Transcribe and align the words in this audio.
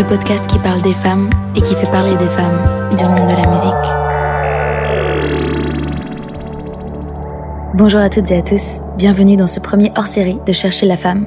Le 0.00 0.06
podcast 0.06 0.46
qui 0.46 0.58
parle 0.58 0.80
des 0.80 0.94
femmes 0.94 1.28
et 1.54 1.60
qui 1.60 1.74
fait 1.74 1.90
parler 1.90 2.16
des 2.16 2.28
femmes 2.28 2.88
du 2.96 3.04
monde 3.04 3.28
de 3.28 3.36
la 3.36 3.46
musique. 3.50 3.74
Bonjour 7.74 8.00
à 8.00 8.08
toutes 8.08 8.30
et 8.30 8.38
à 8.38 8.40
tous, 8.40 8.80
bienvenue 8.96 9.36
dans 9.36 9.46
ce 9.46 9.60
premier 9.60 9.92
hors-série 9.96 10.38
de 10.46 10.52
Chercher 10.52 10.86
la 10.86 10.96
femme. 10.96 11.26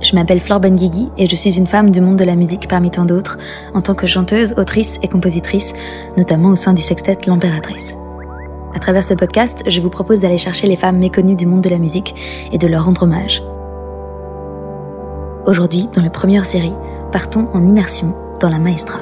Je 0.00 0.14
m'appelle 0.14 0.40
Flore 0.40 0.60
Benguigui 0.60 1.10
et 1.18 1.26
je 1.26 1.36
suis 1.36 1.58
une 1.58 1.66
femme 1.66 1.90
du 1.90 2.00
monde 2.00 2.16
de 2.16 2.24
la 2.24 2.36
musique 2.36 2.68
parmi 2.68 2.90
tant 2.90 3.04
d'autres, 3.04 3.36
en 3.74 3.82
tant 3.82 3.94
que 3.94 4.06
chanteuse, 4.06 4.54
autrice 4.56 4.98
et 5.02 5.08
compositrice, 5.08 5.74
notamment 6.16 6.48
au 6.48 6.56
sein 6.56 6.72
du 6.72 6.80
sextet 6.80 7.18
L'Empératrice. 7.26 7.98
À 8.74 8.78
travers 8.78 9.04
ce 9.04 9.12
podcast, 9.12 9.62
je 9.66 9.80
vous 9.82 9.90
propose 9.90 10.20
d'aller 10.20 10.38
chercher 10.38 10.66
les 10.66 10.76
femmes 10.76 10.96
méconnues 10.96 11.36
du 11.36 11.44
monde 11.44 11.60
de 11.60 11.68
la 11.68 11.76
musique 11.76 12.14
et 12.50 12.56
de 12.56 12.66
leur 12.66 12.86
rendre 12.86 13.02
hommage. 13.02 13.42
Aujourd'hui, 15.44 15.90
dans 15.94 16.02
la 16.02 16.10
première 16.10 16.46
série, 16.46 16.72
partons 17.16 17.48
en 17.54 17.66
immersion 17.66 18.14
dans 18.40 18.50
la 18.50 18.58
maestra. 18.58 18.98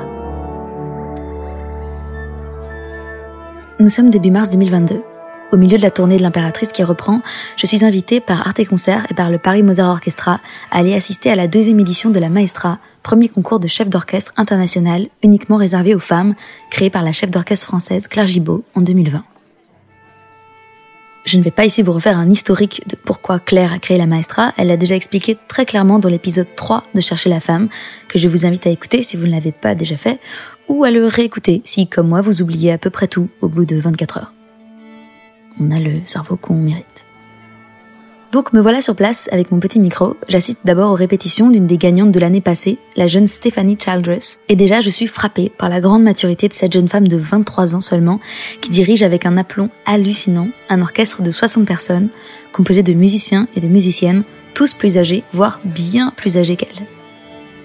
Nous 3.81 3.89
sommes 3.89 4.11
début 4.11 4.31
mars 4.31 4.51
2022. 4.51 5.01
Au 5.51 5.57
milieu 5.57 5.79
de 5.79 5.83
la 5.83 5.91
tournée 5.91 6.17
de 6.17 6.23
l'impératrice 6.23 6.71
qui 6.71 6.85
reprend, 6.85 7.23
je 7.57 7.67
suis 7.67 7.85
invitée 7.85 8.21
par 8.21 8.47
Arte 8.47 8.65
Concert 8.69 9.05
et 9.11 9.15
par 9.15 9.31
le 9.31 9.39
Paris 9.39 9.65
Mozart 9.65 9.91
Orchestra 9.91 10.39
à 10.71 10.79
aller 10.79 10.95
assister 10.95 11.29
à 11.29 11.35
la 11.35 11.49
deuxième 11.49 11.81
édition 11.81 12.11
de 12.11 12.21
la 12.21 12.29
Maestra, 12.29 12.79
premier 13.03 13.29
concours 13.29 13.59
de 13.59 13.67
chef 13.67 13.89
d'orchestre 13.89 14.33
international 14.37 15.09
uniquement 15.25 15.57
réservé 15.57 15.93
aux 15.97 15.99
femmes, 15.99 16.37
créé 16.71 16.91
par 16.91 17.03
la 17.03 17.11
chef 17.11 17.33
d'orchestre 17.33 17.67
française 17.67 18.07
Claire 18.07 18.27
Gibault 18.27 18.63
en 18.77 18.83
2020. 18.83 19.25
Je 21.25 21.39
ne 21.39 21.43
vais 21.43 21.51
pas 21.51 21.65
ici 21.65 21.83
vous 21.83 21.93
refaire 21.93 22.19
un 22.19 22.29
historique 22.29 22.83
de 22.87 22.97
pourquoi 22.97 23.39
Claire 23.39 23.73
a 23.73 23.79
créé 23.79 23.97
la 23.97 24.05
Maestra, 24.05 24.53
elle 24.59 24.69
l'a 24.69 24.77
déjà 24.77 24.95
expliqué 24.95 25.39
très 25.49 25.65
clairement 25.65 25.99
dans 25.99 26.11
l'épisode 26.11 26.47
3 26.55 26.85
de 26.95 27.01
Chercher 27.01 27.31
la 27.31 27.41
femme, 27.41 27.69
que 28.09 28.19
je 28.19 28.29
vous 28.29 28.45
invite 28.45 28.67
à 28.67 28.71
écouter 28.71 29.03
si 29.03 29.17
vous 29.17 29.27
ne 29.27 29.31
l'avez 29.31 29.53
pas 29.53 29.75
déjà 29.75 29.97
fait, 29.97 30.21
ou 30.69 30.85
à 30.85 30.91
le 30.91 31.07
réécouter 31.07 31.63
si, 31.65 31.87
comme 31.87 32.09
moi, 32.09 32.21
vous 32.21 32.43
oubliez 32.43 32.73
à 32.73 32.79
peu 32.79 32.91
près 32.91 33.09
tout 33.09 33.31
au 33.41 33.49
bout 33.49 33.65
de 33.65 33.77
24 33.77 34.19
heures. 34.19 34.33
On 35.59 35.71
a 35.71 35.81
le 35.81 36.01
cerveau 36.05 36.37
qu'on 36.37 36.57
mérite. 36.57 37.07
Donc 38.35 38.53
me 38.53 38.61
voilà 38.61 38.81
sur 38.81 38.97
place 38.97 39.29
avec 39.31 39.53
mon 39.53 39.61
petit 39.61 39.79
micro. 39.79 40.17
J'assiste 40.27 40.63
d'abord 40.65 40.91
aux 40.91 40.97
répétitions 40.97 41.51
d'une 41.51 41.69
des 41.69 41.79
gagnantes 41.79 42.11
de 42.11 42.19
l'année 42.19 42.41
passée, 42.41 42.79
la 42.97 43.07
jeune 43.07 43.29
Stephanie 43.29 43.79
Childress. 43.79 44.41
Et 44.49 44.57
déjà, 44.57 44.81
je 44.81 44.91
suis 44.91 45.07
frappée 45.07 45.53
par 45.57 45.69
la 45.69 45.81
grande 45.81 46.03
maturité 46.03 46.49
de 46.49 46.53
cette 46.53 46.73
jeune 46.73 46.89
femme 46.89 47.07
de 47.07 47.17
23 47.17 47.77
ans 47.77 47.81
seulement, 47.81 48.19
qui 48.61 48.71
dirige 48.71 49.05
avec 49.05 49.25
un 49.25 49.37
aplomb 49.37 49.71
hallucinant 49.87 50.49
un 50.69 50.83
orchestre 50.83 51.23
de 51.23 51.31
60 51.31 51.65
personnes, 51.65 52.09
composé 52.51 52.83
de 52.83 52.93
musiciens 52.93 53.47
et 53.55 53.61
de 53.61 53.69
musiciennes, 53.69 54.25
tous 54.53 54.73
plus 54.73 54.99
âgés, 54.99 55.23
voire 55.33 55.61
bien 55.65 56.13
plus 56.17 56.37
âgés 56.37 56.57
qu'elle. 56.57 56.89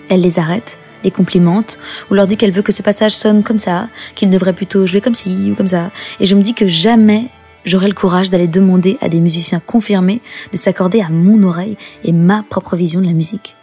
Elle 0.08 0.22
les 0.22 0.38
arrête, 0.38 0.78
les 1.04 1.10
complimente, 1.10 1.80
ou 2.12 2.14
leur 2.14 2.28
dit 2.28 2.38
qu'elle 2.38 2.52
veut 2.52 2.62
que 2.62 2.72
ce 2.72 2.84
passage 2.84 3.16
sonne 3.16 3.42
comme 3.42 3.58
ça, 3.58 3.90
qu'il 4.14 4.30
devrait 4.30 4.54
plutôt 4.54 4.86
jouer 4.86 5.02
comme 5.02 5.16
ci 5.16 5.50
ou 5.52 5.56
comme 5.56 5.68
ça. 5.68 5.90
Et 6.20 6.28
je 6.28 6.36
me 6.36 6.44
dis 6.44 6.54
que 6.54 6.68
jamais 6.68 7.26
j'aurai 7.70 7.88
le 7.88 7.94
courage 7.94 8.30
d'aller 8.30 8.48
demander 8.48 8.98
à 9.00 9.10
des 9.10 9.20
musiciens 9.20 9.60
confirmés 9.60 10.22
de 10.52 10.58
s'accorder 10.58 11.02
à 11.02 11.10
mon 11.10 11.44
oreille 11.44 11.78
et 12.04 12.12
ma 12.12 12.44
propre 12.50 12.76
vision 12.76 13.00
de 13.00 13.06
la 13.06 13.14
musique. 13.14 13.56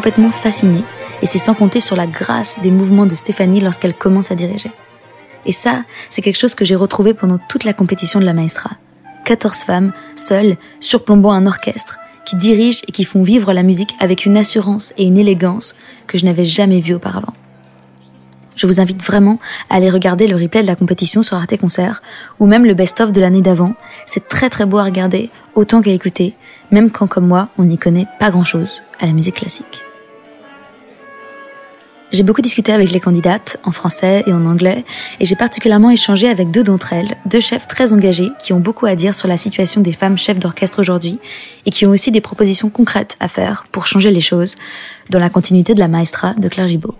Complètement 0.00 0.30
fascinée, 0.30 0.82
et 1.20 1.26
c'est 1.26 1.36
sans 1.36 1.52
compter 1.52 1.78
sur 1.78 1.94
la 1.94 2.06
grâce 2.06 2.58
des 2.62 2.70
mouvements 2.70 3.04
de 3.04 3.14
Stéphanie 3.14 3.60
lorsqu'elle 3.60 3.92
commence 3.92 4.30
à 4.30 4.34
diriger. 4.34 4.70
Et 5.44 5.52
ça, 5.52 5.84
c'est 6.08 6.22
quelque 6.22 6.38
chose 6.38 6.54
que 6.54 6.64
j'ai 6.64 6.74
retrouvé 6.74 7.12
pendant 7.12 7.36
toute 7.50 7.64
la 7.64 7.74
compétition 7.74 8.18
de 8.18 8.24
la 8.24 8.32
Maestra. 8.32 8.70
14 9.26 9.58
femmes, 9.58 9.92
seules, 10.16 10.56
surplombant 10.80 11.32
un 11.32 11.44
orchestre, 11.44 11.98
qui 12.24 12.36
dirigent 12.36 12.80
et 12.88 12.92
qui 12.92 13.04
font 13.04 13.22
vivre 13.22 13.52
la 13.52 13.62
musique 13.62 13.94
avec 14.00 14.24
une 14.24 14.38
assurance 14.38 14.94
et 14.96 15.04
une 15.04 15.18
élégance 15.18 15.76
que 16.06 16.16
je 16.16 16.24
n'avais 16.24 16.46
jamais 16.46 16.80
vue 16.80 16.94
auparavant. 16.94 17.34
Je 18.56 18.66
vous 18.66 18.80
invite 18.80 19.02
vraiment 19.02 19.38
à 19.68 19.74
aller 19.74 19.90
regarder 19.90 20.26
le 20.28 20.36
replay 20.36 20.62
de 20.62 20.66
la 20.66 20.76
compétition 20.76 21.22
sur 21.22 21.36
Arte 21.36 21.58
Concert, 21.58 22.00
ou 22.38 22.46
même 22.46 22.64
le 22.64 22.72
best-of 22.72 23.12
de 23.12 23.20
l'année 23.20 23.42
d'avant. 23.42 23.74
C'est 24.06 24.28
très 24.28 24.48
très 24.48 24.64
beau 24.64 24.78
à 24.78 24.84
regarder, 24.84 25.28
autant 25.54 25.82
qu'à 25.82 25.90
écouter, 25.90 26.34
même 26.70 26.90
quand 26.90 27.06
comme 27.06 27.28
moi, 27.28 27.50
on 27.58 27.64
n'y 27.64 27.76
connaît 27.76 28.06
pas 28.18 28.30
grand-chose 28.30 28.82
à 28.98 29.04
la 29.04 29.12
musique 29.12 29.36
classique. 29.36 29.84
J'ai 32.12 32.24
beaucoup 32.24 32.42
discuté 32.42 32.72
avec 32.72 32.90
les 32.90 32.98
candidates, 32.98 33.58
en 33.62 33.70
français 33.70 34.24
et 34.26 34.32
en 34.32 34.44
anglais, 34.44 34.84
et 35.20 35.26
j'ai 35.26 35.36
particulièrement 35.36 35.90
échangé 35.90 36.28
avec 36.28 36.50
deux 36.50 36.64
d'entre 36.64 36.92
elles, 36.92 37.16
deux 37.26 37.38
chefs 37.38 37.68
très 37.68 37.92
engagés 37.92 38.32
qui 38.40 38.52
ont 38.52 38.58
beaucoup 38.58 38.86
à 38.86 38.96
dire 38.96 39.14
sur 39.14 39.28
la 39.28 39.36
situation 39.36 39.80
des 39.80 39.92
femmes 39.92 40.18
chefs 40.18 40.40
d'orchestre 40.40 40.80
aujourd'hui, 40.80 41.20
et 41.66 41.70
qui 41.70 41.86
ont 41.86 41.90
aussi 41.90 42.10
des 42.10 42.20
propositions 42.20 42.68
concrètes 42.68 43.16
à 43.20 43.28
faire 43.28 43.64
pour 43.70 43.86
changer 43.86 44.10
les 44.10 44.20
choses, 44.20 44.56
dans 45.08 45.20
la 45.20 45.30
continuité 45.30 45.72
de 45.72 45.78
la 45.78 45.86
maestra 45.86 46.34
de 46.34 46.48
Claire 46.48 46.66
Gibault. 46.66 46.96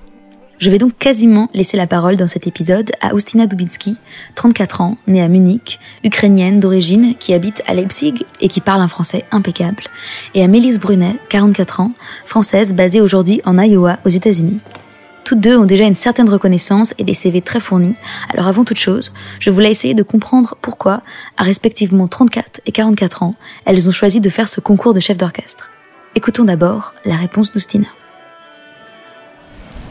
Je 0.58 0.70
vais 0.70 0.78
donc 0.78 0.96
quasiment 0.96 1.48
laisser 1.54 1.76
la 1.76 1.88
parole 1.88 2.16
dans 2.16 2.28
cet 2.28 2.46
épisode 2.46 2.92
à 3.00 3.12
Ustina 3.12 3.46
Dubitsky, 3.46 3.96
34 4.36 4.80
ans, 4.80 4.96
née 5.08 5.22
à 5.22 5.28
Munich, 5.28 5.80
ukrainienne 6.04 6.60
d'origine, 6.60 7.16
qui 7.18 7.34
habite 7.34 7.64
à 7.66 7.74
Leipzig 7.74 8.26
et 8.40 8.46
qui 8.46 8.60
parle 8.60 8.82
un 8.82 8.88
français 8.88 9.24
impeccable, 9.32 9.82
et 10.34 10.44
à 10.44 10.46
Mélisse 10.46 10.78
Brunet, 10.78 11.16
44 11.30 11.80
ans, 11.80 11.92
française 12.26 12.74
basée 12.74 13.00
aujourd'hui 13.00 13.40
en 13.44 13.58
Iowa 13.58 13.98
aux 14.04 14.10
États-Unis. 14.10 14.60
Toutes 15.24 15.40
deux 15.40 15.56
ont 15.56 15.64
déjà 15.64 15.84
une 15.84 15.94
certaine 15.94 16.28
reconnaissance 16.28 16.94
et 16.98 17.04
des 17.04 17.14
CV 17.14 17.40
très 17.40 17.60
fournis, 17.60 17.94
alors 18.30 18.46
avant 18.46 18.64
toute 18.64 18.78
chose, 18.78 19.12
je 19.38 19.50
voulais 19.50 19.70
essayer 19.70 19.94
de 19.94 20.02
comprendre 20.02 20.56
pourquoi, 20.60 21.02
à 21.36 21.44
respectivement 21.44 22.08
34 22.08 22.62
et 22.66 22.72
44 22.72 23.22
ans, 23.22 23.34
elles 23.64 23.88
ont 23.88 23.92
choisi 23.92 24.20
de 24.20 24.28
faire 24.28 24.48
ce 24.48 24.60
concours 24.60 24.94
de 24.94 25.00
chef 25.00 25.16
d'orchestre. 25.18 25.70
Écoutons 26.14 26.44
d'abord 26.44 26.94
la 27.04 27.16
réponse 27.16 27.52
d'Ustina. 27.52 27.86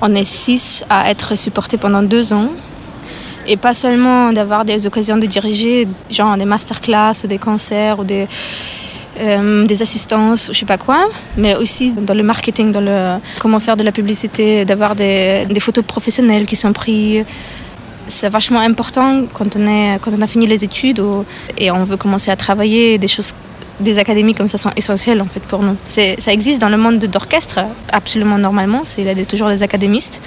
On 0.01 0.15
est 0.15 0.25
six 0.25 0.83
à 0.89 1.09
être 1.09 1.37
supportés 1.37 1.77
pendant 1.77 2.03
deux 2.03 2.33
ans. 2.33 2.49
Et 3.47 3.57
pas 3.57 3.73
seulement 3.73 4.31
d'avoir 4.31 4.63
des 4.63 4.85
occasions 4.85 5.17
de 5.17 5.25
diriger, 5.25 5.87
genre 6.09 6.37
des 6.37 6.45
masterclass 6.45 7.23
ou 7.23 7.27
des 7.27 7.39
concerts 7.39 7.99
ou 7.99 8.03
des, 8.03 8.27
euh, 9.17 9.65
des 9.65 9.81
assistances 9.81 10.49
ou 10.49 10.53
je 10.53 10.59
sais 10.59 10.65
pas 10.65 10.77
quoi, 10.77 11.09
mais 11.37 11.55
aussi 11.55 11.91
dans 11.91 12.13
le 12.13 12.23
marketing, 12.23 12.71
dans 12.71 12.81
le 12.81 13.19
comment 13.39 13.59
faire 13.59 13.75
de 13.75 13.83
la 13.83 13.91
publicité, 13.91 14.65
d'avoir 14.65 14.95
des, 14.95 15.47
photos 15.59 15.83
professionnelles 15.83 16.45
qui 16.45 16.55
sont 16.55 16.73
prises. 16.73 17.25
C'est 18.07 18.29
vachement 18.29 18.59
important 18.59 19.25
quand 19.33 19.55
on, 19.55 19.67
est, 19.67 19.99
quand 20.01 20.11
on 20.17 20.21
a 20.21 20.27
fini 20.27 20.47
les 20.47 20.63
études 20.63 21.01
et 21.57 21.69
on 21.69 21.83
veut 21.83 21.97
commencer 21.97 22.31
à 22.31 22.35
travailler, 22.35 22.97
des 22.97 23.07
choses 23.07 23.33
des 23.79 23.97
académies 23.97 24.35
comme 24.35 24.47
ça 24.47 24.57
sont 24.57 24.71
essentielles 24.75 25.21
en 25.21 25.25
fait 25.25 25.39
pour 25.41 25.61
nous. 25.63 25.75
Ça 25.85 26.33
existe 26.33 26.59
dans 26.61 26.69
le 26.69 26.77
monde 26.77 26.99
d'orchestre, 26.99 27.59
absolument 27.91 28.37
normalement, 28.37 28.81
il 28.97 29.05
y 29.05 29.09
a 29.09 29.25
toujours 29.25 29.49
des 29.49 29.63
académistes, 29.63 30.21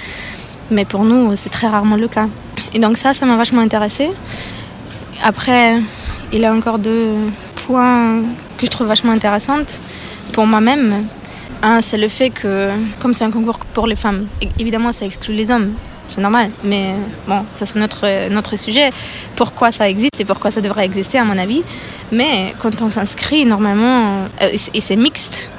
mais 0.71 0.85
pour 0.85 1.03
nous 1.03 1.35
c'est 1.35 1.49
très 1.49 1.67
rarement 1.67 1.95
le 1.95 2.07
cas. 2.07 2.27
Et 2.73 2.79
donc 2.79 2.97
ça, 2.97 3.13
ça 3.13 3.25
m'a 3.25 3.35
vachement 3.35 3.61
intéressé. 3.61 4.09
Après, 5.23 5.79
il 6.33 6.41
y 6.41 6.45
a 6.45 6.53
encore 6.53 6.79
deux 6.79 7.15
points 7.67 8.21
que 8.57 8.65
je 8.65 8.71
trouve 8.71 8.87
vachement 8.87 9.11
intéressantes 9.11 9.79
pour 10.33 10.47
moi-même. 10.47 11.05
Un, 11.61 11.79
c'est 11.79 11.97
le 11.97 12.07
fait 12.07 12.31
que, 12.31 12.71
comme 12.99 13.13
c'est 13.13 13.23
un 13.23 13.31
concours 13.31 13.59
pour 13.59 13.87
les 13.87 13.95
femmes, 13.95 14.27
évidemment 14.59 14.91
ça 14.91 15.05
exclut 15.05 15.35
les 15.35 15.51
hommes, 15.51 15.73
c'est 16.09 16.21
normal. 16.21 16.51
Mais 16.63 16.95
bon, 17.27 17.45
ça 17.55 17.65
c'est 17.65 17.79
notre, 17.79 18.29
notre 18.29 18.57
sujet. 18.57 18.89
Pourquoi 19.35 19.71
ça 19.71 19.87
existe 19.87 20.19
et 20.19 20.25
pourquoi 20.25 20.49
ça 20.51 20.59
devrait 20.59 20.85
exister, 20.85 21.19
à 21.19 21.23
mon 21.23 21.37
avis. 21.37 21.63
Mais 22.11 22.53
quand 22.59 22.81
on 22.81 22.89
s'inscrit, 22.89 23.45
normalement, 23.45 24.27
euh, 24.41 24.57
et 24.73 24.81
c'est 24.81 24.95
mixte. 24.95 25.51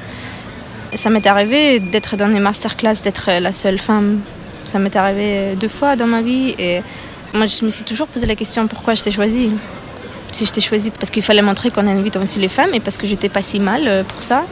Ça 0.95 1.09
m'est 1.09 1.27
arrivé 1.27 1.81
d'être 1.81 2.17
dans 2.17 2.29
des 2.29 2.41
masterclass, 2.41 2.97
d'être 3.03 3.31
la 3.41 3.53
seule 3.53 3.79
femme. 3.79 4.21
Ça 4.65 4.79
m'est 4.79 4.95
arrivé 4.95 5.55
deux 5.59 5.69
fois 5.69 5.97
dans 5.97 6.07
ma 6.07 6.21
vie. 6.21 6.55
Et 6.59 6.83
moi, 7.33 7.47
je 7.47 7.65
me 7.65 7.71
suis 7.71 7.83
toujours 7.85 8.07
posé 8.07 8.27
la 8.27 8.37
question 8.37 8.67
pourquoi 8.69 8.95
je 8.95 9.03
t'ai 9.03 9.11
choisie? 9.11 9.51
Si 10.35 10.45
j'étais 10.45 10.61
choisie 10.61 10.91
parce 10.91 11.11
qu'il 11.11 11.23
fallait 11.23 11.43
montrer 11.43 11.71
qu'on 11.71 11.87
invite 11.87 12.17
aussi 12.17 12.39
les 12.39 12.49
femmes 12.49 12.75
et 12.75 12.81
parce 12.81 12.97
que 12.97 13.07
j'étais 13.07 13.29
pas 13.29 13.43
si 13.43 13.61
mal 13.61 13.83
euh, 13.87 14.03
pour 14.03 14.23
ça, 14.23 14.45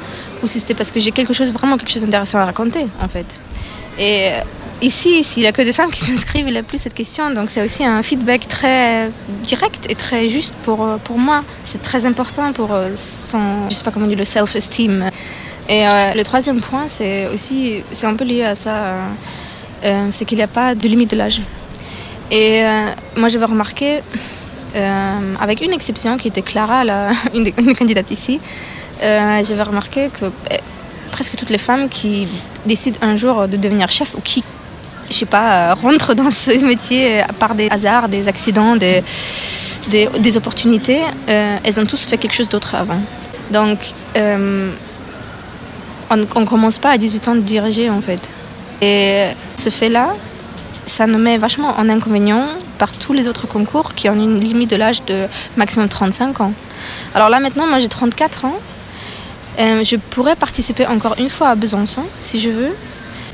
ou 0.42 0.46
si 0.46 0.60
c'était 0.60 0.74
parce 0.74 0.90
que 0.90 1.00
j'ai 1.00 1.10
quelque 1.10 1.32
chose, 1.32 1.52
vraiment 1.52 1.76
quelque 1.76 1.90
chose 1.90 2.04
d'intéressant 2.04 2.38
à 2.38 2.44
raconter, 2.44 2.86
en 3.00 3.08
fait. 3.08 3.26
Et 3.98 4.28
euh, 4.28 4.40
ici, 4.80 5.22
s'il 5.24 5.42
n'y 5.42 5.48
a 5.48 5.52
que 5.52 5.62
des 5.62 5.72
femmes 5.72 5.90
qui 5.90 6.00
s'inscrivent, 6.06 6.46
il 6.46 6.52
n'y 6.52 6.58
a 6.58 6.62
plus 6.62 6.78
cette 6.78 6.94
question. 6.94 7.30
Donc 7.30 7.50
c'est 7.50 7.62
aussi 7.62 7.84
un 7.84 8.02
feedback 8.02 8.48
très 8.48 9.10
direct 9.42 9.90
et 9.90 9.94
très 9.94 10.28
juste 10.28 10.54
pour, 10.62 10.84
euh, 10.84 10.96
pour 10.96 11.18
moi. 11.18 11.44
C'est 11.62 11.82
très 11.82 12.06
important 12.06 12.52
pour 12.52 12.70
son, 12.94 13.68
je 13.68 13.74
sais 13.74 13.84
pas 13.84 13.90
comment 13.90 14.06
dire, 14.06 14.18
le 14.18 14.24
self-esteem. 14.24 15.10
Et 15.68 15.84
le 16.14 16.22
troisième 16.24 16.60
point, 16.60 16.84
c'est 16.88 17.28
aussi, 17.28 17.84
c'est 17.92 18.06
un 18.06 18.16
peu 18.16 18.24
lié 18.24 18.42
à 18.42 18.54
ça, 18.54 18.96
c'est 20.10 20.24
qu'il 20.24 20.36
n'y 20.36 20.42
a 20.42 20.48
pas 20.48 20.74
de 20.74 20.88
limite 20.88 21.12
de 21.12 21.16
l'âge. 21.16 21.40
Et 22.32 22.62
moi, 23.16 23.28
j'avais 23.28 23.44
remarqué 23.44 24.02
euh, 24.74 25.34
avec 25.40 25.60
une 25.60 25.72
exception 25.72 26.16
qui 26.16 26.28
était 26.28 26.42
Clara, 26.42 26.82
une, 27.34 27.74
candidate 27.74 28.10
ici. 28.10 28.40
Euh, 29.02 29.42
j'avais 29.44 29.62
remarqué 29.62 30.08
que 30.08 30.26
eh, 30.50 30.58
presque 31.10 31.36
toutes 31.36 31.50
les 31.50 31.58
femmes 31.58 31.88
qui 31.88 32.28
décident 32.64 32.98
un 33.02 33.16
jour 33.16 33.48
de 33.48 33.56
devenir 33.56 33.90
chef 33.90 34.14
ou 34.14 34.20
qui, 34.20 34.42
je 35.08 35.14
sais 35.14 35.26
pas, 35.26 35.52
euh, 35.52 35.74
rentrent 35.74 36.14
dans 36.14 36.30
ce 36.30 36.64
métier 36.64 37.22
par 37.38 37.54
des 37.54 37.68
hasards, 37.70 38.08
des 38.08 38.28
accidents, 38.28 38.76
des, 38.76 39.02
des, 39.90 40.36
opportunités, 40.36 41.00
elles 41.26 41.80
ont 41.80 41.84
tous 41.84 42.06
fait 42.06 42.16
quelque 42.16 42.34
chose 42.34 42.48
d'autre 42.48 42.74
avant. 42.74 43.00
Donc, 43.50 43.92
on 44.14 44.76
ne 46.16 46.44
commence 46.46 46.78
pas 46.78 46.90
à 46.90 46.98
18 46.98 47.28
ans 47.28 47.34
de 47.34 47.40
diriger 47.40 47.90
en 47.90 48.00
fait. 48.00 48.20
Et 48.80 49.26
ce 49.56 49.70
fait-là, 49.70 50.14
ça 50.86 51.06
nous 51.06 51.18
met 51.18 51.38
vachement 51.38 51.74
en 51.78 51.88
inconvénient 51.88 52.48
par 52.82 52.92
tous 52.94 53.12
les 53.12 53.28
autres 53.28 53.46
concours 53.46 53.94
qui 53.94 54.08
ont 54.08 54.14
une 54.14 54.40
limite 54.40 54.68
de 54.68 54.74
l'âge 54.74 55.04
de 55.04 55.28
maximum 55.56 55.88
35 55.88 56.40
ans. 56.40 56.52
Alors 57.14 57.28
là 57.28 57.38
maintenant, 57.38 57.68
moi 57.68 57.78
j'ai 57.78 57.86
34 57.86 58.44
ans. 58.44 58.58
Euh, 59.60 59.84
je 59.84 59.94
pourrais 59.94 60.34
participer 60.34 60.84
encore 60.88 61.14
une 61.16 61.28
fois 61.28 61.50
à 61.50 61.54
Besançon 61.54 62.02
si 62.22 62.40
je 62.40 62.50
veux. 62.50 62.74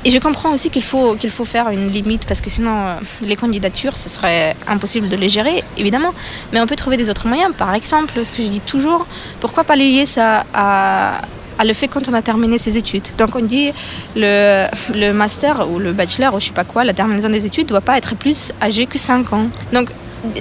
Et 0.05 0.11
je 0.11 0.19
comprends 0.19 0.53
aussi 0.53 0.69
qu'il 0.69 0.83
faut, 0.83 1.15
qu'il 1.15 1.31
faut 1.31 1.45
faire 1.45 1.69
une 1.69 1.89
limite 1.89 2.27
parce 2.27 2.41
que 2.41 2.49
sinon 2.51 2.75
euh, 2.75 2.95
les 3.21 3.35
candidatures, 3.35 3.97
ce 3.97 4.07
serait 4.07 4.55
impossible 4.67 5.09
de 5.09 5.15
les 5.15 5.29
gérer, 5.29 5.63
évidemment. 5.77 6.13
Mais 6.53 6.61
on 6.61 6.67
peut 6.67 6.75
trouver 6.75 6.97
des 6.97 7.09
autres 7.09 7.27
moyens. 7.27 7.55
Par 7.55 7.73
exemple, 7.73 8.23
ce 8.23 8.31
que 8.31 8.43
je 8.43 8.49
dis 8.49 8.61
toujours, 8.61 9.07
pourquoi 9.39 9.63
pas 9.63 9.75
lier 9.75 10.05
ça 10.05 10.45
à, 10.53 11.21
à 11.59 11.65
le 11.65 11.73
fait 11.73 11.87
quand 11.87 12.07
on 12.09 12.13
a 12.13 12.21
terminé 12.21 12.57
ses 12.57 12.77
études. 12.77 13.07
Donc 13.17 13.35
on 13.35 13.41
dit 13.41 13.71
le, 14.15 14.65
le 14.95 15.11
master 15.11 15.69
ou 15.69 15.77
le 15.77 15.91
bachelor 15.93 16.33
ou 16.33 16.39
je 16.39 16.45
sais 16.47 16.53
pas 16.53 16.63
quoi, 16.63 16.83
la 16.83 16.93
terminaison 16.93 17.29
des 17.29 17.45
études 17.45 17.67
doit 17.67 17.81
pas 17.81 17.97
être 17.97 18.15
plus 18.15 18.53
âgé 18.61 18.85
que 18.87 18.97
5 18.97 19.33
ans. 19.33 19.47
Donc 19.73 19.89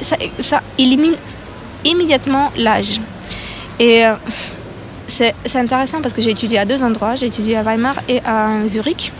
ça, 0.00 0.16
ça 0.40 0.62
élimine 0.78 1.16
immédiatement 1.84 2.50
l'âge. 2.56 3.00
Et 3.78 4.06
euh, 4.06 4.14
c'est 5.06 5.34
intéressant 5.56 6.00
parce 6.00 6.14
que 6.14 6.22
j'ai 6.22 6.30
étudié 6.30 6.58
à 6.58 6.64
deux 6.64 6.82
endroits. 6.82 7.14
J'ai 7.14 7.26
étudié 7.26 7.56
à 7.56 7.62
Weimar 7.62 7.96
et 8.08 8.20
à 8.24 8.66
Zurich. 8.66 9.12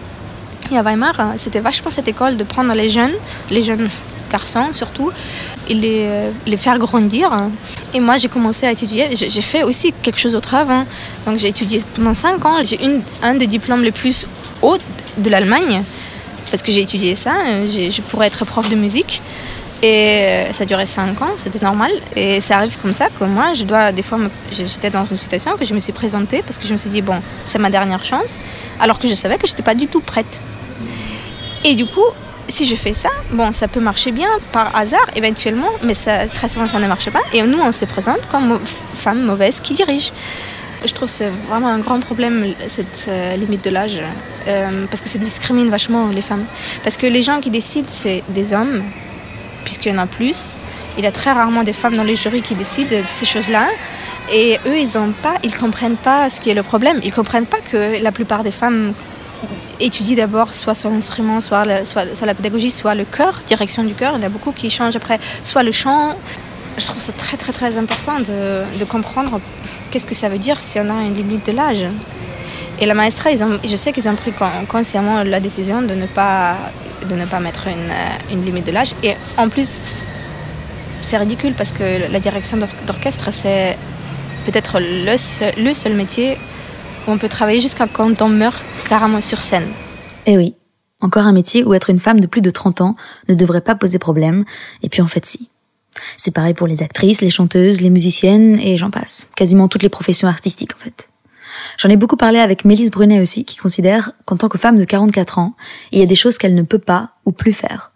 Et 0.71 0.77
à 0.77 0.83
Weimar, 0.83 1.19
euh, 1.19 1.25
c'était 1.37 1.61
vachement 1.61 1.91
cette 1.91 2.09
école 2.09 2.37
de 2.37 2.45
prendre 2.45 2.73
les 2.75 2.89
jeunes, 2.89 3.15
les 3.51 3.63
jeunes 3.63 3.89
garçons 4.31 4.73
surtout, 4.73 5.11
les, 5.75 6.07
euh, 6.07 6.31
les 6.47 6.57
faire 6.57 6.79
grandir. 6.79 7.31
Et 7.95 8.01
moi, 8.01 8.17
j'ai 8.17 8.29
commencé 8.29 8.67
à 8.67 8.73
étudier. 8.73 9.09
J'ai 9.15 9.43
fait 9.43 9.63
aussi 9.63 9.93
quelque 10.03 10.19
chose 10.19 10.35
autre 10.35 10.55
avant. 10.55 10.85
Donc, 11.27 11.39
j'ai 11.39 11.49
étudié 11.49 11.83
pendant 11.95 12.15
5 12.15 12.45
ans. 12.45 12.57
J'ai 12.63 12.79
un 13.23 13.35
des 13.35 13.47
diplômes 13.47 13.83
les 13.83 13.93
plus 13.93 14.27
hauts 14.63 14.79
de 15.17 15.31
l'Allemagne 15.31 15.83
parce 16.51 16.63
que 16.63 16.73
j'ai 16.73 16.83
étudié 16.83 17.15
ça. 17.15 17.35
Je 17.67 18.01
pourrais 18.03 18.27
être 18.27 18.45
prof 18.45 18.69
de 18.69 18.77
musique. 18.77 19.23
Et 19.81 20.23
euh, 20.23 20.53
ça 20.53 20.65
durait 20.65 20.87
5 20.87 21.23
ans, 21.23 21.31
c'était 21.37 21.65
normal. 21.65 21.93
Et 22.17 22.41
ça 22.41 22.57
arrive 22.57 22.77
comme 22.79 22.93
ça 22.93 23.09
que 23.11 23.25
moi, 23.25 23.55
je 23.55 23.63
dois, 23.63 23.93
des 23.93 24.03
fois, 24.03 24.19
j'étais 24.51 24.91
dans 24.91 25.05
une 25.05 25.17
situation 25.17 25.57
que 25.57 25.65
je 25.65 25.73
me 25.73 25.79
suis 25.79 25.93
présentée 25.93 26.43
parce 26.43 26.59
que 26.59 26.67
je 26.67 26.73
me 26.73 26.79
suis 26.79 26.91
dit, 26.91 27.01
bon, 27.01 27.23
c'est 27.45 27.59
ma 27.59 27.71
dernière 27.71 28.05
chance, 28.05 28.41
alors 28.81 28.99
que 28.99 29.07
je 29.07 29.15
savais 29.15 29.39
que 29.39 29.47
je 29.47 29.53
n'étais 29.53 29.63
pas 29.63 29.77
du 29.77 29.87
tout 29.87 30.01
prête. 30.01 30.41
Et 31.65 31.77
du 31.77 31.87
coup, 31.87 32.05
si 32.49 32.67
je 32.67 32.75
fais 32.75 32.95
ça, 32.95 33.11
bon, 33.31 33.53
ça 33.53 33.69
peut 33.69 33.81
marcher 33.81 34.11
bien 34.11 34.31
par 34.53 34.75
hasard 34.75 35.07
éventuellement, 35.15 35.71
mais 35.83 35.95
ça, 35.95 36.27
très 36.29 36.49
souvent 36.49 36.67
ça 36.67 36.79
ne 36.79 36.87
marche 36.87 37.11
pas. 37.11 37.21
Et 37.33 37.43
nous, 37.43 37.61
on 37.61 37.73
se 37.73 37.85
présente 37.85 38.27
comme 38.31 38.59
femme 38.65 39.23
mauvaise 39.23 39.61
qui 39.61 39.75
dirige. 39.75 40.13
Je 40.85 40.93
trouve 40.93 41.09
que 41.09 41.15
c'est 41.15 41.31
vraiment 41.49 41.69
un 41.69 41.81
grand 41.81 42.01
problème, 42.01 42.55
cette 42.69 43.07
euh, 43.09 43.37
limite 43.37 43.65
de 43.65 43.71
l'âge, 43.71 44.01
euh, 44.47 44.87
parce 44.89 45.01
que 45.01 45.09
ça 45.09 45.19
discrimine 45.19 45.69
vachement 45.71 46.09
les 46.09 46.23
femmes. 46.23 46.45
Parce 46.85 46.97
que 46.97 47.07
les 47.07 47.21
gens 47.21 47.41
qui 47.41 47.51
décident, 47.51 47.89
c'est 47.91 48.23
des 48.29 48.53
hommes, 48.53 48.85
puisqu'il 49.65 49.93
y 49.93 49.95
en 49.95 49.99
a 49.99 50.07
plus. 50.07 50.57
Il 50.97 51.05
y 51.05 51.07
a 51.07 51.13
très 51.13 51.33
rarement 51.33 51.65
des 51.65 51.73
femmes 51.73 51.97
dans 51.97 52.05
les 52.05 52.17
jurys 52.17 52.43
qui 52.43 52.55
décident 52.55 52.91
de 52.91 53.03
ces 53.09 53.27
choses-là. 53.27 53.69
Et 54.33 54.59
eux, 54.67 54.79
ils 54.79 54.97
ont 54.99 55.13
pas, 55.13 55.35
ils 55.43 55.57
comprennent 55.57 55.97
pas 55.97 56.31
ce 56.31 56.41
qui 56.41 56.51
est 56.51 56.55
le 56.55 56.63
problème. 56.63 57.01
Ils 57.05 57.13
comprennent 57.13 57.47
pas 57.47 57.59
que 57.71 58.03
la 58.03 58.13
plupart 58.13 58.43
des 58.43 58.51
femmes 58.51 58.93
étudie 59.81 60.15
d'abord 60.17 60.55
soit 60.55 60.75
son 60.75 60.93
instrument, 60.93 61.41
soit 61.41 61.65
la, 61.65 61.85
soit, 61.85 62.05
la 62.05 62.35
pédagogie, 62.35 62.71
soit 62.71 62.95
le 62.95 63.05
chœur, 63.05 63.43
direction 63.47 63.85
du 63.85 63.95
chœur. 63.95 64.15
Il 64.17 64.23
y 64.23 64.25
a 64.25 64.29
beaucoup 64.29 64.53
qui 64.53 64.71
changent 64.71 64.97
après, 64.97 65.19
soit 65.45 65.63
le 65.63 65.73
chant. 65.73 66.17
Je 66.77 66.87
trouve 66.87 67.01
ça 67.01 67.13
très 67.13 67.37
très 67.37 67.53
très 67.53 67.77
important 67.77 68.21
de, 68.21 68.79
de 68.79 68.85
comprendre 68.85 69.41
qu'est-ce 69.91 70.07
que 70.07 70.15
ça 70.15 70.29
veut 70.29 70.39
dire 70.39 70.63
si 70.63 70.79
on 70.79 70.89
a 70.89 71.03
une 71.03 71.15
limite 71.15 71.47
de 71.47 71.53
l'âge. 71.53 71.85
Et 72.81 72.87
la 72.87 72.95
maestra, 72.95 73.33
ils 73.33 73.43
ont, 73.43 73.59
je 73.65 73.75
sais 73.75 73.93
qu'ils 73.93 74.09
ont 74.09 74.15
pris 74.15 74.33
consciemment 74.69 75.25
la 75.25 75.41
décision 75.41 75.83
de 75.83 75.95
ne 75.95 76.07
pas, 76.07 76.57
de 77.09 77.17
ne 77.17 77.25
pas 77.25 77.41
mettre 77.41 77.67
une, 77.67 77.91
une 78.31 78.45
limite 78.45 78.67
de 78.67 78.71
l'âge. 78.71 78.93
Et 79.03 79.15
en 79.37 79.49
plus, 79.49 79.83
c'est 81.01 81.17
ridicule 81.17 81.55
parce 81.55 81.73
que 81.73 82.11
la 82.11 82.21
direction 82.21 82.57
d'orchestre, 82.87 83.33
c'est 83.33 83.77
peut-être 84.47 84.79
le 84.79 85.17
le 85.63 85.75
seul 85.75 85.95
métier 85.95 86.39
on 87.09 87.17
peut 87.19 87.29
travailler 87.29 87.61
jusqu'à 87.61 87.87
quand 87.87 88.21
on 88.23 88.29
meurt 88.29 88.63
carrément 88.89 89.21
sur 89.21 89.43
scène. 89.43 89.69
Eh 90.27 90.37
oui, 90.37 90.55
encore 91.01 91.25
un 91.25 91.33
métier 91.33 91.63
où 91.63 91.75
être 91.75 91.91
une 91.91 91.99
femme 91.99 92.21
de 92.21 92.27
plus 92.27 92.41
de 92.41 92.51
30 92.51 92.81
ans 92.81 92.97
ne 93.29 93.35
devrait 93.35 93.61
pas 93.61 93.75
poser 93.75 93.99
problème, 93.99 94.45
et 94.83 94.89
puis 94.89 95.03
en 95.03 95.07
fait 95.07 95.27
si. 95.27 95.49
C'est 96.17 96.35
pareil 96.35 96.55
pour 96.55 96.67
les 96.67 96.83
actrices, 96.83 97.21
les 97.21 97.31
chanteuses, 97.31 97.81
les 97.81 97.91
musiciennes, 97.91 98.59
et 98.61 98.77
j'en 98.77 98.91
passe. 98.91 99.31
Quasiment 99.37 99.69
toutes 99.69 99.83
les 99.83 99.89
professions 99.89 100.29
artistiques 100.29 100.75
en 100.75 100.83
fait. 100.83 101.11
J'en 101.77 101.89
ai 101.89 101.97
beaucoup 101.97 102.17
parlé 102.17 102.39
avec 102.39 102.65
Mélisse 102.65 102.91
Brunet 102.91 103.21
aussi, 103.21 103.45
qui 103.45 103.57
considère 103.57 104.13
qu'en 104.25 104.37
tant 104.37 104.49
que 104.49 104.59
femme 104.59 104.79
de 104.79 104.85
44 104.85 105.39
ans, 105.39 105.55
il 105.93 105.99
y 105.99 106.03
a 106.03 106.07
des 106.07 106.15
choses 106.15 106.39
qu'elle 106.39 106.55
ne 106.55 106.63
peut 106.63 106.79
pas 106.79 107.11
ou 107.27 107.33
plus 107.33 107.53
faire. 107.53 107.93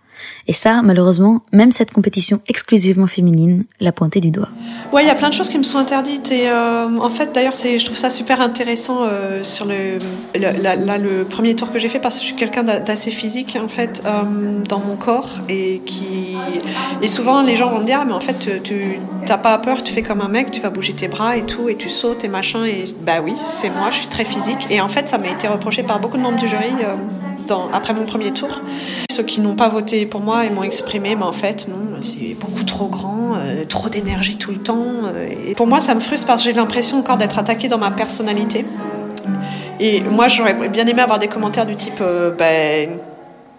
Et 0.48 0.52
ça, 0.52 0.82
malheureusement, 0.82 1.42
même 1.52 1.72
cette 1.72 1.92
compétition 1.92 2.40
exclusivement 2.48 3.06
féminine 3.06 3.64
l'a 3.80 3.92
pointé 3.92 4.20
du 4.20 4.30
doigt. 4.30 4.48
Ouais, 4.92 5.04
il 5.04 5.06
y 5.06 5.10
a 5.10 5.14
plein 5.14 5.28
de 5.28 5.34
choses 5.34 5.48
qui 5.48 5.58
me 5.58 5.62
sont 5.62 5.78
interdites. 5.78 6.30
Et 6.32 6.48
euh, 6.48 6.98
en 6.98 7.08
fait, 7.08 7.32
d'ailleurs, 7.32 7.54
je 7.54 7.84
trouve 7.84 7.96
ça 7.96 8.10
super 8.10 8.40
intéressant 8.40 9.00
euh, 9.02 9.42
sur 9.42 9.66
le, 9.66 9.98
le 10.34 11.22
premier 11.24 11.54
tour 11.54 11.72
que 11.72 11.78
j'ai 11.78 11.88
fait 11.88 11.98
parce 12.00 12.16
que 12.16 12.22
je 12.22 12.26
suis 12.26 12.36
quelqu'un 12.36 12.62
d'assez 12.62 13.10
physique 13.10 13.56
en 13.62 13.68
fait 13.68 14.02
euh, 14.04 14.22
dans 14.68 14.80
mon 14.80 14.96
corps 14.96 15.30
et 15.48 15.80
qui 15.84 16.36
et 17.00 17.08
souvent 17.08 17.42
les 17.42 17.56
gens 17.56 17.70
vont 17.70 17.80
me 17.80 17.84
dire 17.84 17.98
ah, 18.00 18.04
mais 18.04 18.12
en 18.12 18.20
fait 18.20 18.62
tu 18.62 18.98
t'as 19.26 19.38
pas 19.38 19.58
peur, 19.58 19.82
tu 19.82 19.92
fais 19.92 20.02
comme 20.02 20.20
un 20.20 20.28
mec, 20.28 20.50
tu 20.50 20.60
vas 20.60 20.70
bouger 20.70 20.92
tes 20.92 21.08
bras 21.08 21.36
et 21.36 21.42
tout 21.42 21.68
et 21.68 21.76
tu 21.76 21.88
sautes 21.88 22.24
et 22.24 22.28
machin 22.28 22.64
et 22.64 22.84
bah 23.02 23.20
oui, 23.22 23.34
c'est 23.44 23.70
moi, 23.70 23.90
je 23.90 23.98
suis 23.98 24.08
très 24.08 24.24
physique 24.24 24.66
et 24.70 24.80
en 24.80 24.88
fait 24.88 25.08
ça 25.08 25.18
m'a 25.18 25.28
été 25.28 25.48
reproché 25.48 25.82
par 25.82 26.00
beaucoup 26.00 26.16
de 26.16 26.22
membres 26.22 26.38
du 26.38 26.48
jury 26.48 26.72
après 27.72 27.94
mon 27.94 28.04
premier 28.04 28.32
tour. 28.32 28.60
Ceux 29.10 29.22
qui 29.22 29.40
n'ont 29.40 29.56
pas 29.56 29.68
voté 29.68 30.06
pour 30.06 30.20
moi 30.20 30.44
et 30.44 30.50
m'ont 30.50 30.62
exprimé, 30.62 31.14
mais 31.14 31.24
en 31.24 31.32
fait, 31.32 31.68
non, 31.68 32.00
c'est 32.02 32.34
beaucoup 32.38 32.64
trop 32.64 32.86
grand, 32.86 33.36
euh, 33.36 33.64
trop 33.64 33.88
d'énergie 33.88 34.36
tout 34.36 34.52
le 34.52 34.58
temps. 34.58 34.86
Euh, 35.04 35.54
pour 35.54 35.66
moi, 35.66 35.80
ça 35.80 35.94
me 35.94 36.00
frustre 36.00 36.26
parce 36.26 36.42
que 36.42 36.50
j'ai 36.50 36.56
l'impression 36.56 36.98
encore 36.98 37.16
d'être 37.16 37.38
attaquée 37.38 37.68
dans 37.68 37.78
ma 37.78 37.90
personnalité. 37.90 38.64
Et 39.80 40.00
moi, 40.00 40.28
j'aurais 40.28 40.54
bien 40.68 40.86
aimé 40.86 41.02
avoir 41.02 41.18
des 41.18 41.28
commentaires 41.28 41.66
du 41.66 41.76
type 41.76 42.00
euh, 42.00 42.30
ben, 42.30 42.98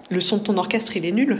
le 0.09 0.19
son 0.19 0.37
de 0.37 0.43
ton 0.43 0.57
orchestre, 0.57 0.95
il 0.95 1.05
est 1.05 1.11
nul. 1.11 1.39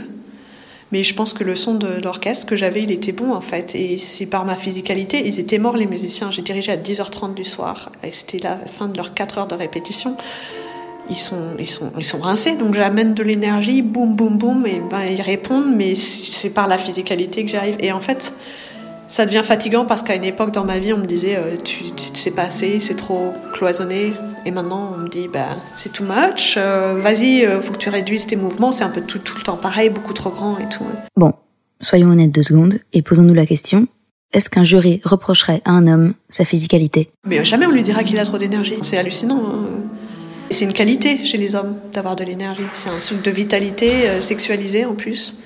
Mais 0.92 1.02
je 1.02 1.14
pense 1.14 1.32
que 1.32 1.42
le 1.42 1.56
son 1.56 1.74
de 1.74 2.00
l'orchestre 2.04 2.46
que 2.46 2.54
j'avais, 2.54 2.82
il 2.82 2.92
était 2.92 3.10
bon 3.10 3.32
en 3.32 3.40
fait. 3.40 3.74
Et 3.74 3.96
c'est 3.98 4.26
par 4.26 4.44
ma 4.44 4.54
physicalité. 4.54 5.26
Ils 5.26 5.40
étaient 5.40 5.58
morts 5.58 5.76
les 5.76 5.86
musiciens. 5.86 6.30
J'ai 6.30 6.42
dirigé 6.42 6.70
à 6.70 6.76
10h30 6.76 7.34
du 7.34 7.44
soir. 7.44 7.90
Et 8.04 8.12
c'était 8.12 8.38
la 8.38 8.58
fin 8.58 8.86
de 8.86 8.96
leurs 8.96 9.12
4 9.12 9.38
heures 9.38 9.46
de 9.48 9.56
répétition 9.56 10.16
ils 11.10 11.16
sont, 11.16 11.56
ils 11.58 11.68
sont, 11.68 11.92
ils 11.98 12.04
sont 12.04 12.18
rincés. 12.18 12.56
Donc 12.56 12.74
j'amène 12.74 13.14
de 13.14 13.22
l'énergie, 13.22 13.82
boum, 13.82 14.16
boum, 14.16 14.38
boum, 14.38 14.66
et 14.66 14.80
ben, 14.90 15.02
ils 15.10 15.22
répondent, 15.22 15.74
mais 15.74 15.94
c'est 15.94 16.50
par 16.50 16.68
la 16.68 16.78
physicalité 16.78 17.44
que 17.44 17.50
j'arrive. 17.50 17.76
Et 17.80 17.92
en 17.92 18.00
fait, 18.00 18.34
ça 19.08 19.26
devient 19.26 19.42
fatigant 19.44 19.84
parce 19.84 20.02
qu'à 20.02 20.14
une 20.14 20.24
époque 20.24 20.50
dans 20.52 20.64
ma 20.64 20.78
vie, 20.78 20.92
on 20.92 20.98
me 20.98 21.06
disait, 21.06 21.36
euh, 21.36 21.56
tu, 21.62 21.84
tu 21.92 22.18
sais 22.18 22.30
pas 22.30 22.44
assez, 22.44 22.80
c'est 22.80 22.96
trop 22.96 23.32
cloisonné. 23.52 24.14
Et 24.46 24.50
maintenant, 24.50 24.92
on 24.94 24.98
me 24.98 25.08
dit, 25.08 25.28
bah, 25.28 25.48
c'est 25.76 25.92
too 25.92 26.04
much, 26.04 26.54
euh, 26.56 27.00
vas-y, 27.02 27.44
euh, 27.44 27.60
faut 27.60 27.72
que 27.72 27.78
tu 27.78 27.90
réduises 27.90 28.26
tes 28.26 28.36
mouvements, 28.36 28.72
c'est 28.72 28.84
un 28.84 28.90
peu 28.90 29.00
tout, 29.00 29.18
tout 29.18 29.36
le 29.36 29.42
temps 29.42 29.56
pareil, 29.56 29.90
beaucoup 29.90 30.12
trop 30.14 30.30
grand 30.30 30.58
et 30.58 30.68
tout. 30.68 30.84
Bon, 31.16 31.32
soyons 31.80 32.08
honnêtes 32.08 32.32
deux 32.32 32.42
secondes 32.42 32.78
et 32.92 33.02
posons-nous 33.02 33.34
la 33.34 33.46
question. 33.46 33.86
Est-ce 34.32 34.50
qu'un 34.50 34.64
jury 34.64 35.00
reprocherait 35.04 35.62
à 35.64 35.70
un 35.70 35.86
homme 35.86 36.14
sa 36.28 36.44
physicalité? 36.44 37.08
Mais 37.24 37.44
jamais 37.44 37.66
on 37.66 37.70
lui 37.70 37.84
dira 37.84 38.02
qu'il 38.02 38.18
a 38.18 38.24
trop 38.24 38.36
d'énergie. 38.36 38.74
C'est 38.82 38.98
hallucinant. 38.98 39.40
Hein. 39.46 39.64
C'est 40.54 40.66
une 40.66 40.72
qualité 40.72 41.24
chez 41.24 41.36
les 41.36 41.56
hommes 41.56 41.80
d'avoir 41.92 42.14
de 42.14 42.22
l'énergie. 42.22 42.62
C'est 42.74 42.88
un 42.88 43.00
truc 43.00 43.22
de 43.22 43.30
vitalité 43.32 44.08
euh, 44.08 44.20
sexualisé 44.20 44.84
en 44.84 44.94
plus. 44.94 45.40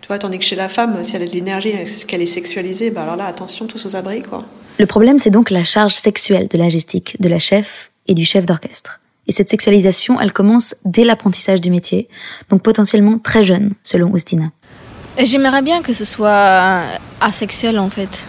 Tu 0.00 0.06
vois, 0.06 0.20
tandis 0.20 0.38
que 0.38 0.44
chez 0.44 0.54
la 0.54 0.68
femme, 0.68 1.02
si 1.02 1.16
elle 1.16 1.22
a 1.22 1.26
de 1.26 1.32
l'énergie, 1.32 1.72
qu'elle 2.06 2.22
est 2.22 2.26
sexualisée, 2.26 2.90
bah 2.92 3.02
alors 3.02 3.16
là, 3.16 3.26
attention, 3.26 3.66
tous 3.66 3.84
aux 3.86 3.96
abris, 3.96 4.22
quoi. 4.22 4.44
Le 4.78 4.86
problème, 4.86 5.18
c'est 5.18 5.30
donc 5.30 5.50
la 5.50 5.64
charge 5.64 5.94
sexuelle 5.94 6.46
de 6.46 6.56
la 6.56 6.68
gestique, 6.68 7.16
de 7.20 7.28
la 7.28 7.40
chef 7.40 7.90
et 8.06 8.14
du 8.14 8.24
chef 8.24 8.46
d'orchestre. 8.46 9.00
Et 9.26 9.32
cette 9.32 9.48
sexualisation, 9.48 10.20
elle 10.20 10.32
commence 10.32 10.76
dès 10.84 11.02
l'apprentissage 11.02 11.60
du 11.60 11.72
métier, 11.72 12.08
donc 12.48 12.62
potentiellement 12.62 13.18
très 13.18 13.42
jeune, 13.42 13.72
selon 13.82 14.12
Austina. 14.12 14.52
J'aimerais 15.18 15.62
bien 15.62 15.82
que 15.82 15.92
ce 15.92 16.04
soit 16.04 16.84
asexuel 17.20 17.80
en 17.80 17.90
fait, 17.90 18.26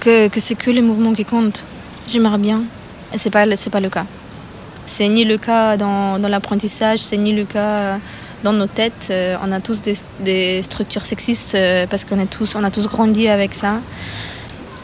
que, 0.00 0.26
que 0.26 0.40
c'est 0.40 0.56
que 0.56 0.72
les 0.72 0.82
mouvements 0.82 1.14
qui 1.14 1.24
comptent. 1.24 1.64
J'aimerais 2.08 2.38
bien. 2.38 2.64
Et 3.14 3.18
c'est 3.18 3.30
pas, 3.30 3.44
c'est 3.54 3.70
pas 3.70 3.78
le 3.78 3.88
cas. 3.88 4.04
C'est 4.86 5.08
ni 5.08 5.24
le 5.24 5.36
cas 5.36 5.76
dans, 5.76 6.18
dans 6.18 6.28
l'apprentissage, 6.28 7.00
c'est 7.00 7.16
ni 7.16 7.32
le 7.32 7.44
cas 7.44 7.98
dans 8.42 8.52
nos 8.52 8.66
têtes. 8.66 9.08
Euh, 9.10 9.36
on 9.42 9.52
a 9.52 9.60
tous 9.60 9.82
des, 9.82 9.94
des 10.20 10.62
structures 10.62 11.04
sexistes 11.04 11.54
euh, 11.54 11.86
parce 11.88 12.04
qu'on 12.04 12.24
tous, 12.26 12.54
on 12.54 12.64
a 12.64 12.70
tous 12.70 12.86
grandi 12.86 13.28
avec 13.28 13.54
ça. 13.54 13.80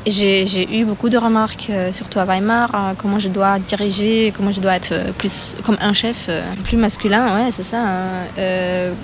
J'ai 0.04 0.80
eu 0.80 0.84
beaucoup 0.84 1.08
de 1.08 1.16
remarques, 1.16 1.68
euh, 1.70 1.92
surtout 1.92 2.18
à 2.18 2.24
Weimar, 2.24 2.94
comment 2.98 3.20
je 3.20 3.28
dois 3.28 3.60
diriger, 3.60 4.32
comment 4.36 4.50
je 4.50 4.60
dois 4.60 4.74
être 4.74 4.90
euh, 4.90 5.12
plus 5.16 5.54
comme 5.64 5.76
un 5.80 5.92
chef, 5.92 6.26
euh, 6.28 6.42
plus 6.64 6.76
masculin, 6.76 7.36
ouais, 7.36 7.52
c'est 7.52 7.62
ça. 7.62 7.78
Hein. 7.78 8.94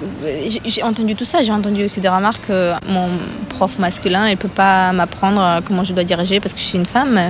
j'ai 0.65 0.83
entendu 0.83 1.15
tout 1.15 1.25
ça, 1.25 1.43
j'ai 1.43 1.53
entendu 1.53 1.85
aussi 1.85 2.01
des 2.01 2.09
remarques 2.09 2.49
que 2.49 2.73
mon 2.89 3.11
prof 3.49 3.79
masculin, 3.79 4.29
il 4.29 4.37
peut 4.37 4.49
pas 4.49 4.93
m'apprendre 4.93 5.61
comment 5.65 5.85
je 5.85 5.95
dois 5.95 6.03
diriger 6.03 6.41
parce 6.41 6.53
que 6.53 6.59
je 6.59 6.65
suis 6.65 6.79
une 6.79 6.87
femme. 6.87 7.21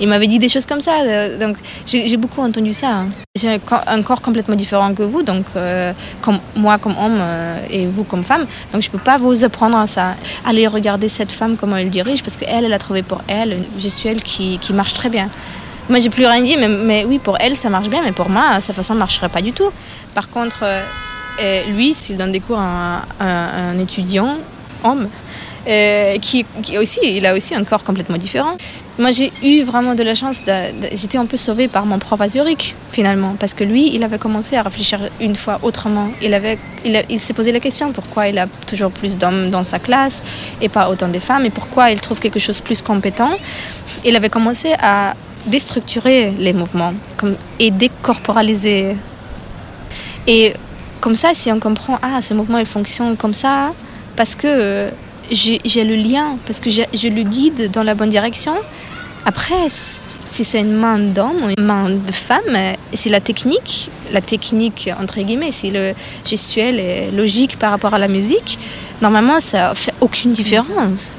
il 0.00 0.08
m'avait 0.08 0.26
dit 0.26 0.40
des 0.40 0.48
choses 0.48 0.66
comme 0.66 0.80
ça, 0.80 0.92
donc 1.38 1.58
j'ai 1.86 2.16
beaucoup 2.16 2.40
entendu 2.40 2.72
ça. 2.72 2.88
Hein. 2.88 3.08
J'ai 3.38 3.60
un 3.86 4.02
corps 4.02 4.20
complètement 4.20 4.56
différent 4.56 4.94
que 4.94 5.04
vous, 5.04 5.22
donc 5.22 5.46
comme 6.22 6.40
moi 6.56 6.78
comme 6.78 6.96
homme 6.98 7.22
et 7.70 7.86
vous 7.86 8.02
comme 8.02 8.24
femme, 8.24 8.46
donc 8.72 8.82
je 8.82 8.90
peux 8.90 8.98
pas 8.98 9.18
vous 9.18 9.44
apprendre 9.44 9.88
ça. 9.88 10.16
Allez 10.44 10.66
regarder 10.66 11.08
cette 11.08 11.30
femme 11.30 11.56
comment 11.56 11.76
elle 11.76 11.90
dirige 11.90 12.24
parce 12.24 12.36
qu'elle, 12.36 12.64
elle 12.64 12.72
a 12.72 12.79
trouvé 12.80 13.02
pour 13.02 13.22
elle 13.28 13.52
une 13.52 13.80
gestuelle 13.80 14.22
qui, 14.22 14.58
qui 14.58 14.72
marche 14.72 14.94
très 14.94 15.08
bien. 15.08 15.28
Moi, 15.88 15.98
j'ai 15.98 16.10
plus 16.10 16.26
rien 16.26 16.42
dit, 16.42 16.56
mais, 16.56 16.68
mais, 16.68 17.04
oui, 17.04 17.18
pour 17.18 17.36
elle, 17.40 17.56
ça 17.56 17.68
marche 17.68 17.88
bien, 17.88 18.02
mais 18.02 18.12
pour 18.12 18.28
moi, 18.28 18.60
sa 18.60 18.72
façon 18.72 18.94
ne 18.94 18.98
marcherait 19.00 19.28
pas 19.28 19.42
du 19.42 19.52
tout. 19.52 19.70
Par 20.14 20.28
contre, 20.28 20.62
euh, 20.62 21.64
lui, 21.70 21.94
s'il 21.94 22.16
donne 22.16 22.32
des 22.32 22.40
cours 22.40 22.58
à 22.60 23.02
un, 23.18 23.78
étudiant, 23.78 24.38
homme, 24.84 25.08
euh, 25.68 26.16
qui, 26.18 26.46
aussi, 26.78 27.00
il 27.02 27.26
a 27.26 27.34
aussi 27.34 27.54
un 27.54 27.64
corps 27.64 27.84
complètement 27.84 28.16
différent. 28.16 28.56
Moi, 28.98 29.12
j'ai 29.12 29.32
eu 29.42 29.62
vraiment 29.62 29.94
de 29.94 30.02
la 30.02 30.14
chance. 30.14 30.42
J'étais 30.92 31.16
un 31.16 31.26
peu 31.26 31.36
sauvée 31.36 31.68
par 31.68 31.86
mon 31.86 31.98
prof 31.98 32.20
à 32.20 32.28
Zurich, 32.28 32.74
finalement, 32.90 33.34
parce 33.38 33.54
que 33.54 33.64
lui, 33.64 33.94
il 33.94 34.04
avait 34.04 34.18
commencé 34.18 34.56
à 34.56 34.62
réfléchir 34.62 35.00
une 35.20 35.36
fois 35.36 35.58
autrement. 35.62 36.08
Il, 36.20 36.34
avait, 36.34 36.58
il 36.84 37.20
s'est 37.20 37.32
posé 37.32 37.50
la 37.52 37.60
question 37.60 37.92
pourquoi 37.92 38.28
il 38.28 38.38
a 38.38 38.46
toujours 38.66 38.90
plus 38.90 39.16
d'hommes 39.16 39.50
dans 39.50 39.62
sa 39.62 39.78
classe 39.78 40.22
et 40.60 40.68
pas 40.68 40.90
autant 40.90 41.08
de 41.08 41.18
femmes, 41.18 41.46
et 41.46 41.50
pourquoi 41.50 41.90
il 41.90 42.00
trouve 42.00 42.20
quelque 42.20 42.38
chose 42.38 42.58
de 42.58 42.62
plus 42.62 42.82
compétent. 42.82 43.30
Il 44.04 44.16
avait 44.16 44.28
commencé 44.28 44.74
à 44.80 45.14
déstructurer 45.46 46.32
les 46.38 46.52
mouvements 46.52 46.92
comme, 47.16 47.36
et 47.58 47.70
décorporaliser. 47.70 48.96
Et 50.26 50.52
comme 51.00 51.16
ça, 51.16 51.32
si 51.32 51.50
on 51.50 51.58
comprend, 51.58 51.98
ah, 52.02 52.20
ce 52.20 52.34
mouvement, 52.34 52.58
il 52.58 52.66
fonctionne 52.66 53.16
comme 53.16 53.34
ça, 53.34 53.72
parce 54.20 54.34
que 54.34 54.46
euh, 54.48 54.90
j'ai 55.30 55.82
le 55.82 55.94
lien, 55.94 56.36
parce 56.44 56.60
que 56.60 56.68
je 56.68 57.08
le 57.08 57.22
guide 57.22 57.70
dans 57.70 57.82
la 57.82 57.94
bonne 57.94 58.10
direction, 58.10 58.52
après, 59.24 59.70
si 59.70 60.44
c'est 60.44 60.60
une 60.60 60.74
main 60.74 60.98
d'homme 60.98 61.42
ou 61.42 61.48
une 61.56 61.64
main 61.64 61.88
de 61.88 62.12
femme, 62.12 62.54
c'est 62.92 63.08
la 63.08 63.22
technique, 63.22 63.90
la 64.12 64.20
technique 64.20 64.90
entre 65.00 65.20
guillemets, 65.22 65.52
si 65.52 65.70
le 65.70 65.94
gestuel 66.22 66.78
est 66.78 67.10
logique 67.12 67.58
par 67.58 67.70
rapport 67.70 67.94
à 67.94 67.98
la 67.98 68.08
musique, 68.08 68.58
normalement 69.00 69.40
ça 69.40 69.74
fait 69.74 69.94
aucune 70.02 70.32
différence. 70.34 71.16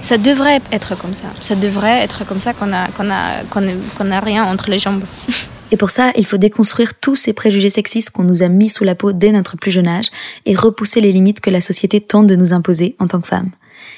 Ça 0.00 0.16
devrait 0.16 0.60
être 0.70 0.94
comme 0.96 1.14
ça. 1.14 1.26
Ça 1.40 1.56
devrait 1.56 1.98
être 2.04 2.24
comme 2.24 2.38
ça 2.38 2.52
qu'on 2.52 2.72
a, 2.72 2.86
qu'on 2.96 3.10
a, 3.10 3.42
qu'on 3.50 4.20
rien 4.24 4.44
entre 4.44 4.70
les 4.70 4.78
jambes. 4.78 5.02
Et 5.70 5.76
pour 5.76 5.90
ça, 5.90 6.12
il 6.16 6.26
faut 6.26 6.36
déconstruire 6.36 6.94
tous 6.94 7.16
ces 7.16 7.32
préjugés 7.32 7.70
sexistes 7.70 8.10
qu'on 8.10 8.24
nous 8.24 8.42
a 8.42 8.48
mis 8.48 8.68
sous 8.68 8.84
la 8.84 8.94
peau 8.94 9.12
dès 9.12 9.32
notre 9.32 9.56
plus 9.56 9.70
jeune 9.70 9.88
âge 9.88 10.10
et 10.46 10.54
repousser 10.54 11.00
les 11.00 11.12
limites 11.12 11.40
que 11.40 11.50
la 11.50 11.60
société 11.60 12.00
tente 12.00 12.26
de 12.26 12.36
nous 12.36 12.52
imposer 12.52 12.96
en 12.98 13.06
tant 13.06 13.20
que 13.20 13.28
femmes. 13.28 13.50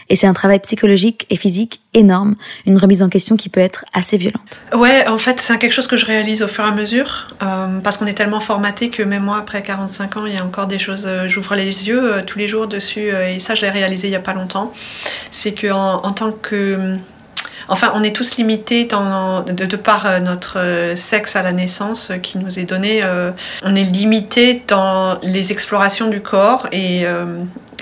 Et 0.09 0.17
c'est 0.17 0.27
un 0.27 0.33
travail 0.33 0.59
psychologique 0.61 1.27
et 1.31 1.37
physique 1.37 1.81
énorme, 1.95 2.37
une 2.67 2.79
remise 2.79 3.03
en 3.03 3.09
question 3.09 3.37
qui 3.37 3.49
peut 3.49 3.61
être 3.61 3.85
assez 3.93 4.17
violente. 4.17 4.65
Ouais, 4.75 5.07
en 5.07 5.19
fait, 5.19 5.41
c'est 5.41 5.57
quelque 5.59 5.73
chose 5.73 5.87
que 5.87 5.97
je 5.97 6.07
réalise 6.07 6.43
au 6.43 6.49
fur 6.49 6.65
et 6.65 6.69
à 6.69 6.73
mesure, 6.73 7.29
euh, 7.43 7.79
parce 7.81 7.97
qu'on 7.97 8.07
est 8.07 8.15
tellement 8.15 8.41
formaté 8.41 8.91
que 8.91 9.03
même 9.03 9.25
moi, 9.25 9.39
après 9.39 9.63
45 9.63 10.17
ans, 10.17 10.27
il 10.27 10.35
y 10.35 10.39
a 10.39 10.45
encore 10.45 10.67
des 10.67 10.79
choses, 10.79 11.05
euh, 11.07 11.29
j'ouvre 11.29 11.55
les 11.55 11.89
yeux 11.89 12.15
euh, 12.15 12.23
tous 12.27 12.39
les 12.39 12.49
jours 12.49 12.67
dessus, 12.67 13.09
et 13.09 13.41
ça, 13.41 13.55
je 13.55 13.63
l'ai 13.63 13.71
réalisé 13.71 14.09
il 14.09 14.11
n'y 14.11 14.17
a 14.17 14.21
pas 14.21 14.35
longtemps. 14.35 14.73
C'est 15.31 15.55
qu'en 15.55 16.03
en 16.05 16.13
tant 16.13 16.33
que 16.33 16.97
Enfin, 17.69 17.93
on 17.95 18.03
est 18.03 18.15
tous 18.15 18.37
limités 18.37 18.85
de, 18.85 19.77
par 19.77 20.21
notre 20.21 20.93
sexe 20.97 21.37
à 21.37 21.43
la 21.43 21.53
naissance 21.53 22.13
qui 22.23 22.39
nous 22.39 22.59
est 22.59 22.65
donné. 22.65 23.03
on 23.63 23.75
est 23.75 23.85
limité 23.85 24.63
dans 24.69 25.19
les 25.23 25.53
explorations 25.53 26.09
du 26.09 26.21
corps 26.21 26.67
et, 26.73 27.05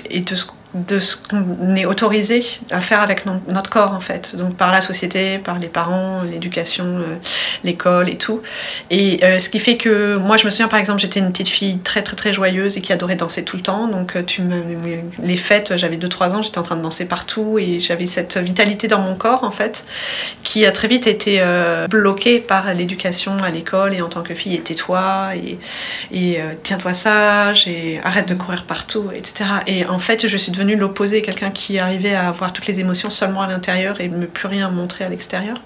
et 0.09 0.21
de 0.21 0.35
ce 0.35 0.45
de 0.73 0.99
ce 0.99 1.17
qu'on 1.17 1.75
est 1.75 1.85
autorisé 1.85 2.45
à 2.69 2.79
faire 2.79 3.01
avec 3.01 3.25
notre 3.25 3.69
corps 3.69 3.91
en 3.91 3.99
fait, 3.99 4.37
donc 4.37 4.55
par 4.55 4.71
la 4.71 4.81
société, 4.81 5.37
par 5.37 5.59
les 5.59 5.67
parents, 5.67 6.21
l'éducation, 6.23 6.85
euh, 6.85 7.17
l'école 7.65 8.07
et 8.07 8.15
tout. 8.15 8.41
Et 8.89 9.19
euh, 9.23 9.37
ce 9.37 9.49
qui 9.49 9.59
fait 9.59 9.75
que 9.75 10.15
moi 10.15 10.37
je 10.37 10.45
me 10.45 10.51
souviens 10.51 10.69
par 10.69 10.79
exemple 10.79 11.01
j'étais 11.01 11.19
une 11.19 11.31
petite 11.31 11.49
fille 11.49 11.79
très 11.79 12.03
très 12.03 12.15
très 12.15 12.31
joyeuse 12.31 12.77
et 12.77 12.81
qui 12.81 12.93
adorait 12.93 13.17
danser 13.17 13.43
tout 13.43 13.57
le 13.57 13.63
temps, 13.63 13.87
donc 13.87 14.15
euh, 14.15 14.23
tu 14.23 14.41
me, 14.43 14.61
les 15.21 15.35
fêtes 15.35 15.75
j'avais 15.75 15.97
2-3 15.97 16.35
ans 16.35 16.41
j'étais 16.41 16.57
en 16.57 16.63
train 16.63 16.77
de 16.77 16.81
danser 16.81 17.05
partout 17.05 17.59
et 17.59 17.81
j'avais 17.81 18.07
cette 18.07 18.37
vitalité 18.37 18.87
dans 18.87 19.01
mon 19.01 19.15
corps 19.15 19.43
en 19.43 19.51
fait 19.51 19.85
qui 20.43 20.65
a 20.65 20.71
très 20.71 20.87
vite 20.87 21.05
été 21.05 21.43
bloquée 21.89 22.39
par 22.39 22.73
l'éducation 22.73 23.37
à 23.43 23.49
l'école 23.49 23.93
et 23.93 24.01
en 24.01 24.07
tant 24.07 24.21
que 24.21 24.33
fille 24.33 24.55
et 24.55 24.61
tais-toi 24.61 25.31
et, 25.35 25.59
et 26.13 26.39
tiens-toi 26.63 26.93
sage 26.93 27.67
et 27.67 27.99
arrête 28.03 28.27
de 28.27 28.35
courir 28.35 28.63
partout 28.63 29.09
etc. 29.13 29.45
Et 29.67 29.85
en 29.85 29.99
fait 29.99 30.27
je 30.27 30.37
suis 30.37 30.51
devenue 30.51 30.60
l'opposé, 30.63 31.21
quelqu'un 31.21 31.51
qui 31.51 31.79
arrivait 31.79 32.13
à 32.13 32.27
avoir 32.27 32.53
toutes 32.53 32.67
les 32.67 32.79
émotions 32.79 33.09
seulement 33.09 33.41
à 33.41 33.47
l'intérieur 33.47 34.01
et 34.01 34.09
ne 34.09 34.25
plus 34.25 34.47
rien 34.47 34.69
montrer 34.69 35.03
à 35.03 35.09
l'extérieur. 35.09 35.61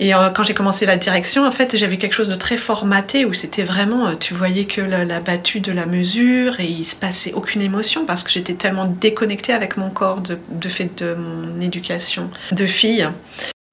Et 0.00 0.14
euh, 0.14 0.30
quand 0.30 0.42
j'ai 0.42 0.54
commencé 0.54 0.84
la 0.86 0.96
direction, 0.96 1.46
en 1.46 1.52
fait, 1.52 1.76
j'avais 1.76 1.96
quelque 1.96 2.14
chose 2.14 2.28
de 2.28 2.34
très 2.34 2.56
formaté 2.56 3.24
où 3.24 3.34
c'était 3.34 3.62
vraiment, 3.62 4.08
euh, 4.08 4.14
tu 4.18 4.34
voyais 4.34 4.64
que 4.64 4.80
la, 4.80 5.20
battue 5.20 5.60
de 5.60 5.70
la 5.70 5.86
mesure 5.86 6.58
et 6.58 6.66
il 6.66 6.84
se 6.84 6.96
passait 6.96 7.32
aucune 7.34 7.62
émotion 7.62 8.04
parce 8.04 8.24
que 8.24 8.30
j'étais 8.30 8.54
tellement 8.54 8.86
déconnectée 8.86 9.52
avec 9.52 9.76
mon 9.76 9.90
corps 9.90 10.20
de, 10.20 10.38
de 10.50 10.68
fait 10.68 10.90
de 10.98 11.14
mon 11.14 11.60
éducation 11.60 12.30
de 12.50 12.66
fille 12.66 13.08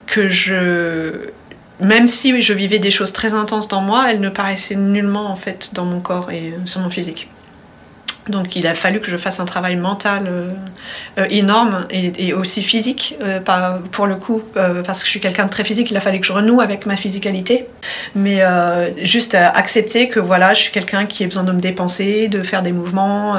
que 0.06 0.30
je, 0.30 1.30
même 1.80 2.08
si 2.08 2.42
je 2.42 2.54
vivais 2.54 2.80
des 2.80 2.92
choses 2.92 3.14
très 3.14 3.34
intenses 3.34 3.68
dans 3.68 3.82
moi, 3.82 4.12
elles 4.12 4.20
ne 4.20 4.30
paraissaient 4.30 4.76
nullement 4.76 5.32
en 5.32 5.36
fait 5.36 5.72
dans 5.74 5.86
mon 5.86 6.00
corps 6.00 6.32
et 6.32 6.50
euh, 6.50 6.66
sur 6.66 6.82
mon 6.82 6.90
physique. 6.90 7.30
Donc 8.30 8.56
il 8.56 8.68
a 8.68 8.76
fallu 8.76 9.00
que 9.00 9.10
je 9.10 9.18
fasse 9.18 9.40
un 9.40 9.46
travail 9.46 9.76
mental 9.76 10.24
euh, 10.28 10.50
euh, 11.18 11.26
énorme 11.30 11.86
et, 11.90 12.34
aussi 12.34 12.62
physique, 12.64 13.18
euh, 13.24 13.40
pour 13.92 14.08
le 14.08 14.16
coup, 14.16 14.42
parce 14.86 15.02
que 15.02 15.06
je 15.06 15.12
suis 15.12 15.20
quelqu'un 15.20 15.46
de 15.46 15.50
très 15.50 15.64
physique, 15.64 15.90
il 15.92 15.98
a 15.98 16.02
fallu 16.02 16.20
que 16.20 16.26
je 16.26 16.34
renoue 16.34 16.62
avec 16.62 16.86
ma 16.86 16.96
physicalité. 16.96 17.66
Mais 18.16 18.42
juste 19.04 19.36
accepter 19.36 20.10
que 20.10 20.20
voilà, 20.20 20.54
je 20.54 20.62
suis 20.62 20.72
quelqu'un 20.72 21.06
qui 21.06 21.24
a 21.24 21.28
besoin 21.28 21.44
de 21.44 21.52
me 21.52 21.62
dépenser, 21.62 22.28
de 22.28 22.44
faire 22.44 22.62
des 22.62 22.72
mouvements 22.72 23.36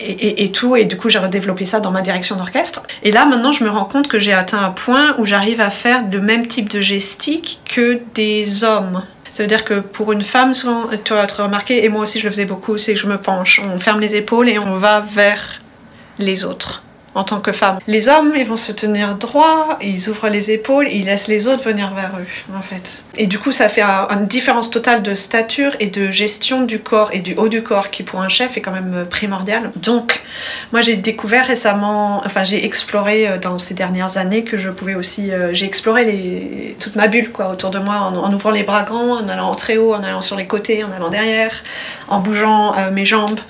et, 0.00 0.44
et, 0.44 0.52
tout. 0.52 0.76
Et 0.76 0.84
du 0.84 0.96
coup, 0.96 1.08
j'ai 1.08 1.18
redéveloppé 1.18 1.64
ça 1.64 1.80
dans 1.80 1.90
ma 1.90 2.02
direction 2.02 2.36
d'orchestre. 2.36 2.82
Et 3.02 3.10
là, 3.10 3.24
maintenant, 3.24 3.52
je 3.52 3.64
me 3.64 3.70
rends 3.70 3.84
compte 3.84 4.08
que 4.08 4.18
j'ai 4.18 4.32
atteint 4.32 4.62
un 4.62 4.70
point 4.70 5.14
où 5.18 5.24
j'arrive 5.24 5.60
à 5.60 5.70
faire 5.70 6.02
le 6.10 6.20
même 6.20 6.46
type 6.46 6.68
de 6.68 6.80
gestique 6.80 7.60
que 7.64 8.00
des 8.14 8.64
hommes. 8.64 9.02
Ça 9.34 9.42
veut 9.42 9.48
dire 9.48 9.64
que 9.64 9.80
pour 9.80 10.12
une 10.12 10.22
femme, 10.22 10.54
souvent, 10.54 10.84
tu 11.02 11.12
vas 11.12 11.26
te 11.26 11.42
remarquer, 11.42 11.84
et 11.84 11.88
moi 11.88 12.02
aussi 12.02 12.20
je 12.20 12.24
le 12.24 12.30
faisais 12.30 12.44
beaucoup, 12.44 12.78
c'est 12.78 12.94
que 12.94 13.00
je 13.00 13.08
me 13.08 13.18
penche, 13.18 13.60
on 13.60 13.80
ferme 13.80 13.98
les 13.98 14.14
épaules 14.14 14.48
et 14.48 14.60
on 14.60 14.76
va 14.76 15.00
vers 15.00 15.60
les 16.20 16.44
autres 16.44 16.84
en 17.14 17.24
tant 17.24 17.40
que 17.40 17.52
femme. 17.52 17.78
Les 17.86 18.08
hommes, 18.08 18.32
ils 18.36 18.44
vont 18.44 18.56
se 18.56 18.72
tenir 18.72 19.14
droit, 19.16 19.78
ils 19.80 20.08
ouvrent 20.08 20.28
les 20.28 20.50
épaules, 20.50 20.88
ils 20.88 21.04
laissent 21.04 21.28
les 21.28 21.46
autres 21.46 21.62
venir 21.62 21.92
vers 21.94 22.12
eux, 22.18 22.54
en 22.56 22.62
fait. 22.62 23.04
Et 23.16 23.26
du 23.26 23.38
coup, 23.38 23.52
ça 23.52 23.68
fait 23.68 23.82
une 23.82 24.26
différence 24.26 24.70
totale 24.70 25.02
de 25.02 25.14
stature 25.14 25.72
et 25.80 25.88
de 25.88 26.10
gestion 26.10 26.62
du 26.62 26.80
corps 26.80 27.10
et 27.12 27.20
du 27.20 27.34
haut 27.34 27.48
du 27.48 27.62
corps, 27.62 27.90
qui 27.90 28.02
pour 28.02 28.20
un 28.20 28.28
chef 28.28 28.56
est 28.56 28.60
quand 28.60 28.72
même 28.72 29.06
primordial. 29.08 29.70
Donc, 29.76 30.22
moi, 30.72 30.80
j'ai 30.80 30.96
découvert 30.96 31.46
récemment, 31.46 32.22
enfin, 32.24 32.42
j'ai 32.42 32.64
exploré 32.64 33.28
euh, 33.28 33.38
dans 33.38 33.58
ces 33.58 33.74
dernières 33.74 34.16
années 34.16 34.44
que 34.44 34.58
je 34.58 34.70
pouvais 34.70 34.94
aussi, 34.94 35.30
euh, 35.30 35.52
j'ai 35.52 35.66
exploré 35.66 36.76
toute 36.80 36.96
ma 36.96 37.06
bulle, 37.06 37.30
quoi, 37.30 37.50
autour 37.50 37.70
de 37.70 37.78
moi, 37.78 37.96
en, 37.96 38.32
ouvrant 38.32 38.50
les 38.50 38.62
bras 38.62 38.82
grands, 38.82 39.18
en 39.18 39.28
allant 39.28 39.54
très 39.54 39.76
haut, 39.76 39.94
en 39.94 40.02
allant 40.02 40.22
sur 40.22 40.36
les 40.36 40.46
côtés, 40.46 40.82
en 40.84 40.90
allant 40.90 41.10
derrière, 41.10 41.52
en 42.08 42.20
bougeant 42.20 42.76
euh, 42.76 42.90
mes 42.90 43.04
jambes, 43.04 43.40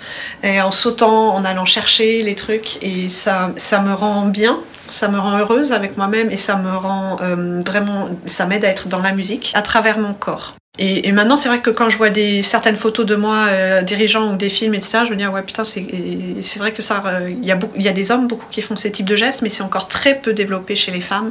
et 0.43 0.61
en 0.61 0.71
sautant, 0.71 1.35
en 1.35 1.45
allant 1.45 1.65
chercher 1.65 2.21
les 2.21 2.35
trucs, 2.35 2.79
et 2.83 3.09
ça 3.09 3.51
ça 3.57 3.81
me 3.81 3.93
rend 3.93 4.27
bien, 4.27 4.59
ça 4.89 5.09
me 5.09 5.19
rend 5.19 5.39
heureuse 5.39 5.73
avec 5.73 5.97
moi-même 5.97 6.31
et 6.31 6.37
ça 6.37 6.57
me 6.57 6.77
rend 6.77 7.17
euh, 7.23 7.63
vraiment, 7.65 8.09
ça 8.27 8.47
m'aide 8.47 8.65
à 8.65 8.69
être 8.69 8.89
dans 8.89 9.01
la 9.01 9.13
musique 9.13 9.53
à 9.55 9.63
travers 9.63 9.99
mon 9.99 10.15
corps. 10.15 10.55
Et, 10.77 11.13
maintenant, 11.13 11.37
c'est 11.37 11.49
vrai 11.49 11.61
que 11.61 11.71
quand 11.71 11.89
je 11.89 11.97
vois 11.97 12.11
des, 12.11 12.43
certaines 12.43 12.77
photos 12.77 13.07
de 13.07 13.15
moi 13.15 13.47
euh, 13.49 13.83
dirigeant 13.83 14.33
ou 14.33 14.37
des 14.37 14.49
films, 14.49 14.75
etc., 14.75 15.05
je 15.07 15.11
me 15.11 15.17
dis, 15.17 15.23
ah 15.23 15.31
ouais, 15.31 15.43
putain, 15.43 15.63
c'est 15.65 16.59
vrai 16.59 16.73
que 16.73 16.83
ça, 16.83 17.01
euh, 17.07 17.31
il 17.31 17.45
y, 17.45 17.53
a 17.53 17.55
beaucoup- 17.55 17.77
il 17.77 17.83
y 17.83 17.89
a 17.89 17.93
des 17.93 18.11
hommes 18.11 18.27
beaucoup 18.27 18.47
qui 18.51 18.61
font 18.61 18.75
ces 18.75 18.91
types 18.91 19.09
de 19.09 19.15
gestes, 19.15 19.43
mais 19.43 19.51
c'est 19.51 19.63
encore 19.63 19.87
très 19.87 20.17
peu 20.17 20.33
développé 20.33 20.75
chez 20.75 20.91
les 20.91 21.01
femmes, 21.01 21.31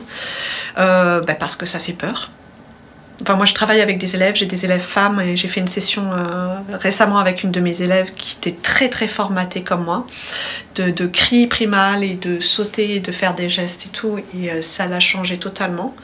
euh, 0.77 1.19
bah, 1.19 1.35
parce 1.37 1.57
que 1.57 1.65
ça 1.65 1.79
fait 1.79 1.91
peur. 1.91 2.29
Enfin, 3.21 3.35
moi, 3.35 3.45
je 3.45 3.53
travaille 3.53 3.79
avec 3.79 3.99
des 3.99 4.15
élèves, 4.15 4.35
j'ai 4.35 4.47
des 4.47 4.65
élèves 4.65 4.81
femmes, 4.81 5.21
et 5.21 5.37
j'ai 5.37 5.47
fait 5.47 5.61
une 5.61 5.67
session 5.67 6.11
euh, 6.13 6.55
récemment 6.73 7.19
avec 7.19 7.43
une 7.43 7.51
de 7.51 7.59
mes 7.59 7.81
élèves 7.81 8.11
qui 8.15 8.37
était 8.37 8.57
très, 8.59 8.89
très 8.89 9.07
formatée 9.07 9.61
comme 9.61 9.85
moi, 9.85 10.07
de, 10.75 10.89
de 10.89 11.05
cris 11.05 11.47
primal 11.47 12.03
et 12.03 12.15
de 12.15 12.39
sauter, 12.39 12.95
et 12.95 12.99
de 12.99 13.11
faire 13.11 13.35
des 13.35 13.49
gestes 13.49 13.85
et 13.85 13.89
tout, 13.89 14.19
et 14.35 14.51
euh, 14.51 14.61
ça 14.61 14.87
l'a 14.87 14.99
changé 14.99 15.37
totalement. 15.37 15.95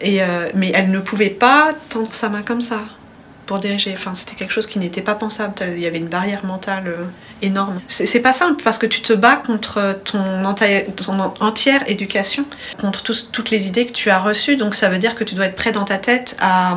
Et, 0.00 0.22
euh, 0.22 0.48
mais 0.54 0.72
elle 0.74 0.90
ne 0.90 0.98
pouvait 0.98 1.30
pas 1.30 1.72
tendre 1.88 2.12
sa 2.12 2.28
main 2.28 2.42
comme 2.42 2.62
ça 2.62 2.80
pour 3.46 3.58
diriger. 3.58 3.94
Enfin, 3.96 4.14
c'était 4.14 4.34
quelque 4.34 4.52
chose 4.52 4.66
qui 4.66 4.78
n'était 4.78 5.00
pas 5.00 5.14
pensable. 5.14 5.54
Il 5.74 5.80
y 5.80 5.86
avait 5.86 5.98
une 5.98 6.08
barrière 6.08 6.44
mentale 6.44 6.84
euh, 6.88 7.04
énorme. 7.42 7.80
C'est 7.88 8.20
pas 8.20 8.32
simple 8.32 8.62
parce 8.62 8.76
que 8.78 8.86
tu 8.86 9.00
te 9.00 9.12
bats 9.12 9.36
contre 9.36 9.98
ton, 10.04 10.42
enti- 10.44 10.84
ton 10.94 11.18
en- 11.20 11.34
entière 11.40 11.88
éducation, 11.88 12.44
contre 12.80 13.02
toutes 13.02 13.50
les 13.50 13.66
idées 13.68 13.86
que 13.86 13.92
tu 13.92 14.10
as 14.10 14.18
reçues. 14.18 14.56
Donc 14.56 14.74
ça 14.74 14.88
veut 14.88 14.98
dire 14.98 15.14
que 15.14 15.24
tu 15.24 15.34
dois 15.34 15.46
être 15.46 15.56
prêt 15.56 15.72
dans 15.72 15.84
ta 15.84 15.98
tête 15.98 16.36
à 16.40 16.76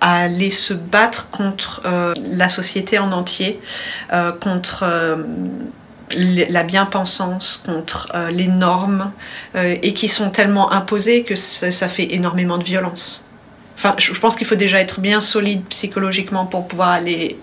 aller 0.00 0.50
se 0.50 0.74
battre 0.74 1.30
contre 1.30 1.82
euh, 1.86 2.12
la 2.32 2.48
société 2.48 2.98
en 2.98 3.10
entier, 3.12 3.60
euh, 4.12 4.32
contre 4.32 4.84
la 6.16 6.62
bien-pensance, 6.62 7.62
contre 7.64 8.12
les 8.30 8.46
normes, 8.46 9.10
et 9.56 9.94
qui 9.94 10.06
sont 10.08 10.30
tellement 10.30 10.70
imposées 10.70 11.22
que 11.24 11.34
ça 11.34 11.88
fait 11.88 12.14
énormément 12.14 12.58
de 12.58 12.62
violence. 12.64 13.23
Je 13.98 14.12
pense 14.18 14.36
qu'il 14.36 14.46
faut 14.46 14.54
déjà 14.54 14.80
être 14.80 15.00
bien 15.00 15.20
solide 15.20 15.62
psychologiquement 15.68 16.46
pour 16.46 16.66
pouvoir 16.66 16.90
aller 16.90 17.36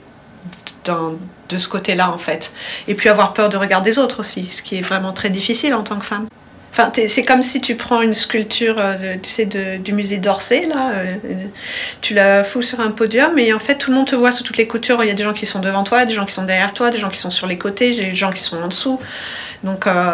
dans- 0.85 1.13
de 1.49 1.57
ce 1.57 1.67
côté-là, 1.67 2.09
en 2.11 2.17
fait. 2.17 2.51
Et 2.87 2.95
puis 2.95 3.09
avoir 3.09 3.33
peur 3.33 3.49
de 3.49 3.57
regard 3.57 3.81
des 3.81 3.99
autres 3.99 4.21
aussi, 4.21 4.45
ce 4.45 4.61
qui 4.61 4.77
est 4.77 4.81
vraiment 4.81 5.11
très 5.11 5.29
difficile 5.29 5.73
en 5.73 5.83
tant 5.83 5.97
que 5.97 6.05
femme. 6.05 6.27
Enfin, 6.73 6.89
c'est 7.05 7.23
comme 7.23 7.41
si 7.43 7.59
tu 7.59 7.75
prends 7.75 8.01
une 8.01 8.13
sculpture, 8.13 8.77
euh, 8.79 9.17
tu 9.21 9.29
sais, 9.29 9.45
du 9.45 9.91
musée 9.91 10.19
d'Orsay, 10.19 10.67
là, 10.67 10.91
euh, 10.95 11.15
euh, 11.25 11.33
tu 11.99 12.13
la 12.13 12.45
fous 12.45 12.61
sur 12.61 12.79
un 12.79 12.91
podium 12.91 13.37
et 13.37 13.51
en 13.51 13.59
fait 13.59 13.75
tout 13.75 13.91
le 13.91 13.97
monde 13.97 14.07
te 14.07 14.15
voit 14.15 14.31
sous 14.31 14.43
toutes 14.45 14.55
les 14.55 14.67
coutures. 14.67 15.03
Il 15.03 15.09
y 15.09 15.11
a 15.11 15.13
des 15.13 15.23
gens 15.23 15.33
qui 15.33 15.45
sont 15.45 15.59
devant 15.59 15.83
toi, 15.83 16.05
des 16.05 16.13
gens 16.13 16.25
qui 16.25 16.33
sont 16.33 16.45
derrière 16.45 16.73
toi, 16.73 16.89
des 16.89 16.97
gens 16.97 17.09
qui 17.09 17.19
sont 17.19 17.29
sur 17.29 17.45
les 17.45 17.57
côtés, 17.57 17.93
des 17.93 18.15
gens 18.15 18.31
qui 18.31 18.41
sont 18.41 18.55
en 18.57 18.69
dessous. 18.69 19.01
Donc 19.63 19.85
euh, 19.85 20.11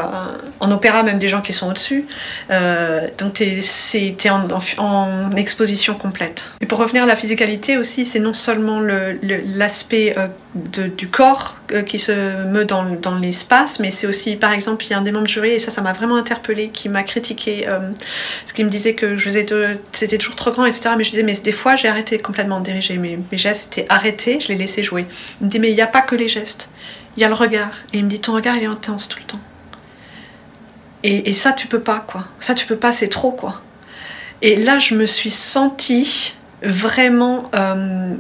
en 0.60 0.72
opéra, 0.72 1.04
même 1.04 1.20
des 1.20 1.30
gens 1.30 1.42
qui 1.42 1.54
sont 1.54 1.70
au-dessus. 1.70 2.06
Euh, 2.52 3.08
donc 3.18 3.42
c'est- 3.62 4.16
t'es 4.18 4.30
en, 4.30 5.32
exposition 5.36 5.94
complète. 5.94 6.52
Et 6.62 6.66
pour 6.66 6.80
revenir 6.80 7.04
à 7.04 7.06
la 7.06 7.16
physicalité 7.16 7.78
aussi, 7.78 8.06
c'est 8.06 8.20
non 8.20 8.34
seulement 8.34 8.80
le- 8.80 9.14
le- 9.22 9.42
l'aspect 9.56 10.16
euh, 10.18 10.28
du 10.56 11.08
corps 11.08 11.58
euh, 11.72 11.82
qui 11.84 12.00
se 12.00 12.44
meut 12.46 12.66
dans, 12.66 12.86
l'espace, 13.22 13.80
mais 13.80 13.92
c'est 13.92 14.08
aussi, 14.08 14.36
par 14.36 14.52
exemple, 14.54 14.86
il 14.86 14.92
y 14.92 14.94
a 14.94 14.98
un 14.98 15.02
des 15.02 15.12
membres 15.12 15.28
du 15.28 15.34
jury, 15.34 15.52
et 15.52 15.60
ça, 15.60 15.72
ça 15.72 15.82
m'a 15.82 15.94
vraiment 15.94 16.16
interpellée, 16.16 16.70
qui 16.70 16.90
m'a 16.90 17.04
critiqué, 17.04 17.66
euh, 17.68 17.92
ce 18.46 18.54
qui 18.54 18.64
me 18.64 18.70
disait 18.70 18.94
que 18.96 19.18
c'était 19.92 20.18
toujours 20.18 20.36
trop 20.36 20.52
grand, 20.52 20.66
etc. 20.66 20.92
Mais 20.98 21.04
je 21.04 21.12
disais, 21.12 21.24
mais 21.24 21.34
des 21.34 21.52
fois, 21.52 21.76
j'ai 21.76 21.88
arrêté 21.88 22.20
complètement 22.20 22.60
de 22.60 22.66
diriger. 22.66 22.98
Mes, 22.98 23.20
mes 23.32 23.38
gestes 23.38 23.78
étaient 23.78 23.90
arrêtés, 23.92 24.40
je 24.40 24.48
les 24.50 24.56
laissais 24.56 24.84
jouer. 24.84 25.06
Il 25.42 25.46
me 25.48 25.52
dit, 25.52 25.60
mais 25.60 25.70
il 25.70 25.76
n'y 25.76 25.82
a 25.82 25.88
pas 25.88 26.02
que 26.02 26.16
les 26.16 26.28
gestes, 26.28 26.70
il 27.18 27.22
y 27.22 27.24
a 27.24 27.28
le 27.28 27.34
regard. 27.34 27.72
Et 27.94 27.98
il 27.98 28.06
me 28.06 28.10
dit, 28.10 28.20
ton 28.20 28.34
regard, 28.34 28.56
il 28.56 28.64
est 28.64 28.68
intense 28.68 29.10
tout 29.10 29.20
le 29.20 29.26
temps. 29.26 29.40
Et, 31.04 31.30
et 31.30 31.34
ça, 31.34 31.52
tu 31.52 31.68
peux 31.68 31.80
pas, 31.80 32.04
quoi. 32.08 32.26
Ça, 32.40 32.54
tu 32.54 32.66
peux 32.66 32.76
pas, 32.78 32.92
c'est 32.92 33.10
trop, 33.10 33.32
quoi. 33.32 33.62
Et 34.44 34.56
là, 34.56 34.78
je 34.78 34.94
me 34.96 35.08
suis 35.08 35.32
sentie 35.32 36.36
vraiment 36.62 37.50
euh, 37.56 38.14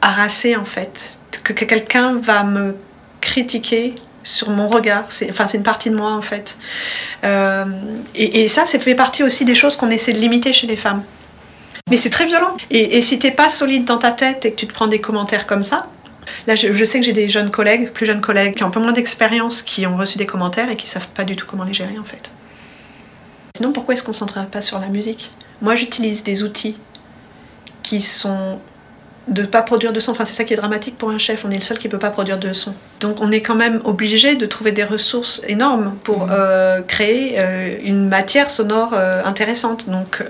harassée, 0.00 0.54
en 0.56 0.64
fait. 0.64 1.18
Que, 1.42 1.52
que 1.52 1.64
quelqu'un 1.64 2.14
va 2.14 2.44
me 2.44 2.76
critiquer 3.20 3.96
sur 4.22 4.50
mon 4.50 4.68
regard. 4.68 5.04
C'est, 5.08 5.30
enfin, 5.30 5.48
c'est 5.48 5.58
une 5.58 5.64
partie 5.64 5.90
de 5.90 5.96
moi, 5.96 6.12
en 6.12 6.22
fait. 6.22 6.56
Euh, 7.24 7.64
et, 8.14 8.46
ça, 8.46 8.64
ça 8.64 8.78
fait 8.78 8.94
partie 8.94 9.24
aussi 9.24 9.44
des 9.44 9.56
choses 9.56 9.76
qu'on 9.76 9.90
essaie 9.90 10.12
de 10.12 10.18
limiter 10.18 10.52
chez 10.52 10.68
les 10.68 10.76
femmes. 10.76 11.02
Mais 11.90 11.96
c'est 11.96 12.10
très 12.10 12.26
violent. 12.26 12.56
Et, 12.70 12.96
et 12.96 13.02
si 13.02 13.18
t'es 13.18 13.30
pas 13.32 13.50
solide 13.50 13.84
dans 13.84 13.98
ta 13.98 14.12
tête 14.12 14.44
et 14.44 14.52
que 14.52 14.56
tu 14.56 14.66
te 14.66 14.72
prends 14.72 14.88
des 14.88 15.00
commentaires 15.00 15.46
comme 15.46 15.62
ça, 15.62 15.88
Là, 16.46 16.54
je, 16.54 16.84
sais 16.84 17.00
que 17.00 17.06
j'ai 17.06 17.12
des 17.12 17.28
jeunes 17.28 17.50
collègues, 17.50 17.90
plus 17.90 18.06
jeunes 18.06 18.20
collègues, 18.20 18.54
qui 18.54 18.64
ont 18.64 18.68
un 18.68 18.70
peu 18.70 18.80
moins 18.80 18.92
d'expérience, 18.92 19.62
qui 19.62 19.86
ont 19.86 19.96
reçu 19.96 20.18
des 20.18 20.26
commentaires 20.26 20.70
et 20.70 20.76
qui 20.76 20.86
savent 20.86 21.08
pas 21.08 21.24
du 21.24 21.36
tout 21.36 21.46
comment 21.46 21.64
les 21.64 21.74
gérer 21.74 21.98
en 21.98 22.04
fait. 22.04 22.30
Sinon, 23.56 23.72
pourquoi 23.72 23.94
qu'on 23.94 24.10
ne 24.10 24.16
s'entraîne 24.16 24.46
pas 24.46 24.62
sur 24.62 24.78
la 24.78 24.88
musique? 24.88 25.30
Moi, 25.62 25.74
j'utilise 25.74 26.22
des 26.22 26.42
outils 26.42 26.76
qui 27.82 28.02
sont 28.02 28.58
de 29.28 29.42
pas 29.42 29.62
produire 29.62 29.92
de 29.92 29.98
son. 29.98 30.12
Enfin, 30.12 30.24
c'est 30.24 30.34
ça 30.34 30.44
qui 30.44 30.52
est 30.52 30.56
dramatique 30.56 30.96
pour 30.96 31.10
un 31.10 31.18
chef. 31.18 31.44
On 31.44 31.50
est 31.50 31.56
le 31.56 31.60
seul 31.60 31.78
qui 31.78 31.88
peut 31.88 31.98
pas 31.98 32.10
produire 32.10 32.38
de 32.38 32.52
son. 32.52 32.72
Donc, 33.00 33.20
on 33.20 33.32
est 33.32 33.40
quand 33.40 33.56
même 33.56 33.80
obligé 33.84 34.36
de 34.36 34.46
trouver 34.46 34.70
des 34.72 34.84
ressources 34.84 35.42
énormes 35.48 35.96
pour 36.04 36.28
euh, 36.30 36.80
créer 36.82 37.36
euh, 37.38 37.74
une 37.84 38.08
matière 38.08 38.50
sonore 38.50 38.92
euh, 38.94 39.22
intéressante. 39.24 39.88
Donc, 39.88 40.22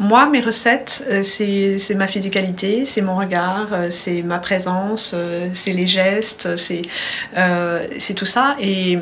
moi, 0.00 0.26
mes 0.26 0.40
recettes, 0.40 1.06
c'est 1.22 1.94
ma 1.94 2.08
physicalité, 2.08 2.84
c'est 2.86 3.02
mon 3.02 3.16
regard, 3.16 3.68
c'est 3.90 4.22
ma 4.22 4.38
présence, 4.38 5.14
c'est 5.54 5.72
les 5.72 5.86
gestes, 5.86 6.56
c'est 6.56 8.14
tout 8.14 8.26
ça. 8.26 8.56
Et 8.60 8.98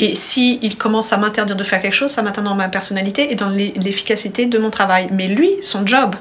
et 0.00 0.14
si 0.14 0.60
il 0.62 0.76
commence 0.76 1.12
à 1.12 1.16
m'interdire 1.16 1.56
de 1.56 1.64
faire 1.64 1.82
quelque 1.82 1.92
chose, 1.92 2.12
ça 2.12 2.22
m'atteint 2.22 2.42
dans 2.42 2.54
ma 2.54 2.68
personnalité 2.68 3.32
et 3.32 3.34
dans 3.34 3.48
l'e- 3.48 3.72
l'efficacité 3.76 4.46
de 4.46 4.56
mon 4.56 4.70
travail. 4.70 5.08
Mais 5.10 5.26
lui, 5.26 5.50
son 5.62 5.84
job, 5.84 6.14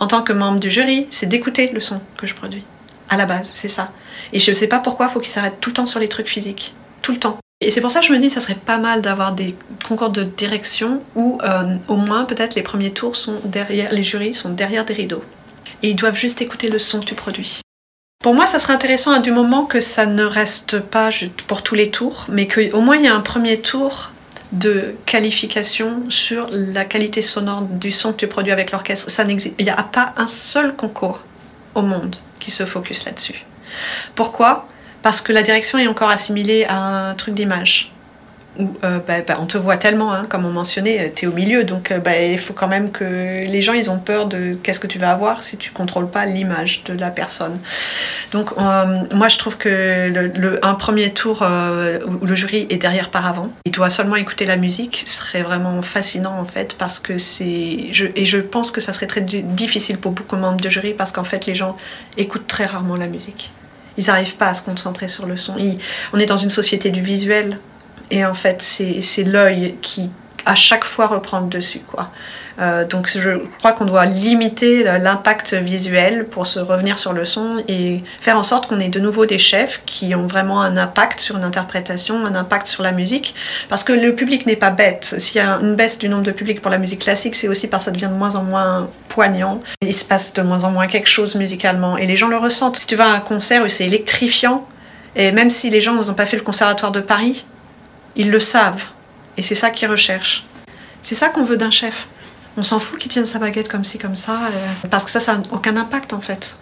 en 0.00 0.06
tant 0.06 0.22
que 0.22 0.32
membre 0.32 0.58
du 0.58 0.70
jury, 0.70 1.06
c'est 1.10 1.28
d'écouter 1.28 1.70
le 1.72 1.80
son 1.80 2.00
que 2.16 2.26
je 2.26 2.34
produis. 2.34 2.64
À 3.08 3.16
la 3.16 3.26
base, 3.26 3.50
c'est 3.52 3.68
ça. 3.68 3.92
Et 4.32 4.40
je 4.40 4.52
sais 4.52 4.66
pas 4.66 4.78
pourquoi 4.78 5.06
il 5.06 5.12
faut 5.12 5.20
qu'il 5.20 5.30
s'arrête 5.30 5.60
tout 5.60 5.70
le 5.70 5.74
temps 5.74 5.86
sur 5.86 6.00
les 6.00 6.08
trucs 6.08 6.28
physiques. 6.28 6.74
Tout 7.02 7.12
le 7.12 7.18
temps. 7.18 7.38
Et 7.60 7.70
c'est 7.70 7.82
pour 7.82 7.90
ça 7.90 8.00
que 8.00 8.06
je 8.06 8.12
me 8.12 8.18
dis 8.18 8.28
que 8.28 8.32
ça 8.32 8.40
serait 8.40 8.54
pas 8.54 8.78
mal 8.78 9.02
d'avoir 9.02 9.32
des 9.32 9.54
concours 9.86 10.10
de 10.10 10.22
direction 10.22 11.02
où 11.14 11.38
euh, 11.44 11.76
au 11.88 11.96
moins 11.96 12.24
peut-être 12.24 12.54
les 12.54 12.62
premiers 12.62 12.92
tours 12.92 13.16
sont 13.16 13.36
derrière, 13.44 13.92
les 13.92 14.02
jurys 14.02 14.34
sont 14.34 14.50
derrière 14.50 14.86
des 14.86 14.94
rideaux. 14.94 15.22
Et 15.82 15.90
ils 15.90 15.96
doivent 15.96 16.16
juste 16.16 16.40
écouter 16.40 16.68
le 16.68 16.78
son 16.78 17.00
que 17.00 17.04
tu 17.04 17.14
produis. 17.14 17.60
Pour 18.22 18.34
moi, 18.34 18.46
ça 18.46 18.58
serait 18.58 18.74
intéressant 18.74 19.12
à 19.12 19.18
du 19.18 19.30
moment 19.30 19.64
que 19.64 19.80
ça 19.80 20.06
ne 20.06 20.24
reste 20.24 20.78
pas 20.78 21.10
pour 21.46 21.62
tous 21.62 21.74
les 21.74 21.90
tours, 21.90 22.26
mais 22.28 22.46
qu'au 22.46 22.80
moins 22.80 22.96
il 22.96 23.04
y 23.04 23.08
a 23.08 23.14
un 23.14 23.20
premier 23.20 23.60
tour 23.60 24.12
de 24.52 24.94
qualification 25.06 26.10
sur 26.10 26.48
la 26.50 26.84
qualité 26.84 27.22
sonore 27.22 27.62
du 27.62 27.92
son 27.92 28.12
que 28.12 28.18
tu 28.18 28.26
produis 28.26 28.52
avec 28.52 28.72
l'orchestre. 28.72 29.10
Ça 29.10 29.24
n'existe- 29.24 29.54
Il 29.58 29.64
n'y 29.64 29.70
a 29.70 29.82
pas 29.82 30.12
un 30.16 30.26
seul 30.28 30.74
concours 30.74 31.20
au 31.74 31.82
monde 31.82 32.16
qui 32.40 32.50
se 32.50 32.64
focus 32.66 33.04
là-dessus. 33.04 33.44
Pourquoi? 34.14 34.66
Parce 35.02 35.20
que 35.20 35.32
la 35.32 35.42
direction 35.42 35.78
est 35.78 35.86
encore 35.86 36.10
assimilée 36.10 36.64
à 36.68 36.76
un 37.10 37.14
truc 37.14 37.34
d'image. 37.34 37.92
Où 38.60 38.70
euh, 38.84 38.98
bah, 39.08 39.14
bah, 39.26 39.36
on 39.40 39.46
te 39.46 39.56
voit 39.56 39.78
tellement, 39.78 40.12
hein, 40.12 40.26
comme 40.28 40.44
on 40.44 40.50
mentionnait, 40.50 41.10
tu 41.16 41.24
es 41.24 41.28
au 41.28 41.32
milieu, 41.32 41.64
donc 41.64 41.90
euh, 41.90 41.98
bah, 41.98 42.20
il 42.20 42.38
faut 42.38 42.52
quand 42.52 42.68
même 42.68 42.90
que 42.90 43.04
les 43.04 43.62
gens 43.62 43.72
ils 43.72 43.88
ont 43.90 43.98
peur 43.98 44.26
de 44.26 44.56
qu'est-ce 44.62 44.80
que 44.80 44.86
tu 44.86 44.98
vas 44.98 45.12
avoir 45.12 45.42
si 45.42 45.56
tu 45.56 45.70
contrôles 45.70 46.10
pas 46.10 46.26
l'image 46.26 46.82
de 46.84 46.92
la 46.92 47.10
personne. 47.10 47.58
Donc 48.32 48.50
euh, 48.58 49.04
moi 49.14 49.28
je 49.28 49.38
trouve 49.38 49.56
que 49.56 50.10
le, 50.12 50.64
un 50.64 50.74
premier 50.74 51.10
tour 51.10 51.40
euh, 51.42 52.00
où 52.06 52.26
le 52.26 52.34
jury 52.34 52.66
est 52.68 52.76
derrière 52.76 53.08
par 53.10 53.26
avant, 53.26 53.48
il 53.64 53.72
doit 53.72 53.88
seulement 53.90 54.16
écouter 54.16 54.44
la 54.44 54.56
musique, 54.56 55.04
ce 55.06 55.16
serait 55.18 55.42
vraiment 55.42 55.80
fascinant 55.80 56.36
en 56.38 56.44
fait 56.44 56.74
parce 56.76 56.98
que 57.00 57.16
c'est 57.16 57.44
et 57.44 58.24
je 58.24 58.38
pense 58.38 58.70
que 58.70 58.80
ça 58.80 58.92
serait 58.92 59.06
très 59.06 59.22
di- 59.22 59.42
difficile 59.42 59.96
pour 59.98 60.12
beaucoup 60.12 60.36
de 60.36 60.42
membres 60.42 60.60
de 60.60 60.68
jury 60.68 60.92
parce 60.92 61.12
qu'en 61.12 61.24
fait 61.24 61.46
les 61.46 61.54
gens 61.54 61.76
écoutent 62.16 62.46
très 62.46 62.66
rarement 62.66 62.96
la 62.96 63.06
musique. 63.06 63.50
Ils 63.98 64.06
n'arrivent 64.06 64.36
pas 64.36 64.46
à 64.48 64.54
se 64.54 64.62
concentrer 64.62 65.08
sur 65.08 65.26
le 65.26 65.36
son. 65.36 65.56
On 66.12 66.18
est 66.18 66.26
dans 66.26 66.36
une 66.36 66.48
société 66.48 66.90
du 66.90 67.02
visuel 67.02 67.58
et 68.10 68.24
en 68.24 68.34
fait 68.34 68.62
c'est 68.62 69.24
l'œil 69.24 69.74
qui 69.82 70.10
à 70.46 70.54
chaque 70.54 70.84
fois 70.84 71.06
reprend 71.06 71.40
le 71.40 71.48
dessus 71.48 71.80
quoi. 71.80 72.10
Euh, 72.60 72.84
donc 72.84 73.08
je 73.08 73.30
crois 73.58 73.72
qu'on 73.72 73.86
doit 73.86 74.04
limiter 74.04 74.84
l'impact 74.84 75.54
visuel 75.54 76.26
pour 76.26 76.46
se 76.46 76.60
revenir 76.60 76.98
sur 76.98 77.12
le 77.12 77.24
son 77.24 77.62
et 77.68 78.02
faire 78.20 78.36
en 78.36 78.42
sorte 78.42 78.66
qu'on 78.68 78.80
ait 78.80 78.88
de 78.88 79.00
nouveau 79.00 79.24
des 79.24 79.38
chefs 79.38 79.82
qui 79.86 80.14
ont 80.14 80.26
vraiment 80.26 80.60
un 80.60 80.76
impact 80.76 81.20
sur 81.20 81.38
une 81.38 81.44
interprétation, 81.44 82.26
un 82.26 82.34
impact 82.34 82.66
sur 82.66 82.82
la 82.82 82.92
musique. 82.92 83.34
Parce 83.68 83.82
que 83.82 83.92
le 83.92 84.14
public 84.14 84.46
n'est 84.46 84.56
pas 84.56 84.70
bête. 84.70 85.14
S'il 85.18 85.36
y 85.36 85.44
a 85.44 85.58
une 85.60 85.74
baisse 85.74 85.98
du 85.98 86.08
nombre 86.08 86.24
de 86.24 86.32
publics 86.32 86.60
pour 86.60 86.70
la 86.70 86.78
musique 86.78 87.00
classique, 87.00 87.34
c'est 87.34 87.48
aussi 87.48 87.66
parce 87.68 87.84
que 87.84 87.86
ça 87.86 87.92
devient 87.92 88.12
de 88.12 88.18
moins 88.18 88.34
en 88.34 88.42
moins 88.42 88.90
poignant. 89.08 89.62
Il 89.80 89.94
se 89.94 90.04
passe 90.04 90.34
de 90.34 90.42
moins 90.42 90.64
en 90.64 90.70
moins 90.70 90.86
quelque 90.86 91.08
chose 91.08 91.36
musicalement 91.36 91.96
et 91.96 92.06
les 92.06 92.16
gens 92.16 92.28
le 92.28 92.36
ressentent. 92.36 92.76
Si 92.76 92.86
tu 92.86 92.96
vas 92.96 93.06
à 93.06 93.16
un 93.16 93.20
concert 93.20 93.64
où 93.64 93.68
c'est 93.68 93.86
électrifiant, 93.86 94.66
et 95.16 95.32
même 95.32 95.50
si 95.50 95.70
les 95.70 95.80
gens 95.80 95.94
n'ont 95.94 96.14
pas 96.14 96.26
fait 96.26 96.36
le 96.36 96.42
conservatoire 96.42 96.92
de 96.92 97.00
Paris, 97.00 97.44
ils 98.16 98.30
le 98.30 98.40
savent. 98.40 98.84
Et 99.36 99.42
c'est 99.42 99.54
ça 99.54 99.70
qu'ils 99.70 99.88
recherchent. 99.88 100.44
C'est 101.02 101.14
ça 101.14 101.28
qu'on 101.28 101.44
veut 101.44 101.56
d'un 101.56 101.70
chef. 101.70 102.08
On 102.56 102.62
s'en 102.62 102.78
fout 102.78 102.98
qu'il 102.98 103.10
tienne 103.10 103.26
sa 103.26 103.38
baguette 103.38 103.68
comme 103.68 103.84
ci, 103.84 103.98
comme 103.98 104.16
ça, 104.16 104.48
euh, 104.52 104.88
parce 104.90 105.04
que 105.04 105.10
ça, 105.10 105.20
ça 105.20 105.36
n'a 105.36 105.42
aucun 105.52 105.76
impact 105.76 106.12
en 106.12 106.20
fait. 106.20 106.56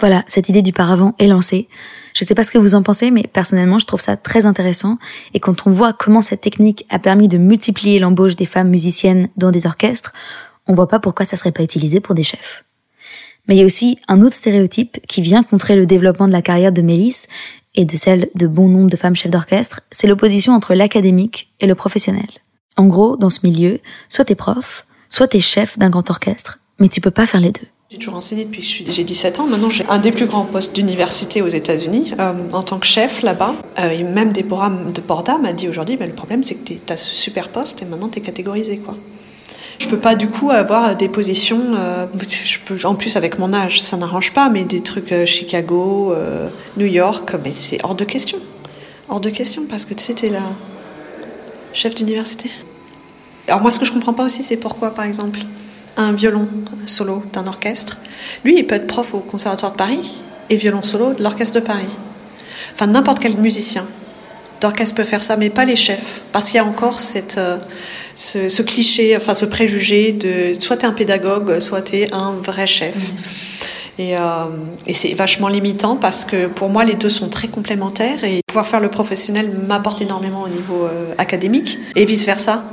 Voilà, 0.00 0.24
cette 0.28 0.48
idée 0.48 0.62
du 0.62 0.72
paravent 0.72 1.14
est 1.18 1.26
lancée. 1.26 1.68
Je 2.14 2.24
sais 2.24 2.34
pas 2.34 2.44
ce 2.44 2.50
que 2.50 2.58
vous 2.58 2.74
en 2.74 2.82
pensez, 2.82 3.10
mais 3.10 3.24
personnellement, 3.24 3.78
je 3.78 3.86
trouve 3.86 4.00
ça 4.00 4.16
très 4.16 4.46
intéressant. 4.46 4.98
Et 5.34 5.40
quand 5.40 5.66
on 5.66 5.70
voit 5.70 5.92
comment 5.92 6.20
cette 6.20 6.40
technique 6.40 6.86
a 6.90 6.98
permis 6.98 7.28
de 7.28 7.38
multiplier 7.38 7.98
l'embauche 7.98 8.36
des 8.36 8.46
femmes 8.46 8.70
musiciennes 8.70 9.28
dans 9.36 9.50
des 9.50 9.66
orchestres, 9.66 10.12
on 10.66 10.74
voit 10.74 10.88
pas 10.88 11.00
pourquoi 11.00 11.24
ça 11.24 11.36
serait 11.36 11.52
pas 11.52 11.62
utilisé 11.62 12.00
pour 12.00 12.14
des 12.14 12.22
chefs. 12.22 12.64
Mais 13.48 13.56
il 13.56 13.58
y 13.58 13.62
a 13.62 13.66
aussi 13.66 13.98
un 14.08 14.20
autre 14.20 14.36
stéréotype 14.36 14.98
qui 15.08 15.22
vient 15.22 15.42
contrer 15.42 15.74
le 15.74 15.86
développement 15.86 16.28
de 16.28 16.32
la 16.32 16.42
carrière 16.42 16.72
de 16.72 16.82
Mélisse 16.82 17.28
et 17.78 17.84
de 17.84 17.96
celle 17.96 18.28
de 18.34 18.48
bon 18.48 18.68
nombre 18.68 18.90
de 18.90 18.96
femmes 18.96 19.14
chefs 19.14 19.30
d'orchestre, 19.30 19.82
c'est 19.92 20.08
l'opposition 20.08 20.52
entre 20.52 20.74
l'académique 20.74 21.52
et 21.60 21.66
le 21.66 21.76
professionnel. 21.76 22.26
En 22.76 22.86
gros, 22.86 23.16
dans 23.16 23.30
ce 23.30 23.38
milieu, 23.44 23.78
soit 24.08 24.24
t'es 24.24 24.34
prof, 24.34 24.84
soit 25.08 25.28
t'es 25.28 25.40
chef 25.40 25.78
d'un 25.78 25.88
grand 25.88 26.10
orchestre, 26.10 26.58
mais 26.80 26.88
tu 26.88 27.00
peux 27.00 27.12
pas 27.12 27.24
faire 27.24 27.40
les 27.40 27.52
deux. 27.52 27.68
J'ai 27.88 27.98
toujours 27.98 28.16
enseigné 28.16 28.44
depuis 28.44 28.62
que 28.84 28.90
j'ai 28.90 29.04
17 29.04 29.38
ans. 29.38 29.46
Maintenant, 29.46 29.70
j'ai 29.70 29.86
un 29.86 30.00
des 30.00 30.10
plus 30.10 30.26
grands 30.26 30.44
postes 30.44 30.74
d'université 30.74 31.40
aux 31.40 31.48
États-Unis 31.48 32.14
euh, 32.18 32.32
en 32.52 32.64
tant 32.64 32.80
que 32.80 32.86
chef 32.86 33.22
là-bas. 33.22 33.54
Euh, 33.78 33.90
et 33.90 34.02
même 34.02 34.32
Déborah 34.32 34.70
de 34.70 35.00
Borda 35.00 35.38
m'a 35.38 35.52
dit 35.52 35.68
aujourd'hui, 35.68 35.96
bah, 35.96 36.06
le 36.06 36.12
problème 36.12 36.42
c'est 36.42 36.56
que 36.56 36.68
tu 36.68 36.92
as 36.92 36.96
ce 36.96 37.14
super 37.14 37.48
poste 37.48 37.80
et 37.80 37.84
maintenant 37.84 38.08
tu 38.08 38.18
es 38.18 38.22
catégorisé. 38.22 38.78
quoi. 38.78 38.96
Je 39.78 39.86
peux 39.86 39.98
pas 39.98 40.16
du 40.16 40.28
coup 40.28 40.50
avoir 40.50 40.96
des 40.96 41.08
positions, 41.08 41.60
euh, 41.76 42.06
en 42.84 42.94
plus 42.96 43.16
avec 43.16 43.38
mon 43.38 43.52
âge, 43.52 43.80
ça 43.80 43.96
n'arrange 43.96 44.32
pas, 44.32 44.48
mais 44.48 44.64
des 44.64 44.80
trucs 44.80 45.12
euh, 45.12 45.24
Chicago, 45.24 46.12
euh, 46.12 46.48
New 46.76 46.86
York, 46.86 47.34
mais 47.44 47.52
c'est 47.54 47.78
hors 47.84 47.94
de 47.94 48.04
question. 48.04 48.38
Hors 49.08 49.20
de 49.20 49.30
question 49.30 49.62
parce 49.68 49.84
que 49.84 49.94
tu 49.94 50.02
sais, 50.02 50.14
t'es 50.14 50.30
la 50.30 50.42
chef 51.72 51.94
d'université. 51.94 52.50
Alors 53.46 53.60
moi, 53.60 53.70
ce 53.70 53.78
que 53.78 53.84
je 53.84 53.92
comprends 53.92 54.12
pas 54.12 54.24
aussi, 54.24 54.42
c'est 54.42 54.56
pourquoi, 54.56 54.94
par 54.94 55.04
exemple, 55.04 55.40
un 55.96 56.12
violon 56.12 56.48
solo 56.84 57.22
d'un 57.32 57.46
orchestre, 57.46 57.98
lui, 58.44 58.58
il 58.58 58.66
peut 58.66 58.74
être 58.74 58.86
prof 58.88 59.14
au 59.14 59.20
Conservatoire 59.20 59.72
de 59.72 59.76
Paris 59.76 60.16
et 60.50 60.56
violon 60.56 60.82
solo 60.82 61.14
de 61.14 61.22
l'Orchestre 61.22 61.54
de 61.54 61.64
Paris. 61.64 61.88
Enfin, 62.74 62.88
n'importe 62.88 63.20
quel 63.20 63.36
musicien 63.36 63.86
d'orchestre 64.60 64.96
peut 64.96 65.04
faire 65.04 65.22
ça, 65.22 65.36
mais 65.36 65.50
pas 65.50 65.64
les 65.64 65.76
chefs, 65.76 66.22
parce 66.32 66.46
qu'il 66.46 66.56
y 66.56 66.58
a 66.58 66.64
encore 66.64 67.00
cette, 67.00 67.40
ce, 68.18 68.48
ce, 68.48 68.62
cliché, 68.62 69.16
enfin 69.16 69.32
ce 69.32 69.46
préjugé 69.46 70.12
de 70.12 70.60
soit 70.60 70.76
tu 70.76 70.84
es 70.84 70.88
un 70.88 70.92
pédagogue, 70.92 71.60
soit 71.60 71.82
tu 71.82 71.96
es 71.96 72.12
un 72.12 72.32
vrai 72.32 72.66
chef. 72.66 72.96
Et, 73.98 74.16
euh, 74.16 74.20
et 74.86 74.94
c'est 74.94 75.14
vachement 75.14 75.48
limitant 75.48 75.96
parce 75.96 76.24
que 76.24 76.46
pour 76.46 76.68
moi, 76.68 76.84
les 76.84 76.94
deux 76.94 77.08
sont 77.08 77.28
très 77.28 77.48
complémentaires 77.48 78.24
et 78.24 78.40
pouvoir 78.46 78.66
faire 78.66 78.80
le 78.80 78.90
professionnel 78.90 79.50
m'apporte 79.66 80.00
énormément 80.00 80.42
au 80.42 80.48
niveau 80.48 80.84
euh, 80.84 81.14
académique 81.18 81.78
et 81.96 82.04
vice-versa 82.04 82.64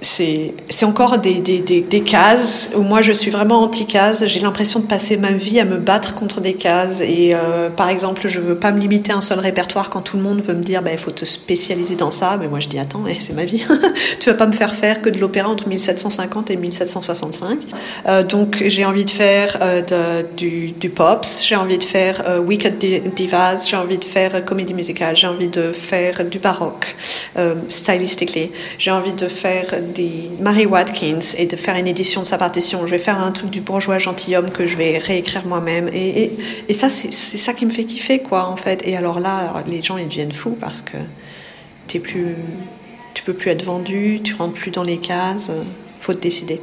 c'est 0.00 0.84
encore 0.84 1.18
des, 1.18 2.02
cases 2.04 2.70
où 2.76 2.82
moi 2.82 3.00
je 3.00 3.12
suis 3.12 3.30
vraiment 3.30 3.62
anti-case. 3.62 4.26
J'ai 4.26 4.40
l'impression 4.40 4.80
de 4.80 4.86
passer 4.86 5.16
ma 5.16 5.32
vie 5.32 5.58
à 5.58 5.64
me 5.64 5.78
battre 5.78 6.14
contre 6.14 6.40
des 6.40 6.54
cases. 6.54 7.00
Et 7.00 7.34
euh, 7.34 7.70
par 7.70 7.88
exemple, 7.88 8.28
je 8.28 8.40
veux 8.40 8.56
pas 8.56 8.72
me 8.72 8.80
limiter 8.80 9.12
à 9.12 9.16
un 9.16 9.20
seul 9.20 9.38
répertoire 9.38 9.88
quand 9.90 10.02
tout 10.02 10.16
le 10.16 10.22
monde 10.22 10.40
veut 10.40 10.54
me 10.54 10.62
dire 10.62 10.80
il 10.82 10.84
bah, 10.84 10.96
faut 10.98 11.10
te 11.10 11.24
spécialiser 11.24 11.96
dans 11.96 12.10
ça. 12.10 12.36
Mais 12.38 12.46
moi 12.46 12.60
je 12.60 12.68
dis 12.68 12.78
attends, 12.78 13.04
eh, 13.08 13.18
c'est 13.18 13.32
ma 13.32 13.44
vie. 13.44 13.64
tu 14.20 14.30
vas 14.30 14.36
pas 14.36 14.46
me 14.46 14.52
faire 14.52 14.74
faire 14.74 15.00
que 15.00 15.08
de 15.08 15.18
l'opéra 15.18 15.48
entre 15.48 15.68
1750 15.68 16.50
et 16.50 16.56
1765. 16.56 17.58
Euh, 18.06 18.22
donc 18.22 18.62
j'ai 18.66 18.84
envie 18.84 19.04
de 19.04 19.10
faire 19.10 19.58
euh, 19.62 20.22
du, 20.36 20.74
pops, 20.94 21.44
j'ai 21.46 21.56
envie 21.56 21.78
de 21.78 21.84
faire 21.84 22.22
Wicked 22.44 22.78
Divas, 23.14 23.66
j'ai 23.68 23.76
envie 23.76 23.98
de 23.98 24.04
faire 24.04 24.44
comédie 24.44 24.74
musicale, 24.74 25.16
j'ai 25.16 25.26
envie 25.26 25.48
de 25.48 25.72
faire 25.72 26.24
du 26.24 26.38
baroque, 26.38 26.96
stylistically. 27.68 28.50
J'ai 28.78 28.90
envie 28.90 29.12
de 29.12 29.28
faire 29.28 29.74
des 29.92 30.30
Mary 30.40 30.66
Watkins 30.66 31.34
et 31.38 31.46
de 31.46 31.56
faire 31.56 31.76
une 31.76 31.86
édition 31.86 32.22
de 32.22 32.26
sa 32.26 32.38
partition. 32.38 32.86
Je 32.86 32.90
vais 32.90 32.98
faire 32.98 33.20
un 33.20 33.32
truc 33.32 33.50
du 33.50 33.60
bourgeois 33.60 33.98
gentilhomme 33.98 34.50
que 34.50 34.66
je 34.66 34.76
vais 34.76 34.98
réécrire 34.98 35.46
moi-même. 35.46 35.88
Et, 35.92 36.24
et, 36.24 36.32
et, 36.68 36.74
ça, 36.74 36.88
c'est 36.88 37.12
ça 37.12 37.52
qui 37.52 37.64
me 37.64 37.70
fait 37.70 37.84
kiffer, 37.84 38.18
quoi, 38.18 38.46
en 38.48 38.56
fait. 38.56 38.86
Et 38.86 38.96
alors 38.96 39.20
là, 39.20 39.62
les 39.66 39.82
gens, 39.82 39.96
ils 39.96 40.08
deviennent 40.08 40.32
fous 40.32 40.56
parce 40.60 40.82
que 40.82 40.96
t'es 41.86 41.98
plus, 41.98 42.34
tu 43.14 43.22
peux 43.22 43.34
plus 43.34 43.50
être 43.50 43.64
vendu, 43.64 44.20
tu 44.22 44.34
rentres 44.34 44.54
plus 44.54 44.70
dans 44.70 44.84
les 44.84 44.98
cases. 44.98 45.50
Faut 46.00 46.14
te 46.14 46.20
décider. 46.20 46.60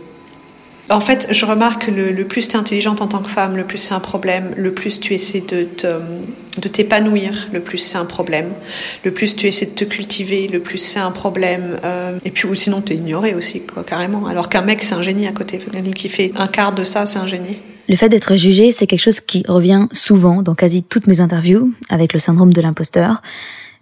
En 0.89 0.99
fait, 0.99 1.27
je 1.31 1.45
remarque 1.45 1.85
que 1.85 1.91
le, 1.91 2.11
le 2.11 2.25
plus 2.25 2.47
tu 2.47 2.55
es 2.55 2.59
intelligente 2.59 3.01
en 3.01 3.07
tant 3.07 3.19
que 3.19 3.29
femme, 3.29 3.55
le 3.55 3.63
plus 3.63 3.77
c'est 3.77 3.93
un 3.93 3.99
problème, 3.99 4.53
le 4.57 4.73
plus 4.73 4.99
tu 4.99 5.13
essaies 5.13 5.41
de, 5.41 5.63
te, 5.63 5.87
de 6.59 6.67
t'épanouir, 6.67 7.47
le 7.51 7.61
plus 7.61 7.77
c'est 7.77 7.97
un 7.97 8.05
problème, 8.05 8.49
le 9.03 9.11
plus 9.11 9.35
tu 9.35 9.47
essaies 9.47 9.67
de 9.67 9.71
te 9.71 9.83
cultiver, 9.83 10.47
le 10.47 10.59
plus 10.59 10.77
c'est 10.77 10.99
un 10.99 11.11
problème. 11.11 11.77
Euh, 11.83 12.17
et 12.25 12.31
puis 12.31 12.47
ou 12.47 12.55
sinon 12.55 12.81
tu 12.81 12.93
es 12.93 12.95
ignoré 12.95 13.35
aussi, 13.35 13.61
quoi, 13.61 13.83
carrément. 13.83 14.27
Alors 14.27 14.49
qu'un 14.49 14.61
mec, 14.61 14.83
c'est 14.83 14.95
un 14.95 15.01
génie 15.01 15.27
à 15.27 15.31
côté. 15.31 15.59
Qui 15.95 16.09
fait 16.09 16.31
un 16.35 16.47
quart 16.47 16.73
de 16.73 16.83
ça, 16.83 17.05
c'est 17.05 17.19
un 17.19 17.27
génie. 17.27 17.57
Le 17.89 17.95
fait 17.95 18.09
d'être 18.09 18.35
jugé, 18.35 18.71
c'est 18.71 18.87
quelque 18.87 19.01
chose 19.01 19.19
qui 19.19 19.43
revient 19.47 19.87
souvent 19.91 20.41
dans 20.41 20.55
quasi 20.55 20.83
toutes 20.83 21.07
mes 21.07 21.19
interviews 21.19 21.71
avec 21.89 22.13
le 22.13 22.19
syndrome 22.19 22.53
de 22.53 22.61
l'imposteur. 22.61 23.21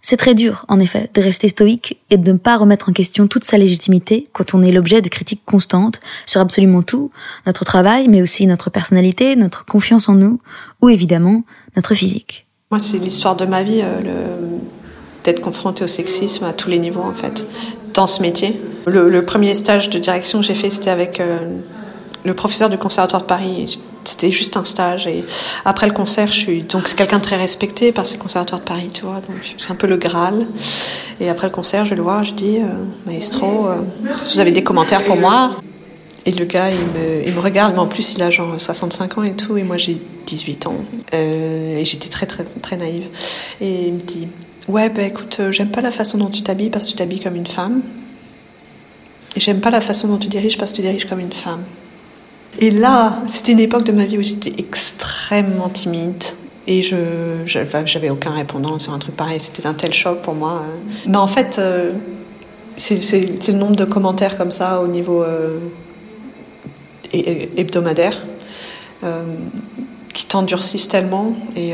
C'est 0.04 0.18
très 0.18 0.34
dur, 0.34 0.66
en 0.68 0.80
effet, 0.80 1.12
de 1.14 1.22
rester 1.22 1.48
stoïque 1.48 2.02
et 2.10 2.18
de 2.18 2.32
ne 2.32 2.38
pas 2.38 2.58
remettre 2.58 2.90
en 2.90 2.94
question 2.94 3.28
toute 3.28 3.44
sa 3.44 3.60
légitimité 3.60 4.28
quand 4.34 4.56
on 4.56 4.64
est 4.64 4.72
l'objet 4.72 5.02
de 5.02 5.10
critiques 5.10 5.46
constantes 5.46 6.02
sur 6.26 6.42
absolument 6.42 6.82
tout, 6.82 7.12
notre 7.46 7.64
travail, 7.66 8.08
mais 8.08 8.24
aussi 8.24 8.48
notre 8.48 8.72
personnalité, 8.72 9.36
notre 9.36 9.64
confiance 9.64 10.10
en 10.10 10.16
nous, 10.16 10.42
ou 10.82 10.90
évidemment 10.90 11.44
notre 11.76 11.94
physique. 11.94 12.48
Moi, 12.72 12.80
c'est 12.80 13.00
l'histoire 13.00 13.36
de 13.36 13.46
ma 13.46 13.64
vie, 13.64 13.82
euh, 13.84 14.38
d'être 15.26 15.42
confrontée 15.42 15.84
au 15.84 15.88
sexisme 15.88 16.46
à 16.46 16.54
tous 16.54 16.70
les 16.70 16.80
niveaux, 16.80 17.04
en 17.04 17.14
fait, 17.14 17.46
dans 17.94 18.08
ce 18.08 18.22
métier. 18.22 18.62
Le, 18.86 19.26
premier 19.26 19.54
stage 19.56 19.90
de 19.90 20.00
direction 20.00 20.40
que 20.40 20.46
j'ai 20.46 20.56
fait, 20.56 20.70
c'était 20.70 20.90
avec 20.90 21.20
euh, 21.20 21.38
le 22.24 22.34
professeur 22.34 22.70
du 22.70 22.78
Conservatoire 22.78 23.24
de 23.24 23.28
Paris. 23.28 23.82
C'était 24.06 24.32
juste 24.32 24.56
un 24.56 24.64
stage. 24.64 25.06
Et 25.06 25.26
après 25.66 25.86
le 25.86 25.92
concert, 25.92 26.32
je 26.32 26.40
suis 26.40 26.64
donc 26.64 26.88
c'est 26.88 26.96
quelqu'un 26.96 27.18
de 27.18 27.24
très 27.24 27.36
respecté 27.36 27.92
par 27.92 28.06
ces 28.06 28.18
conservatoires 28.18 28.62
de 28.62 28.66
Paris, 28.66 28.90
tu 28.94 29.02
vois. 29.02 29.16
Donc 29.16 29.54
c'est 29.60 29.72
un 29.72 29.76
peu 29.76 29.86
le 29.86 29.98
Graal. 29.98 30.48
Et 31.20 31.28
après 31.28 31.48
le 31.48 31.54
concert, 31.54 31.84
je 31.84 31.90
vais 31.90 31.98
le 31.98 32.04
voir, 32.04 32.24
je 32.24 32.32
dis, 32.32 32.58
euh, 32.58 32.68
maestro, 33.06 33.68
si 34.16 34.36
vous 34.36 34.40
avez 34.40 34.52
des 34.52 34.64
commentaires 34.64 35.04
pour 35.04 35.18
moi. 35.18 35.52
Et 36.26 36.32
le 36.32 36.46
gars, 36.46 36.70
il 36.70 37.34
me, 37.34 37.40
regarde, 37.40 37.74
mais 37.74 37.80
en 37.80 37.88
plus, 37.88 38.14
il 38.14 38.22
a 38.22 38.30
genre 38.30 38.60
65 38.60 39.18
ans 39.18 39.24
et 39.24 39.34
tout, 39.34 39.58
et 39.58 39.64
moi 39.64 39.78
j'ai 39.78 39.98
18 40.28 40.68
ans. 40.68 40.76
Euh, 41.14 41.80
et 41.80 41.86
j'étais 41.86 42.10
très, 42.10 42.28
très, 42.28 42.44
très 42.62 42.78
naïve. 42.78 43.06
Et 43.60 43.88
il 43.88 43.94
me 43.94 44.00
dit, 44.00 44.28
ouais, 44.68 44.90
bah 44.90 45.02
écoute, 45.02 45.42
j'aime 45.50 45.70
pas 45.70 45.82
la 45.82 45.92
façon 45.92 46.20
dont 46.20 46.30
tu 46.30 46.44
t'habilles 46.44 46.70
parce 46.70 46.86
que 46.86 46.92
tu 46.92 46.98
t'habilles 46.98 47.22
comme 47.22 47.36
une 47.36 47.48
femme. 47.48 47.82
Et 49.36 49.40
j'aime 49.40 49.62
pas 49.62 49.72
la 49.72 49.82
façon 49.82 50.08
dont 50.10 50.18
tu 50.18 50.28
diriges 50.28 50.58
parce 50.58 50.72
que 50.72 50.78
tu 50.78 50.82
diriges 50.84 51.06
comme 51.06 51.20
une 51.20 51.34
femme. 51.34 51.64
Et 52.60 52.70
là, 52.70 53.20
c'était 53.28 53.54
une 53.54 53.60
époque 53.60 53.86
de 53.86 53.92
ma 53.92 54.06
vie 54.06 54.18
où 54.18 54.22
j'étais 54.22 54.54
extrêmement 54.58 55.70
timide. 55.70 56.24
Et 56.68 56.84
je 56.84 56.98
j'avais 57.46 58.12
aucun 58.12 58.32
répondant 58.32 58.78
sur 58.78 58.94
un 58.94 59.00
truc 59.00 59.16
pareil. 59.16 59.40
C'était 59.40 59.66
un 59.66 59.74
tel 59.74 59.94
choc 59.94 60.22
pour 60.22 60.36
moi. 60.36 60.64
Mais 61.08 61.18
en 61.18 61.28
fait, 61.28 61.58
euh, 61.58 61.94
c'est 62.78 63.48
le 63.48 63.54
nombre 63.54 63.76
de 63.76 63.86
commentaires 63.86 64.38
comme 64.38 64.52
ça 64.52 64.82
au 64.82 64.88
niveau 64.88 65.24
euh, 67.14 67.46
hebdomadaire 67.58 68.18
euh, 69.04 69.24
qui 70.14 70.26
t'endurcissent 70.26 70.88
tellement. 70.88 71.34
Et 71.56 71.74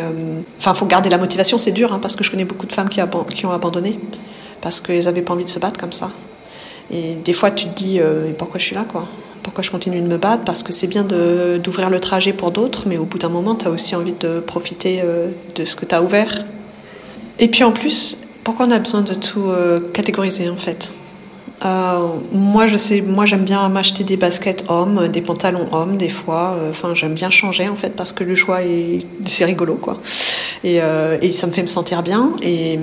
enfin, 0.59 0.73
faut 0.73 0.85
garder 0.85 1.09
la 1.09 1.17
motivation. 1.17 1.57
C'est 1.57 1.71
dur 1.71 1.93
hein, 1.93 1.99
parce 2.01 2.15
que 2.15 2.23
je 2.23 2.29
connais 2.29 2.45
beaucoup 2.45 2.67
de 2.67 2.71
femmes 2.71 2.89
qui, 2.89 3.01
ont 3.45 3.51
abandonné 3.51 3.99
parce 4.61 4.79
qu'elles 4.79 5.05
n'avaient 5.05 5.21
pas 5.21 5.33
envie 5.33 5.43
de 5.43 5.49
se 5.49 5.59
battre 5.59 5.79
comme 5.79 5.93
ça. 5.93 6.11
Et 6.91 7.15
des 7.15 7.33
fois, 7.33 7.51
tu 7.51 7.65
te 7.67 7.75
dis 7.75 7.99
pourquoi 8.37 8.59
je 8.59 8.65
suis 8.65 8.75
là, 8.75 8.85
quoi? 8.87 9.07
Pourquoi 9.47 9.63
je 9.63 9.71
continue 9.71 10.01
de 10.01 10.07
me 10.07 10.17
battre? 10.17 10.43
Parce 10.43 10.61
que 10.61 10.73
c'est 10.73 10.87
bien 10.87 11.05
d'ouvrir 11.05 11.89
le 11.89 12.01
trajet 12.01 12.33
pour 12.33 12.51
d'autres, 12.51 12.83
mais 12.85 12.97
au 12.97 13.05
bout 13.05 13.17
d'un 13.17 13.29
moment, 13.29 13.55
tu 13.55 13.65
as 13.65 13.69
aussi 13.69 13.95
envie 13.95 14.11
de 14.11 14.41
profiter 14.41 14.99
euh, 15.01 15.29
de 15.55 15.63
ce 15.63 15.77
que 15.77 15.85
tu 15.85 15.95
as 15.95 16.03
ouvert. 16.03 16.43
Et 17.39 17.47
puis 17.47 17.63
en 17.63 17.71
plus, 17.71 18.17
pourquoi 18.43 18.65
on 18.65 18.71
a 18.71 18.79
besoin 18.79 19.03
de 19.03 19.13
tout 19.13 19.45
euh, 19.47 19.79
catégoriser 19.93 20.49
en 20.49 20.57
fait? 20.57 20.91
Euh, 21.65 22.07
moi, 22.31 22.67
je 22.67 22.77
sais, 22.77 23.01
moi, 23.01 23.25
j'aime 23.25 23.43
bien 23.43 23.67
m'acheter 23.69 24.03
des 24.03 24.17
baskets 24.17 24.65
hommes, 24.69 25.07
des 25.07 25.21
pantalons 25.21 25.67
hommes, 25.71 25.97
des 25.97 26.09
fois. 26.09 26.55
Enfin, 26.69 26.93
j'aime 26.93 27.13
bien 27.13 27.29
changer 27.29 27.67
en 27.67 27.75
fait 27.75 27.95
parce 27.95 28.13
que 28.13 28.23
le 28.23 28.35
choix 28.35 28.61
est, 28.63 29.05
c'est 29.25 29.45
rigolo 29.45 29.75
quoi. 29.75 29.97
Et, 30.63 30.81
euh, 30.81 31.17
ça 31.31 31.47
me 31.47 31.51
fait 31.51 31.63
me 31.63 31.67
sentir 31.67 32.03
bien. 32.03 32.31
Et 32.43 32.79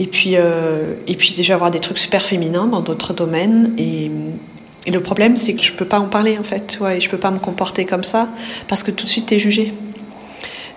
et 0.00 0.06
puis, 0.06 0.36
euh, 0.36 0.94
et 1.06 1.14
puis 1.14 1.34
déjà 1.36 1.54
avoir 1.54 1.70
des 1.70 1.78
trucs 1.78 1.98
super 1.98 2.24
féminins 2.24 2.66
dans 2.66 2.80
d'autres 2.80 3.12
domaines. 3.12 3.74
Et, 3.78 4.10
le 4.90 5.00
problème, 5.00 5.36
c'est 5.36 5.52
que 5.52 5.62
je 5.62 5.72
peux 5.72 5.84
pas 5.84 6.00
en 6.00 6.08
parler 6.08 6.38
en 6.38 6.42
fait, 6.42 6.78
ouais, 6.80 6.96
et 6.96 7.00
je 7.02 7.10
peux 7.10 7.18
pas 7.18 7.30
me 7.30 7.38
comporter 7.38 7.84
comme 7.84 8.02
ça 8.02 8.28
parce 8.66 8.82
que 8.82 8.90
tout 8.90 9.04
de 9.04 9.10
suite 9.10 9.26
tu 9.26 9.34
es 9.34 9.38
jugé. 9.38 9.74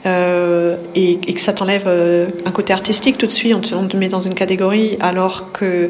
Euh, 0.05 0.75
et, 0.93 1.15
que 1.19 1.39
ça 1.39 1.53
t'enlève 1.53 1.85
euh, 1.87 2.27
un 2.45 2.51
côté 2.51 2.73
artistique 2.73 3.17
tout 3.17 3.25
de 3.25 3.31
suite, 3.31 3.53
on 3.55 3.61
te, 3.61 3.73
on 3.73 3.87
te, 3.87 3.95
met 3.95 4.09
dans 4.09 4.19
une 4.19 4.33
catégorie, 4.33 4.97
alors 4.99 5.53
que 5.53 5.89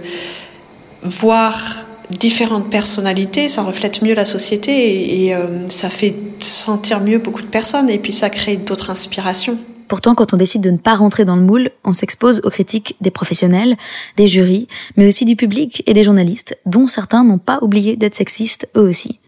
voir 1.04 1.86
différentes 2.10 2.70
personnalités, 2.70 3.50
ça 3.50 3.64
reflète 3.64 4.02
mieux 4.02 4.14
la 4.14 4.26
société 4.26 5.26
et, 5.26 5.36
euh, 5.36 5.70
ça 5.70 5.90
fait 5.90 6.16
sentir 6.40 7.00
mieux 7.00 7.18
beaucoup 7.18 7.42
de 7.42 7.48
personnes 7.48 7.90
et 7.90 7.98
puis 7.98 8.14
ça 8.14 8.30
crée 8.30 8.58
d'autres 8.58 8.90
inspirations. 8.90 9.58
Pourtant, 9.88 10.16
quand 10.16 10.34
on 10.34 10.38
décide 10.38 10.64
de 10.64 10.72
ne 10.72 10.78
pas 10.78 10.96
rentrer 10.96 11.26
dans 11.26 11.36
le 11.36 11.42
moule, 11.42 11.70
on 11.84 11.92
s'expose 11.92 12.42
aux 12.44 12.50
critiques 12.50 12.96
des 13.02 13.12
professionnels, 13.12 13.76
des 14.18 14.28
jurys, 14.28 14.68
mais 14.98 15.08
aussi 15.08 15.26
du 15.26 15.36
public 15.36 15.84
et 15.86 15.94
des 15.94 16.04
journalistes, 16.04 16.58
dont 16.66 16.88
certains 16.88 17.24
n'ont 17.24 17.38
pas 17.38 17.60
oublié 17.62 17.96
d'être 17.96 18.16
sexistes 18.16 18.68
eux 18.76 18.88
aussi. 18.88 19.20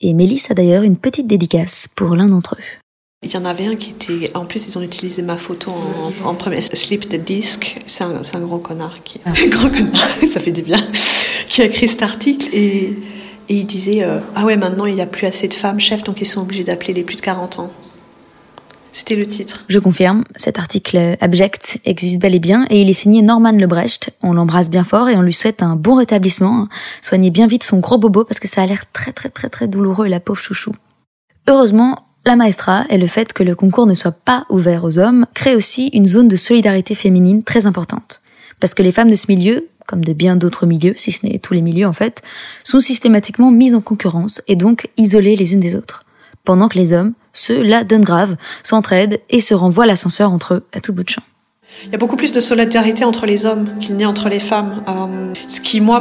Et 0.00 0.14
Mélisse 0.14 0.50
a 0.50 0.54
d'ailleurs 0.54 0.84
une 0.84 0.96
petite 0.96 1.26
dédicace 1.26 1.88
pour 1.94 2.16
l'un 2.16 2.28
d'entre 2.28 2.54
eux. 2.54 2.85
Il 3.22 3.32
y 3.32 3.36
en 3.36 3.44
avait 3.44 3.66
un 3.66 3.76
qui 3.76 3.90
était. 3.90 4.30
En 4.36 4.44
plus, 4.44 4.68
ils 4.68 4.78
ont 4.78 4.82
utilisé 4.82 5.22
ma 5.22 5.36
photo 5.36 5.72
en, 5.72 6.28
en 6.28 6.34
premier. 6.34 6.60
Slip 6.62 7.08
the 7.08 7.16
disc. 7.16 7.76
C'est 7.86 8.04
un, 8.04 8.20
un, 8.34 8.40
gros 8.40 8.58
connard 8.58 9.02
qui. 9.04 9.20
Ah. 9.24 9.30
Un 9.30 9.48
gros 9.48 9.68
connard, 9.68 10.08
ça 10.30 10.40
fait 10.40 10.52
du 10.52 10.62
bien. 10.62 10.82
Qui 11.48 11.62
a 11.62 11.66
écrit 11.66 11.88
cet 11.88 12.02
article 12.02 12.48
et. 12.52 12.94
Et 13.48 13.58
il 13.58 13.66
disait 13.66 14.02
euh, 14.02 14.18
Ah 14.34 14.44
ouais, 14.44 14.56
maintenant 14.56 14.86
il 14.86 14.96
n'y 14.96 15.00
a 15.00 15.06
plus 15.06 15.26
assez 15.26 15.46
de 15.46 15.54
femmes 15.54 15.78
chefs, 15.78 16.02
donc 16.02 16.20
ils 16.20 16.26
sont 16.26 16.40
obligés 16.40 16.64
d'appeler 16.64 16.92
les 16.92 17.04
plus 17.04 17.14
de 17.14 17.20
40 17.20 17.60
ans. 17.60 17.70
C'était 18.92 19.14
le 19.14 19.26
titre. 19.26 19.64
Je 19.68 19.78
confirme, 19.78 20.24
cet 20.36 20.58
article 20.58 21.16
abject 21.20 21.78
existe 21.84 22.20
bel 22.20 22.34
et 22.34 22.38
bien 22.38 22.66
et 22.70 22.80
il 22.80 22.88
est 22.88 22.94
signé 22.94 23.22
Norman 23.22 23.52
Lebrecht. 23.52 24.10
On 24.22 24.32
l'embrasse 24.32 24.70
bien 24.70 24.84
fort 24.84 25.08
et 25.08 25.16
on 25.16 25.20
lui 25.20 25.34
souhaite 25.34 25.62
un 25.62 25.76
bon 25.76 25.96
rétablissement. 25.96 26.66
Soignez 27.02 27.30
bien 27.30 27.46
vite 27.46 27.62
son 27.62 27.78
gros 27.78 27.98
bobo 27.98 28.24
parce 28.24 28.40
que 28.40 28.48
ça 28.48 28.62
a 28.62 28.66
l'air 28.66 28.90
très 28.92 29.12
très 29.12 29.28
très 29.28 29.48
très 29.48 29.68
douloureux, 29.68 30.08
la 30.08 30.18
pauvre 30.18 30.40
chouchou. 30.40 30.72
Heureusement, 31.46 32.05
la 32.26 32.36
maestra 32.36 32.84
et 32.90 32.98
le 32.98 33.06
fait 33.06 33.32
que 33.32 33.44
le 33.44 33.54
concours 33.54 33.86
ne 33.86 33.94
soit 33.94 34.10
pas 34.10 34.46
ouvert 34.50 34.84
aux 34.84 34.98
hommes 34.98 35.26
crée 35.32 35.54
aussi 35.54 35.86
une 35.94 36.06
zone 36.06 36.26
de 36.26 36.34
solidarité 36.34 36.96
féminine 36.96 37.44
très 37.44 37.66
importante. 37.66 38.20
Parce 38.58 38.74
que 38.74 38.82
les 38.82 38.90
femmes 38.90 39.10
de 39.10 39.16
ce 39.16 39.26
milieu, 39.28 39.68
comme 39.86 40.04
de 40.04 40.12
bien 40.12 40.34
d'autres 40.34 40.66
milieux, 40.66 40.94
si 40.96 41.12
ce 41.12 41.24
n'est 41.24 41.38
tous 41.38 41.54
les 41.54 41.62
milieux 41.62 41.86
en 41.86 41.92
fait, 41.92 42.22
sont 42.64 42.80
systématiquement 42.80 43.52
mises 43.52 43.76
en 43.76 43.80
concurrence 43.80 44.42
et 44.48 44.56
donc 44.56 44.88
isolées 44.96 45.36
les 45.36 45.54
unes 45.54 45.60
des 45.60 45.76
autres. 45.76 46.04
Pendant 46.44 46.68
que 46.68 46.78
les 46.78 46.92
hommes, 46.92 47.12
ceux-là 47.32 47.84
donnent 47.84 48.04
grave, 48.04 48.36
s'entraident 48.64 49.20
et 49.30 49.40
se 49.40 49.54
renvoient 49.54 49.86
l'ascenseur 49.86 50.32
entre 50.32 50.54
eux 50.54 50.66
à 50.72 50.80
tout 50.80 50.92
bout 50.92 51.04
de 51.04 51.10
champ. 51.10 51.22
Il 51.84 51.92
y 51.92 51.94
a 51.94 51.98
beaucoup 51.98 52.16
plus 52.16 52.32
de 52.32 52.40
solidarité 52.40 53.04
entre 53.04 53.26
les 53.26 53.44
hommes 53.46 53.68
qu'il 53.80 53.96
n'y 53.96 54.04
a 54.04 54.08
entre 54.08 54.28
les 54.28 54.40
femmes. 54.40 54.82
Euh, 54.88 55.34
ce 55.46 55.60
qui, 55.60 55.80
moi, 55.80 56.00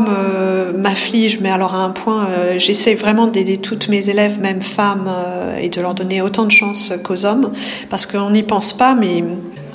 m'afflige, 0.73 1.39
mais 1.41 1.51
alors 1.51 1.75
à 1.75 1.79
un 1.79 1.89
point, 1.89 2.27
euh, 2.29 2.55
j'essaie 2.57 2.95
vraiment 2.95 3.27
d'aider 3.27 3.57
toutes 3.57 3.89
mes 3.89 4.09
élèves, 4.09 4.39
même 4.39 4.61
femmes, 4.61 5.07
euh, 5.07 5.57
et 5.57 5.69
de 5.69 5.81
leur 5.81 5.93
donner 5.93 6.21
autant 6.21 6.45
de 6.45 6.51
chance 6.51 6.93
qu'aux 7.03 7.25
hommes, 7.25 7.51
parce 7.89 8.05
qu'on 8.05 8.31
n'y 8.31 8.43
pense 8.43 8.73
pas, 8.73 8.95
mais 8.95 9.23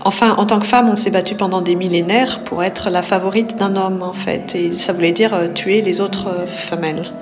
enfin, 0.04 0.34
en 0.36 0.46
tant 0.46 0.58
que 0.58 0.66
femme, 0.66 0.88
on 0.90 0.96
s'est 0.96 1.10
battu 1.10 1.34
pendant 1.34 1.60
des 1.60 1.76
millénaires 1.76 2.42
pour 2.44 2.64
être 2.64 2.90
la 2.90 3.02
favorite 3.02 3.56
d'un 3.56 3.76
homme, 3.76 4.02
en 4.02 4.14
fait, 4.14 4.54
et 4.56 4.74
ça 4.76 4.92
voulait 4.92 5.12
dire 5.12 5.32
tuer 5.54 5.82
les 5.82 6.00
autres 6.00 6.46
femelles 6.46 7.12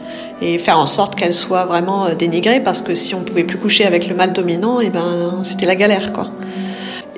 et 0.40 0.58
faire 0.58 0.78
en 0.78 0.86
sorte 0.86 1.16
qu'elles 1.16 1.34
soient 1.34 1.64
vraiment 1.64 2.06
dénigrées, 2.16 2.60
parce 2.60 2.80
que 2.82 2.94
si 2.94 3.14
on 3.14 3.22
pouvait 3.22 3.44
plus 3.44 3.58
coucher 3.58 3.84
avec 3.84 4.08
le 4.08 4.14
mâle 4.14 4.32
dominant, 4.32 4.80
et 4.80 4.86
eh 4.86 4.90
ben, 4.90 5.40
c'était 5.42 5.66
la 5.66 5.74
galère, 5.74 6.12
quoi. 6.12 6.30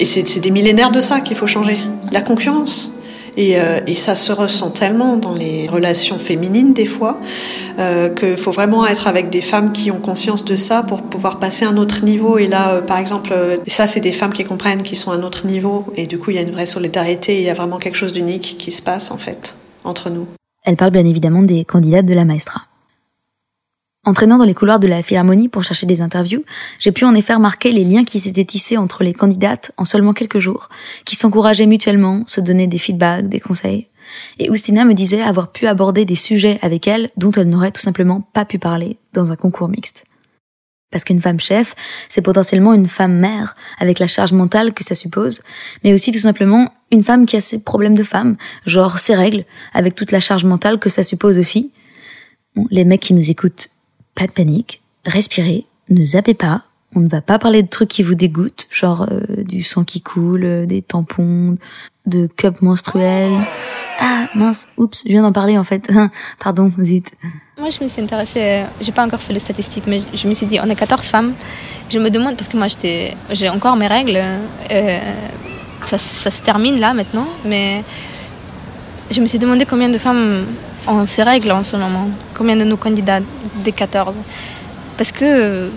Et 0.00 0.06
c'est 0.06 0.40
des 0.40 0.50
millénaires 0.50 0.90
de 0.90 1.02
ça 1.02 1.20
qu'il 1.20 1.36
faut 1.36 1.46
changer. 1.46 1.78
La 2.10 2.22
concurrence. 2.22 2.96
Et, 3.36 3.60
euh, 3.60 3.80
et, 3.86 3.94
ça 3.94 4.16
se 4.16 4.32
ressent 4.32 4.70
tellement 4.70 5.16
dans 5.16 5.34
les 5.34 5.68
relations 5.68 6.18
féminines 6.18 6.74
des 6.74 6.84
fois 6.84 7.20
euh, 7.78 8.08
qu'il 8.08 8.36
faut 8.36 8.50
vraiment 8.50 8.84
être 8.86 9.06
avec 9.06 9.30
des 9.30 9.40
femmes 9.40 9.72
qui 9.72 9.92
ont 9.92 10.00
conscience 10.00 10.44
de 10.44 10.56
ça 10.56 10.82
pour 10.82 11.02
pouvoir 11.02 11.38
passer 11.38 11.64
à 11.64 11.68
un 11.68 11.76
autre 11.76 12.04
niveau. 12.04 12.38
Et 12.38 12.48
là, 12.48 12.72
euh, 12.72 12.80
par 12.80 12.98
exemple, 12.98 13.30
euh, 13.32 13.56
ça 13.68 13.86
c'est 13.86 14.00
des 14.00 14.12
femmes 14.12 14.32
qui 14.32 14.44
comprennent 14.44 14.82
qu'ils 14.82 14.98
sont 14.98 15.12
à 15.12 15.14
un 15.14 15.22
autre 15.22 15.46
niveau 15.46 15.84
et 15.96 16.06
du 16.06 16.18
coup 16.18 16.30
il 16.30 16.36
y 16.36 16.38
a 16.40 16.42
une 16.42 16.50
vraie 16.50 16.66
solidarité. 16.66 17.36
Il 17.36 17.44
y 17.44 17.50
a 17.50 17.54
vraiment 17.54 17.78
quelque 17.78 17.94
chose 17.94 18.12
d'unique 18.12 18.56
qui 18.58 18.72
se 18.72 18.82
passe 18.82 19.12
en 19.12 19.16
fait 19.16 19.54
entre 19.84 20.10
nous. 20.10 20.26
Elle 20.64 20.76
parle 20.76 20.90
bien 20.90 21.06
évidemment 21.06 21.42
des 21.42 21.64
candidates 21.64 22.06
de 22.06 22.14
la 22.14 22.24
maestra. 22.24 22.62
Entraînant 24.06 24.38
dans 24.38 24.44
les 24.44 24.54
couloirs 24.54 24.80
de 24.80 24.86
la 24.86 25.02
Philharmonie 25.02 25.50
pour 25.50 25.62
chercher 25.62 25.84
des 25.84 26.00
interviews, 26.00 26.42
j'ai 26.78 26.90
pu 26.90 27.04
en 27.04 27.14
effet 27.14 27.34
remarquer 27.34 27.70
les 27.70 27.84
liens 27.84 28.04
qui 28.04 28.18
s'étaient 28.18 28.46
tissés 28.46 28.78
entre 28.78 29.04
les 29.04 29.12
candidates 29.12 29.72
en 29.76 29.84
seulement 29.84 30.14
quelques 30.14 30.38
jours, 30.38 30.70
qui 31.04 31.16
s'encourageaient 31.16 31.66
mutuellement, 31.66 32.24
se 32.26 32.40
donnaient 32.40 32.66
des 32.66 32.78
feedbacks, 32.78 33.28
des 33.28 33.40
conseils. 33.40 33.88
Et 34.38 34.48
Oustina 34.48 34.86
me 34.86 34.94
disait 34.94 35.20
avoir 35.20 35.52
pu 35.52 35.66
aborder 35.66 36.06
des 36.06 36.14
sujets 36.14 36.58
avec 36.62 36.88
elle 36.88 37.10
dont 37.18 37.30
elle 37.32 37.50
n'aurait 37.50 37.72
tout 37.72 37.82
simplement 37.82 38.22
pas 38.32 38.46
pu 38.46 38.58
parler 38.58 38.96
dans 39.12 39.32
un 39.32 39.36
concours 39.36 39.68
mixte. 39.68 40.06
Parce 40.90 41.04
qu'une 41.04 41.20
femme 41.20 41.38
chef, 41.38 41.74
c'est 42.08 42.22
potentiellement 42.22 42.72
une 42.72 42.86
femme 42.86 43.18
mère, 43.18 43.54
avec 43.78 43.98
la 43.98 44.06
charge 44.06 44.32
mentale 44.32 44.72
que 44.72 44.82
ça 44.82 44.94
suppose, 44.94 45.42
mais 45.84 45.92
aussi 45.92 46.10
tout 46.10 46.18
simplement 46.18 46.72
une 46.90 47.04
femme 47.04 47.26
qui 47.26 47.36
a 47.36 47.42
ses 47.42 47.60
problèmes 47.60 47.94
de 47.94 48.02
femme, 48.02 48.38
genre 48.64 48.98
ses 48.98 49.14
règles, 49.14 49.44
avec 49.74 49.94
toute 49.94 50.10
la 50.10 50.20
charge 50.20 50.44
mentale 50.44 50.78
que 50.78 50.88
ça 50.88 51.02
suppose 51.02 51.38
aussi. 51.38 51.70
les 52.70 52.84
mecs 52.84 53.02
qui 53.02 53.14
nous 53.14 53.30
écoutent, 53.30 53.68
pas 54.14 54.26
de 54.26 54.32
panique, 54.32 54.82
respirez, 55.04 55.66
ne 55.88 56.04
zappez 56.04 56.34
pas, 56.34 56.62
on 56.94 57.00
ne 57.00 57.08
va 57.08 57.20
pas 57.20 57.38
parler 57.38 57.62
de 57.62 57.68
trucs 57.68 57.88
qui 57.88 58.02
vous 58.02 58.14
dégoûtent, 58.14 58.66
genre 58.70 59.06
euh, 59.10 59.44
du 59.44 59.62
sang 59.62 59.84
qui 59.84 60.00
coule, 60.02 60.44
euh, 60.44 60.66
des 60.66 60.82
tampons, 60.82 61.56
de 62.06 62.26
cups 62.26 62.60
menstruels. 62.62 63.38
Ah 64.00 64.28
mince, 64.34 64.68
oups, 64.76 65.02
je 65.04 65.10
viens 65.10 65.22
d'en 65.22 65.32
parler 65.32 65.56
en 65.56 65.64
fait. 65.64 65.90
Pardon, 66.38 66.70
zut. 66.80 67.06
Moi, 67.58 67.70
je 67.70 67.84
me 67.84 67.88
suis 67.88 68.00
intéressée, 68.00 68.40
euh, 68.42 68.64
j'ai 68.80 68.92
pas 68.92 69.06
encore 69.06 69.20
fait 69.20 69.32
les 69.32 69.40
statistiques, 69.40 69.84
mais 69.86 70.00
je 70.14 70.26
me 70.26 70.34
suis 70.34 70.46
dit, 70.46 70.58
on 70.60 70.68
est 70.68 70.74
14 70.74 71.06
femmes. 71.08 71.34
Je 71.90 71.98
me 71.98 72.08
demande, 72.08 72.36
parce 72.36 72.48
que 72.48 72.56
moi, 72.56 72.68
j'étais, 72.68 73.14
j'ai 73.30 73.48
encore 73.50 73.76
mes 73.76 73.86
règles, 73.86 74.18
ça, 75.82 75.98
ça 75.98 76.30
se 76.30 76.42
termine 76.42 76.78
là 76.80 76.94
maintenant, 76.94 77.28
mais 77.44 77.84
je 79.10 79.20
me 79.20 79.26
suis 79.26 79.38
demandé 79.38 79.66
combien 79.66 79.88
de 79.88 79.98
femmes 79.98 80.46
ont 80.86 81.06
ces 81.06 81.22
règles 81.22 81.52
en 81.52 81.62
ce 81.62 81.76
moment, 81.76 82.08
combien 82.34 82.56
de 82.56 82.64
nos 82.64 82.76
candidats 82.76 83.20
des 83.64 83.72
14. 83.72 84.18
Parce 84.96 85.12
que 85.12 85.70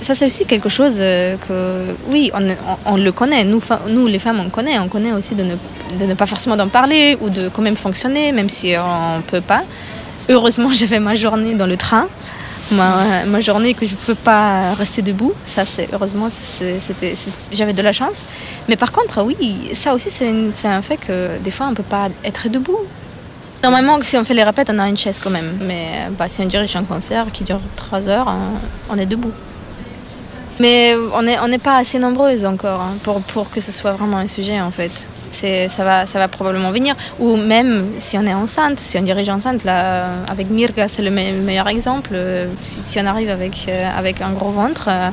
ça, 0.00 0.14
c'est 0.14 0.26
aussi 0.26 0.44
quelque 0.46 0.68
chose 0.68 0.98
euh, 1.00 1.36
que, 1.36 1.94
oui, 2.08 2.30
on, 2.34 2.46
on, 2.86 2.96
le 2.96 3.12
connaît. 3.12 3.44
Nous, 3.44 3.60
nous, 3.88 4.06
les 4.06 4.18
femmes, 4.18 4.40
on 4.40 4.48
connaît. 4.48 4.78
On 4.78 4.88
connaît 4.88 5.12
aussi 5.12 5.34
de 5.34 5.42
ne, 5.42 5.54
de 5.98 6.06
ne 6.06 6.14
pas 6.14 6.26
forcément 6.26 6.56
d'en 6.56 6.68
parler 6.68 7.16
ou 7.20 7.28
de 7.28 7.48
quand 7.48 7.62
même 7.62 7.76
fonctionner, 7.76 8.32
même 8.32 8.48
si 8.48 8.74
on 8.78 9.16
ne 9.16 9.22
peut 9.22 9.40
pas. 9.40 9.64
Heureusement, 10.28 10.70
j'avais 10.72 11.00
ma 11.00 11.14
journée 11.14 11.54
dans 11.54 11.66
le 11.66 11.76
train. 11.76 12.06
Ma, 12.70 13.24
ma, 13.26 13.40
journée 13.40 13.72
que 13.72 13.86
je 13.86 13.92
ne 13.92 13.96
peux 13.96 14.14
pas 14.14 14.74
rester 14.74 15.00
debout. 15.00 15.32
Ça, 15.42 15.64
c'est 15.64 15.88
heureusement, 15.92 16.28
j'avais 17.50 17.72
de 17.72 17.82
la 17.82 17.92
chance. 17.92 18.26
Mais 18.68 18.76
par 18.76 18.92
contre, 18.92 19.22
oui, 19.22 19.70
ça 19.72 19.94
aussi, 19.94 20.10
c'est 20.10 20.68
un 20.68 20.82
fait 20.82 20.98
que 20.98 21.38
des 21.42 21.50
fois, 21.50 21.66
on 21.66 21.70
ne 21.70 21.74
peut 21.74 21.82
pas 21.82 22.08
être 22.24 22.48
debout. 22.50 22.80
Normalement, 23.62 23.98
si 24.02 24.16
on 24.16 24.24
fait 24.24 24.34
les 24.34 24.44
répètes, 24.44 24.70
on 24.72 24.78
a 24.78 24.88
une 24.88 24.96
chaise 24.96 25.20
quand 25.22 25.30
même. 25.30 25.58
Mais 25.60 26.08
bah, 26.16 26.28
si 26.28 26.40
on 26.40 26.46
dirige 26.46 26.76
un 26.76 26.84
concert 26.84 27.26
qui 27.32 27.44
dure 27.44 27.60
3 27.76 28.08
heures, 28.08 28.32
on, 28.88 28.96
est 28.96 29.06
debout. 29.06 29.32
Mais 30.60 30.94
on 31.14 31.48
n'est 31.48 31.58
pas 31.58 31.76
assez 31.76 31.98
nombreuses 31.98 32.44
encore 32.44 32.80
hein, 32.80 32.94
pour, 33.02 33.50
que 33.50 33.60
ce 33.60 33.72
soit 33.72 33.92
vraiment 33.92 34.18
un 34.18 34.26
sujet 34.26 34.60
en 34.60 34.70
fait. 34.70 35.06
Ça 35.30 35.84
va, 35.84 36.28
probablement 36.28 36.70
venir. 36.70 36.94
Ou 37.18 37.36
même 37.36 37.92
si 37.98 38.16
on 38.16 38.26
est 38.26 38.34
enceinte, 38.34 38.80
si 38.80 38.96
on 38.98 39.02
dirige 39.02 39.28
enceinte, 39.28 39.64
là, 39.64 40.06
avec 40.30 40.50
Mirga, 40.50 40.88
c'est 40.88 41.02
le 41.02 41.10
meilleur 41.10 41.68
exemple. 41.68 42.16
Si, 42.62 42.80
si, 42.84 42.98
on 43.00 43.06
arrive 43.06 43.28
avec, 43.30 43.66
euh, 43.68 43.90
un 44.20 44.32
gros 44.32 44.50
ventre, 44.50 44.88
euh, 44.88 45.10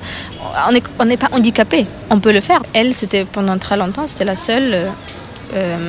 on 0.99 1.05
n'est 1.05 1.17
pas 1.17 1.29
handicapé. 1.31 1.85
On 2.09 2.19
peut 2.19 2.31
le 2.31 2.41
faire. 2.41 2.61
Elle, 2.73 2.93
c'était 2.93 3.25
pendant 3.25 3.57
très 3.57 3.75
longtemps, 3.75 4.07
c'était 4.07 4.25
la 4.25 4.35
seule 4.35 4.73
euh, 4.73 4.89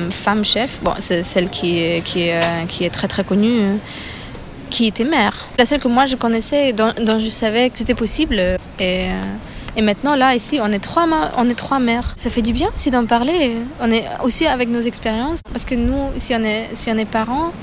femme 0.09 0.43
chef, 0.43 0.79
bon, 0.81 0.93
c'est 0.99 1.23
celle 1.23 1.49
qui 1.49 1.79
est, 1.79 2.03
qui, 2.03 2.27
est, 2.27 2.35
euh, 2.35 2.65
qui 2.67 2.83
est 2.85 2.89
très 2.89 3.07
très 3.07 3.23
connue, 3.23 3.59
euh, 3.61 3.75
qui 4.69 4.87
était 4.87 5.03
mère. 5.03 5.47
La 5.57 5.65
seule 5.65 5.79
que 5.79 5.87
moi 5.87 6.05
je 6.05 6.15
connaissais, 6.15 6.73
dont, 6.73 6.91
dont 7.01 7.19
je 7.19 7.29
savais 7.29 7.69
que 7.69 7.77
c'était 7.77 7.95
possible. 7.95 8.41
Et, 8.79 9.05
et, 9.75 9.81
maintenant, 9.81 10.15
là, 10.15 10.35
ici, 10.35 10.59
on 10.61 10.71
est, 10.71 10.79
trois, 10.79 11.07
on 11.37 11.49
est 11.49 11.55
trois 11.55 11.79
mères. 11.79 12.13
Ça 12.15 12.29
fait 12.29 12.41
du 12.41 12.53
bien 12.53 12.69
aussi 12.75 12.91
d'en 12.91 13.05
parler. 13.05 13.57
On 13.79 13.89
est 13.91 14.05
aussi 14.23 14.45
avec 14.45 14.69
nos 14.69 14.81
expériences. 14.81 15.39
Parce 15.51 15.65
que 15.65 15.75
nous, 15.75 16.11
si 16.17 16.33
on 16.35 16.43
est, 16.43 16.69
si 16.73 16.91
on 16.91 16.97
est 16.97 17.05
parents, 17.05 17.53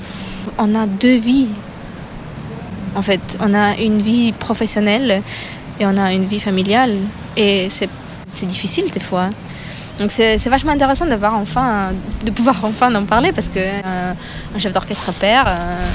on 0.57 0.73
a 0.75 0.87
deux 0.87 1.17
vies. 1.17 1.49
En 2.95 3.01
fait, 3.01 3.37
on 3.41 3.53
a 3.53 3.75
une 3.77 4.01
vie 4.01 4.31
professionnelle 4.31 5.21
et 5.79 5.85
on 5.85 5.97
a 5.97 6.13
une 6.13 6.25
vie 6.25 6.39
familiale. 6.39 6.95
Et 7.35 7.67
c'est 7.69 8.45
difficile 8.45 8.89
des 8.91 8.99
fois. 8.99 9.29
Donc 9.99 10.11
c'est 10.11 10.37
vachement 10.49 10.71
intéressant 10.71 11.05
de, 11.05 11.15
voir 11.15 11.35
enfin, 11.35 11.91
de 12.25 12.31
pouvoir 12.31 12.63
enfin 12.65 12.93
en 12.93 13.05
parler 13.05 13.31
parce 13.31 13.47
que 13.47 13.59
euh, 13.59 14.13
un 14.53 14.59
chef 14.59 14.73
d'orchestre 14.73 15.13
père, 15.13 15.45
euh, 15.47 15.85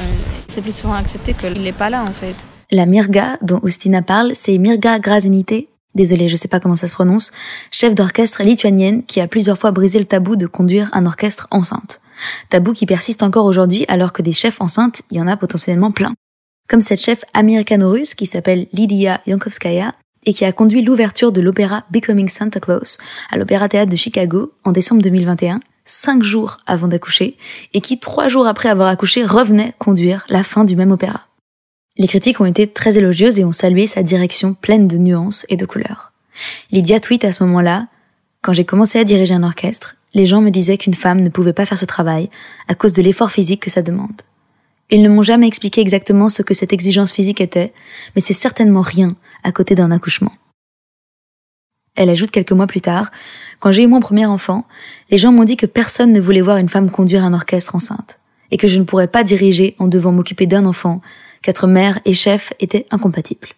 c'est 0.48 0.62
plus 0.62 0.74
souvent 0.74 0.94
accepté 0.94 1.34
qu'il 1.34 1.60
n'est 1.62 1.72
pas 1.72 1.90
là 1.90 2.02
en 2.02 2.12
fait. 2.12 2.34
La 2.70 2.86
Mirga 2.86 3.36
dont 3.42 3.60
Ustina 3.62 4.00
parle, 4.00 4.32
c'est 4.34 4.56
Mirga 4.56 4.98
Grazinite, 5.00 5.68
désolé, 5.94 6.28
je 6.28 6.36
sais 6.36 6.48
pas 6.48 6.60
comment 6.60 6.76
ça 6.76 6.86
se 6.86 6.92
prononce, 6.92 7.30
chef 7.70 7.94
d'orchestre 7.94 8.42
lituanienne 8.42 9.04
qui 9.04 9.20
a 9.20 9.26
plusieurs 9.26 9.58
fois 9.58 9.70
brisé 9.70 9.98
le 9.98 10.04
tabou 10.06 10.36
de 10.36 10.46
conduire 10.46 10.88
un 10.92 11.04
orchestre 11.04 11.46
enceinte. 11.50 12.00
Tabou 12.48 12.72
qui 12.72 12.86
persiste 12.86 13.22
encore 13.22 13.44
aujourd'hui 13.44 13.84
alors 13.88 14.12
que 14.12 14.22
des 14.22 14.32
chefs 14.32 14.60
enceintes, 14.60 15.02
il 15.10 15.18
y 15.18 15.20
en 15.20 15.26
a 15.26 15.36
potentiellement 15.36 15.90
plein. 15.90 16.14
Comme 16.68 16.80
cette 16.80 17.00
chef 17.00 17.24
américano-russe 17.34 18.14
qui 18.14 18.26
s'appelle 18.26 18.66
Lydia 18.72 19.20
Yankovskaya 19.26 19.92
et 20.26 20.34
qui 20.34 20.44
a 20.44 20.52
conduit 20.52 20.82
l'ouverture 20.82 21.32
de 21.32 21.40
l'opéra 21.40 21.84
Becoming 21.90 22.28
Santa 22.28 22.60
Claus 22.60 22.98
à 23.30 23.36
l'Opéra 23.36 23.68
Théâtre 23.68 23.90
de 23.90 23.96
Chicago 23.96 24.52
en 24.64 24.72
décembre 24.72 25.02
2021, 25.02 25.60
cinq 25.84 26.22
jours 26.22 26.58
avant 26.66 26.88
d'accoucher, 26.88 27.36
et 27.74 27.80
qui, 27.80 27.98
trois 27.98 28.28
jours 28.28 28.46
après 28.46 28.68
avoir 28.68 28.88
accouché, 28.88 29.24
revenait 29.24 29.74
conduire 29.78 30.24
la 30.28 30.42
fin 30.42 30.64
du 30.64 30.76
même 30.76 30.92
opéra. 30.92 31.26
Les 31.96 32.06
critiques 32.06 32.40
ont 32.40 32.46
été 32.46 32.66
très 32.66 32.98
élogieuses 32.98 33.38
et 33.38 33.44
ont 33.44 33.52
salué 33.52 33.86
sa 33.86 34.02
direction 34.02 34.54
pleine 34.54 34.88
de 34.88 34.96
nuances 34.96 35.44
et 35.48 35.56
de 35.56 35.66
couleurs. 35.66 36.12
Lydia 36.70 37.00
tweet 37.00 37.24
à 37.24 37.32
ce 37.32 37.44
moment-là, 37.44 37.88
quand 38.42 38.52
j'ai 38.52 38.64
commencé 38.64 38.98
à 38.98 39.04
diriger 39.04 39.34
un 39.34 39.42
orchestre, 39.42 39.96
les 40.14 40.26
gens 40.26 40.40
me 40.40 40.50
disaient 40.50 40.78
qu'une 40.78 40.94
femme 40.94 41.20
ne 41.20 41.28
pouvait 41.28 41.52
pas 41.52 41.66
faire 41.66 41.78
ce 41.78 41.84
travail 41.84 42.30
à 42.68 42.74
cause 42.74 42.92
de 42.92 43.02
l'effort 43.02 43.30
physique 43.30 43.62
que 43.62 43.70
ça 43.70 43.82
demande. 43.82 44.22
Ils 44.90 45.02
ne 45.02 45.08
m'ont 45.08 45.22
jamais 45.22 45.46
expliqué 45.46 45.80
exactement 45.80 46.28
ce 46.28 46.42
que 46.42 46.54
cette 46.54 46.72
exigence 46.72 47.12
physique 47.12 47.40
était, 47.40 47.72
mais 48.14 48.20
c'est 48.20 48.34
certainement 48.34 48.80
rien 48.80 49.14
à 49.44 49.52
côté 49.52 49.74
d'un 49.74 49.90
accouchement. 49.90 50.32
Elle 51.94 52.10
ajoute 52.10 52.30
quelques 52.30 52.52
mois 52.52 52.66
plus 52.66 52.80
tard, 52.80 53.10
quand 53.58 53.72
j'ai 53.72 53.82
eu 53.82 53.86
mon 53.86 54.00
premier 54.00 54.26
enfant, 54.26 54.64
les 55.10 55.18
gens 55.18 55.32
m'ont 55.32 55.44
dit 55.44 55.56
que 55.56 55.66
personne 55.66 56.12
ne 56.12 56.20
voulait 56.20 56.40
voir 56.40 56.56
une 56.56 56.68
femme 56.68 56.90
conduire 56.90 57.24
un 57.24 57.34
orchestre 57.34 57.74
enceinte, 57.74 58.18
et 58.50 58.56
que 58.56 58.66
je 58.66 58.78
ne 58.78 58.84
pourrais 58.84 59.08
pas 59.08 59.22
diriger 59.22 59.76
en 59.78 59.86
devant 59.86 60.12
m'occuper 60.12 60.46
d'un 60.46 60.66
enfant 60.66 61.00
qu'être 61.42 61.66
mère 61.66 62.00
et 62.04 62.14
chef 62.14 62.52
était 62.58 62.86
incompatible. 62.90 63.48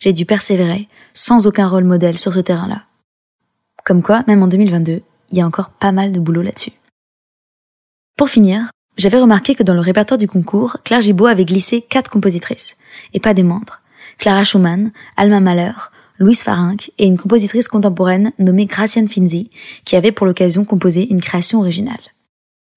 J'ai 0.00 0.12
dû 0.12 0.26
persévérer, 0.26 0.88
sans 1.12 1.46
aucun 1.46 1.66
rôle 1.66 1.84
modèle 1.84 2.18
sur 2.18 2.34
ce 2.34 2.40
terrain-là. 2.40 2.84
Comme 3.84 4.02
quoi, 4.02 4.22
même 4.26 4.42
en 4.42 4.48
2022, 4.48 5.02
il 5.30 5.38
y 5.38 5.40
a 5.40 5.46
encore 5.46 5.70
pas 5.70 5.92
mal 5.92 6.12
de 6.12 6.20
boulot 6.20 6.42
là-dessus. 6.42 6.72
Pour 8.16 8.28
finir, 8.28 8.70
j'avais 8.98 9.18
remarqué 9.18 9.54
que 9.54 9.62
dans 9.62 9.74
le 9.74 9.80
répertoire 9.80 10.18
du 10.18 10.26
concours, 10.26 10.78
Claire 10.84 11.00
Gibault 11.00 11.26
avait 11.26 11.44
glissé 11.44 11.80
quatre 11.80 12.10
compositrices, 12.10 12.76
et 13.14 13.20
pas 13.20 13.32
des 13.32 13.44
moindres. 13.44 13.80
Clara 14.18 14.42
Schumann, 14.42 14.90
Alma 15.16 15.38
Mahler, 15.38 15.72
Louise 16.18 16.42
Farinck 16.42 16.90
et 16.98 17.06
une 17.06 17.16
compositrice 17.16 17.68
contemporaine 17.68 18.32
nommée 18.40 18.66
Graciane 18.66 19.08
Finzi, 19.08 19.50
qui 19.84 19.94
avait 19.94 20.10
pour 20.10 20.26
l'occasion 20.26 20.64
composé 20.64 21.08
une 21.10 21.20
création 21.20 21.60
originale. 21.60 22.00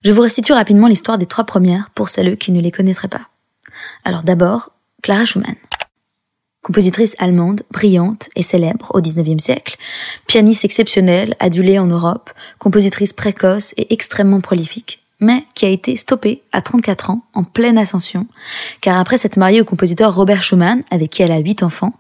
Je 0.04 0.12
vous 0.12 0.22
restitue 0.22 0.54
rapidement 0.54 0.88
l'histoire 0.88 1.18
des 1.18 1.26
trois 1.26 1.46
premières 1.46 1.90
pour 1.92 2.10
celles 2.10 2.38
qui 2.38 2.52
ne 2.52 2.62
les 2.62 2.72
connaîtraient 2.72 3.08
pas. 3.08 3.30
Alors 4.04 4.22
d'abord, 4.22 4.72
Clara 5.02 5.26
Schumann. 5.26 5.56
Compositrice 6.62 7.16
allemande, 7.18 7.64
brillante 7.72 8.30
et 8.36 8.44
célèbre 8.44 8.92
au 8.94 9.02
XIXe 9.02 9.44
siècle, 9.44 9.78
pianiste 10.28 10.64
exceptionnelle, 10.64 11.36
adulée 11.40 11.80
en 11.80 11.88
Europe, 11.88 12.30
compositrice 12.60 13.14
précoce 13.14 13.74
et 13.78 13.92
extrêmement 13.92 14.42
prolifique, 14.42 15.01
mais 15.22 15.46
qui 15.54 15.66
a 15.66 15.70
été 15.70 15.96
stoppée 15.96 16.42
à 16.52 16.62
34 16.62 17.12
ans, 17.12 17.22
en 17.34 17.44
pleine 17.44 17.78
ascension, 17.78 18.28
car 18.82 19.00
après 19.00 19.18
s'être 19.18 19.38
mariée 19.38 19.62
au 19.62 19.66
compositeur 19.66 20.14
Robert 20.14 20.44
Schumann, 20.44 20.84
avec 20.92 21.12
qui 21.12 21.22
elle 21.22 21.32
a 21.32 21.38
huit 21.38 21.64
enfants, 21.64 21.94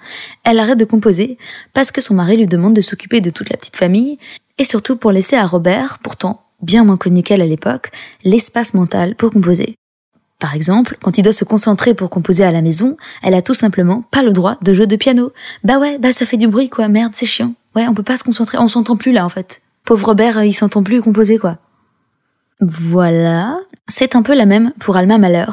elle 0.43 0.59
arrête 0.59 0.79
de 0.79 0.85
composer 0.85 1.37
parce 1.73 1.91
que 1.91 2.01
son 2.01 2.15
mari 2.15 2.35
lui 2.35 2.47
demande 2.47 2.73
de 2.73 2.81
s'occuper 2.81 3.21
de 3.21 3.29
toute 3.29 3.49
la 3.49 3.57
petite 3.57 3.77
famille, 3.77 4.17
et 4.57 4.63
surtout 4.63 4.97
pour 4.97 5.11
laisser 5.11 5.37
à 5.37 5.45
Robert, 5.45 5.99
pourtant 6.03 6.43
bien 6.61 6.83
moins 6.83 6.97
connu 6.97 7.23
qu'elle 7.23 7.41
à 7.41 7.45
l'époque, 7.45 7.91
l'espace 8.23 8.73
mental 8.73 9.15
pour 9.15 9.31
composer. 9.31 9.75
Par 10.39 10.55
exemple, 10.55 10.97
quand 11.01 11.19
il 11.19 11.21
doit 11.21 11.33
se 11.33 11.43
concentrer 11.43 11.93
pour 11.93 12.09
composer 12.09 12.43
à 12.43 12.51
la 12.51 12.63
maison, 12.63 12.97
elle 13.21 13.35
a 13.35 13.43
tout 13.43 13.53
simplement 13.53 14.03
pas 14.09 14.23
le 14.23 14.33
droit 14.33 14.57
de 14.63 14.73
jouer 14.73 14.87
de 14.87 14.95
piano. 14.95 15.31
Bah 15.63 15.77
ouais, 15.77 15.99
bah 15.99 16.11
ça 16.11 16.25
fait 16.25 16.37
du 16.37 16.47
bruit 16.47 16.69
quoi, 16.69 16.87
merde, 16.87 17.13
c'est 17.15 17.27
chiant. 17.27 17.53
Ouais, 17.75 17.87
on 17.87 17.93
peut 17.93 18.03
pas 18.03 18.17
se 18.17 18.23
concentrer, 18.23 18.57
on 18.57 18.67
s'entend 18.67 18.97
plus 18.97 19.11
là 19.11 19.23
en 19.23 19.29
fait. 19.29 19.61
Pauvre 19.85 20.07
Robert, 20.07 20.39
euh, 20.39 20.45
il 20.45 20.53
s'entend 20.53 20.81
plus 20.83 21.01
composer 21.01 21.37
quoi. 21.37 21.57
Voilà, 22.63 23.59
c'est 23.87 24.15
un 24.15 24.21
peu 24.21 24.35
la 24.35 24.45
même 24.45 24.71
pour 24.79 24.95
Alma 24.95 25.17
Mahler, 25.17 25.47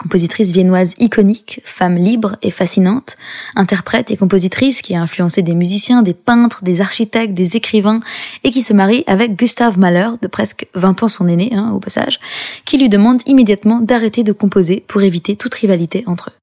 compositrice 0.00 0.50
viennoise 0.50 0.94
iconique, 0.98 1.60
femme 1.64 1.94
libre 1.94 2.34
et 2.42 2.50
fascinante, 2.50 3.16
interprète 3.54 4.10
et 4.10 4.16
compositrice 4.16 4.82
qui 4.82 4.96
a 4.96 5.00
influencé 5.00 5.42
des 5.42 5.54
musiciens, 5.54 6.02
des 6.02 6.12
peintres, 6.12 6.64
des 6.64 6.80
architectes, 6.80 7.34
des 7.34 7.56
écrivains, 7.56 8.00
et 8.42 8.50
qui 8.50 8.62
se 8.62 8.72
marie 8.72 9.04
avec 9.06 9.36
Gustave 9.36 9.78
Mahler, 9.78 10.08
de 10.20 10.26
presque 10.26 10.66
20 10.74 11.04
ans 11.04 11.08
son 11.08 11.28
aîné, 11.28 11.54
hein, 11.54 11.70
au 11.72 11.78
passage, 11.78 12.18
qui 12.64 12.78
lui 12.78 12.88
demande 12.88 13.22
immédiatement 13.26 13.78
d'arrêter 13.78 14.24
de 14.24 14.32
composer 14.32 14.82
pour 14.88 15.02
éviter 15.02 15.36
toute 15.36 15.54
rivalité 15.54 16.02
entre 16.08 16.30
eux. 16.30 16.36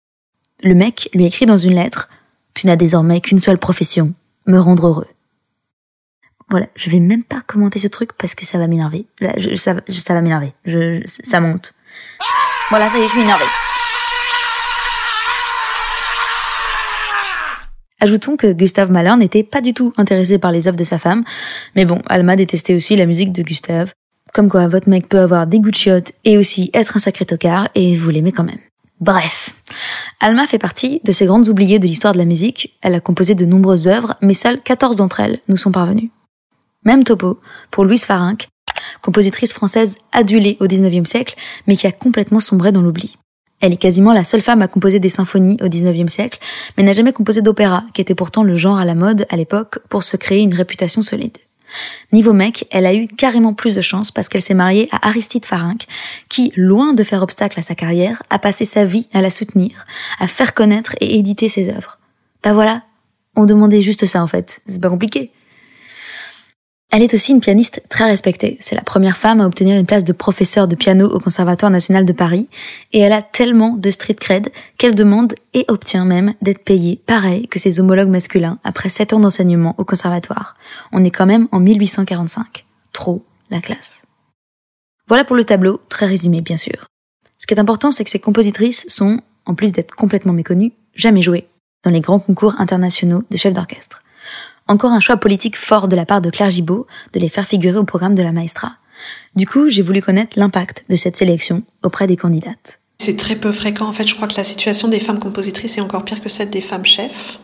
Le 0.63 0.73
mec 0.73 1.09
lui 1.13 1.25
écrit 1.25 1.45
dans 1.45 1.57
une 1.57 1.75
lettre 1.75 2.07
Tu 2.53 2.65
n'as 2.65 2.77
désormais 2.77 3.19
qu'une 3.19 3.39
seule 3.39 3.57
profession, 3.57 4.13
me 4.45 4.57
rendre 4.57 4.87
heureux. 4.87 5.07
Voilà, 6.49 6.67
je 6.75 6.89
vais 6.89 6.99
même 6.99 7.23
pas 7.23 7.41
commenter 7.45 7.77
ce 7.79 7.87
truc 7.87 8.13
parce 8.13 8.33
que 8.33 8.45
ça 8.45 8.57
va 8.57 8.67
m'énerver. 8.67 9.05
Ça, 9.55 9.75
ça 9.89 10.13
va 10.13 10.21
m'énerver. 10.21 10.53
Ça 11.05 11.41
monte. 11.41 11.73
Voilà, 12.69 12.89
ça 12.89 12.97
y 12.97 13.01
est, 13.01 13.07
je 13.07 13.11
suis 13.11 13.21
énervée. 13.21 13.45
Ajoutons 17.99 18.37
que 18.37 18.53
Gustave 18.53 18.91
Mahler 18.91 19.15
n'était 19.17 19.43
pas 19.43 19.59
du 19.59 19.73
tout 19.73 19.91
intéressé 19.97 20.37
par 20.37 20.51
les 20.51 20.67
œuvres 20.67 20.77
de 20.77 20.83
sa 20.83 20.99
femme, 20.99 21.23
mais 21.75 21.83
bon, 21.83 22.01
Alma 22.07 22.35
détestait 22.35 22.75
aussi 22.75 22.95
la 22.95 23.07
musique 23.07 23.31
de 23.31 23.41
Gustave. 23.41 23.91
Comme 24.33 24.49
quoi, 24.49 24.67
votre 24.67 24.87
mec 24.87 25.09
peut 25.09 25.19
avoir 25.19 25.47
des 25.47 25.59
goûts 25.59 25.71
de 25.71 25.75
chiottes 25.75 26.11
et 26.23 26.37
aussi 26.37 26.69
être 26.73 26.97
un 26.97 26.99
sacré 26.99 27.25
tocard, 27.25 27.69
et 27.73 27.95
vous 27.95 28.11
l'aimez 28.11 28.31
quand 28.31 28.43
même. 28.43 28.59
Bref. 28.99 29.55
Alma 30.19 30.45
fait 30.45 30.59
partie 30.59 31.01
de 31.03 31.11
ces 31.11 31.25
grandes 31.25 31.47
oubliées 31.47 31.79
de 31.79 31.87
l'histoire 31.87 32.13
de 32.13 32.19
la 32.19 32.25
musique. 32.25 32.77
Elle 32.81 32.93
a 32.93 32.99
composé 32.99 33.35
de 33.35 33.45
nombreuses 33.45 33.87
œuvres, 33.87 34.15
mais 34.21 34.33
seules 34.33 34.61
14 34.61 34.97
d'entre 34.97 35.19
elles 35.19 35.39
nous 35.47 35.57
sont 35.57 35.71
parvenues. 35.71 36.11
Même 36.85 37.03
topo 37.03 37.39
pour 37.71 37.85
Louise 37.85 38.05
Farinck, 38.05 38.47
compositrice 39.01 39.53
française 39.53 39.97
adulée 40.11 40.57
au 40.59 40.67
XIXe 40.67 41.09
siècle, 41.09 41.35
mais 41.67 41.75
qui 41.75 41.87
a 41.87 41.91
complètement 41.91 42.39
sombré 42.39 42.71
dans 42.71 42.81
l'oubli. 42.81 43.17
Elle 43.59 43.73
est 43.73 43.77
quasiment 43.77 44.13
la 44.13 44.23
seule 44.23 44.41
femme 44.41 44.61
à 44.61 44.67
composer 44.67 44.99
des 44.99 45.09
symphonies 45.09 45.57
au 45.61 45.67
XIXe 45.67 46.11
siècle, 46.11 46.39
mais 46.77 46.83
n'a 46.83 46.93
jamais 46.93 47.13
composé 47.13 47.41
d'opéra, 47.41 47.83
qui 47.93 48.01
était 48.01 48.15
pourtant 48.15 48.43
le 48.43 48.55
genre 48.55 48.77
à 48.77 48.85
la 48.85 48.93
mode 48.93 49.25
à 49.29 49.35
l'époque 49.35 49.79
pour 49.89 50.03
se 50.03 50.15
créer 50.15 50.43
une 50.43 50.53
réputation 50.53 51.01
solide. 51.01 51.37
Niveau 52.13 52.33
mec, 52.33 52.67
elle 52.71 52.85
a 52.85 52.93
eu 52.93 53.07
carrément 53.07 53.53
plus 53.53 53.75
de 53.75 53.81
chance 53.81 54.11
parce 54.11 54.29
qu'elle 54.29 54.41
s'est 54.41 54.53
mariée 54.53 54.87
à 54.91 55.07
Aristide 55.07 55.45
Farinck, 55.45 55.87
qui, 56.29 56.53
loin 56.55 56.93
de 56.93 57.03
faire 57.03 57.23
obstacle 57.23 57.59
à 57.59 57.63
sa 57.63 57.75
carrière, 57.75 58.23
a 58.29 58.39
passé 58.39 58.63
sa 58.63 58.85
vie 58.85 59.07
à 59.13 59.21
la 59.21 59.29
soutenir, 59.29 59.85
à 60.19 60.27
faire 60.27 60.53
connaître 60.53 60.95
et 61.01 61.17
éditer 61.17 61.49
ses 61.49 61.69
œuvres. 61.69 61.99
Bah 62.43 62.53
voilà, 62.53 62.83
on 63.35 63.45
demandait 63.45 63.81
juste 63.81 64.05
ça 64.05 64.23
en 64.23 64.27
fait, 64.27 64.61
c'est 64.65 64.81
pas 64.81 64.89
compliqué. 64.89 65.31
Elle 66.89 67.03
est 67.03 67.13
aussi 67.13 67.33
une 67.33 67.41
pianiste 67.41 67.83
très 67.89 68.05
respectée. 68.05 68.55
C'est 68.61 68.75
la 68.75 68.81
première 68.81 69.17
femme 69.17 69.41
à 69.41 69.45
obtenir 69.45 69.77
une 69.77 69.85
place 69.85 70.05
de 70.05 70.13
professeur 70.13 70.69
de 70.69 70.75
piano 70.75 71.05
au 71.05 71.19
Conservatoire 71.19 71.69
national 71.69 72.05
de 72.05 72.13
Paris. 72.13 72.47
Et 72.93 72.99
elle 72.99 73.11
a 73.11 73.21
tellement 73.21 73.75
de 73.75 73.91
street 73.91 74.15
cred 74.15 74.51
qu'elle 74.77 74.95
demande 74.95 75.35
et 75.53 75.65
obtient 75.67 76.05
même 76.05 76.33
d'être 76.41 76.63
payée 76.63 77.01
pareil 77.05 77.47
que 77.49 77.59
ses 77.59 77.81
homologues 77.81 78.07
masculins 78.07 78.57
après 78.63 78.87
7 78.87 79.13
ans 79.13 79.19
d'enseignement 79.19 79.75
au 79.77 79.83
Conservatoire. 79.83 80.55
On 80.93 81.03
est 81.03 81.11
quand 81.11 81.25
même 81.25 81.49
en 81.51 81.59
1845. 81.59 82.65
Trop 82.93 83.25
la 83.49 83.59
classe. 83.59 84.05
Voilà 85.07 85.25
pour 85.25 85.35
le 85.35 85.43
tableau, 85.43 85.81
très 85.89 86.05
résumé 86.05 86.39
bien 86.39 86.57
sûr. 86.57 86.87
Ce 87.37 87.47
qui 87.47 87.53
est 87.53 87.59
important, 87.59 87.91
c'est 87.91 88.05
que 88.05 88.09
ces 88.09 88.19
compositrices 88.19 88.85
sont, 88.87 89.19
en 89.45 89.55
plus 89.55 89.73
d'être 89.73 89.93
complètement 89.93 90.33
méconnues, 90.33 90.71
jamais 90.95 91.21
jouées 91.21 91.47
dans 91.83 91.91
les 91.91 92.01
grands 92.01 92.19
concours 92.19 92.55
internationaux 92.59 93.23
de 93.29 93.37
chefs 93.37 93.53
d'orchestre. 93.53 94.01
Encore 94.67 94.91
un 94.91 94.99
choix 94.99 95.17
politique 95.17 95.55
fort 95.55 95.87
de 95.87 95.95
la 95.95 96.05
part 96.05 96.21
de 96.21 96.29
Claire 96.29 96.49
Gibault 96.49 96.87
de 97.13 97.19
les 97.19 97.29
faire 97.29 97.47
figurer 97.47 97.77
au 97.77 97.85
programme 97.85 98.15
de 98.15 98.23
la 98.23 98.31
Maestra. 98.31 98.73
Du 99.35 99.45
coup, 99.45 99.69
j'ai 99.69 99.81
voulu 99.81 100.01
connaître 100.01 100.37
l'impact 100.37 100.85
de 100.89 100.95
cette 100.95 101.15
sélection 101.15 101.63
auprès 101.83 102.07
des 102.07 102.17
candidates. 102.17 102.79
C'est 102.97 103.15
très 103.15 103.35
peu 103.35 103.51
fréquent. 103.51 103.87
En 103.87 103.93
fait, 103.93 104.07
je 104.07 104.15
crois 104.15 104.27
que 104.27 104.35
la 104.35 104.43
situation 104.43 104.87
des 104.87 104.99
femmes 104.99 105.19
compositrices 105.19 105.77
est 105.77 105.81
encore 105.81 106.03
pire 106.03 106.21
que 106.21 106.29
celle 106.29 106.49
des 106.49 106.61
femmes 106.61 106.85
chefs. 106.85 107.39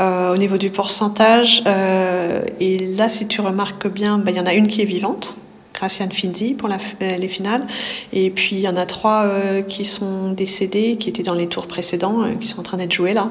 Euh, 0.00 0.32
au 0.32 0.36
niveau 0.36 0.58
du 0.58 0.70
pourcentage, 0.70 1.62
euh, 1.66 2.42
et 2.60 2.86
là, 2.94 3.08
si 3.08 3.26
tu 3.26 3.40
remarques 3.40 3.88
bien, 3.88 4.18
ben, 4.18 4.30
il 4.30 4.36
y 4.36 4.40
en 4.40 4.46
a 4.46 4.54
une 4.54 4.68
qui 4.68 4.82
est 4.82 4.86
vivante, 4.86 5.36
Graciane 5.80 6.12
Finzi 6.12 6.52
pour 6.52 6.68
euh, 6.68 7.16
les 7.16 7.28
finales. 7.28 7.66
Et 8.12 8.28
puis 8.28 8.56
il 8.56 8.60
y 8.60 8.68
en 8.68 8.76
a 8.76 8.84
trois 8.84 9.22
euh, 9.24 9.62
qui 9.62 9.86
sont 9.86 10.30
décédés, 10.32 10.98
qui 11.00 11.08
étaient 11.08 11.22
dans 11.22 11.34
les 11.34 11.46
tours 11.46 11.66
précédents, 11.66 12.20
euh, 12.20 12.34
qui 12.38 12.48
sont 12.48 12.60
en 12.60 12.62
train 12.62 12.76
d'être 12.76 12.92
joués 12.92 13.14
là. 13.14 13.30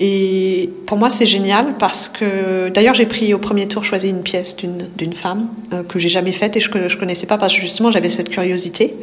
Et 0.00 0.70
pour 0.86 0.96
moi 0.98 1.08
c'est 1.08 1.26
génial 1.26 1.76
parce 1.78 2.08
que 2.08 2.68
d'ailleurs 2.68 2.94
j'ai 2.94 3.06
pris 3.06 3.32
au 3.32 3.38
premier 3.38 3.68
tour 3.68 3.84
choisi 3.84 4.08
une 4.08 4.22
pièce 4.22 4.56
d'une 4.56 5.12
femme 5.12 5.48
que 5.88 5.98
j'ai 5.98 6.08
jamais 6.08 6.32
faite 6.32 6.56
et 6.56 6.60
je 6.60 6.68
je 6.88 6.96
connaissais 6.96 7.26
pas 7.26 7.36
parce 7.36 7.52
que 7.54 7.60
justement 7.60 7.90
j'avais 7.90 8.10
cette 8.10 8.28
curiosité 8.28 8.94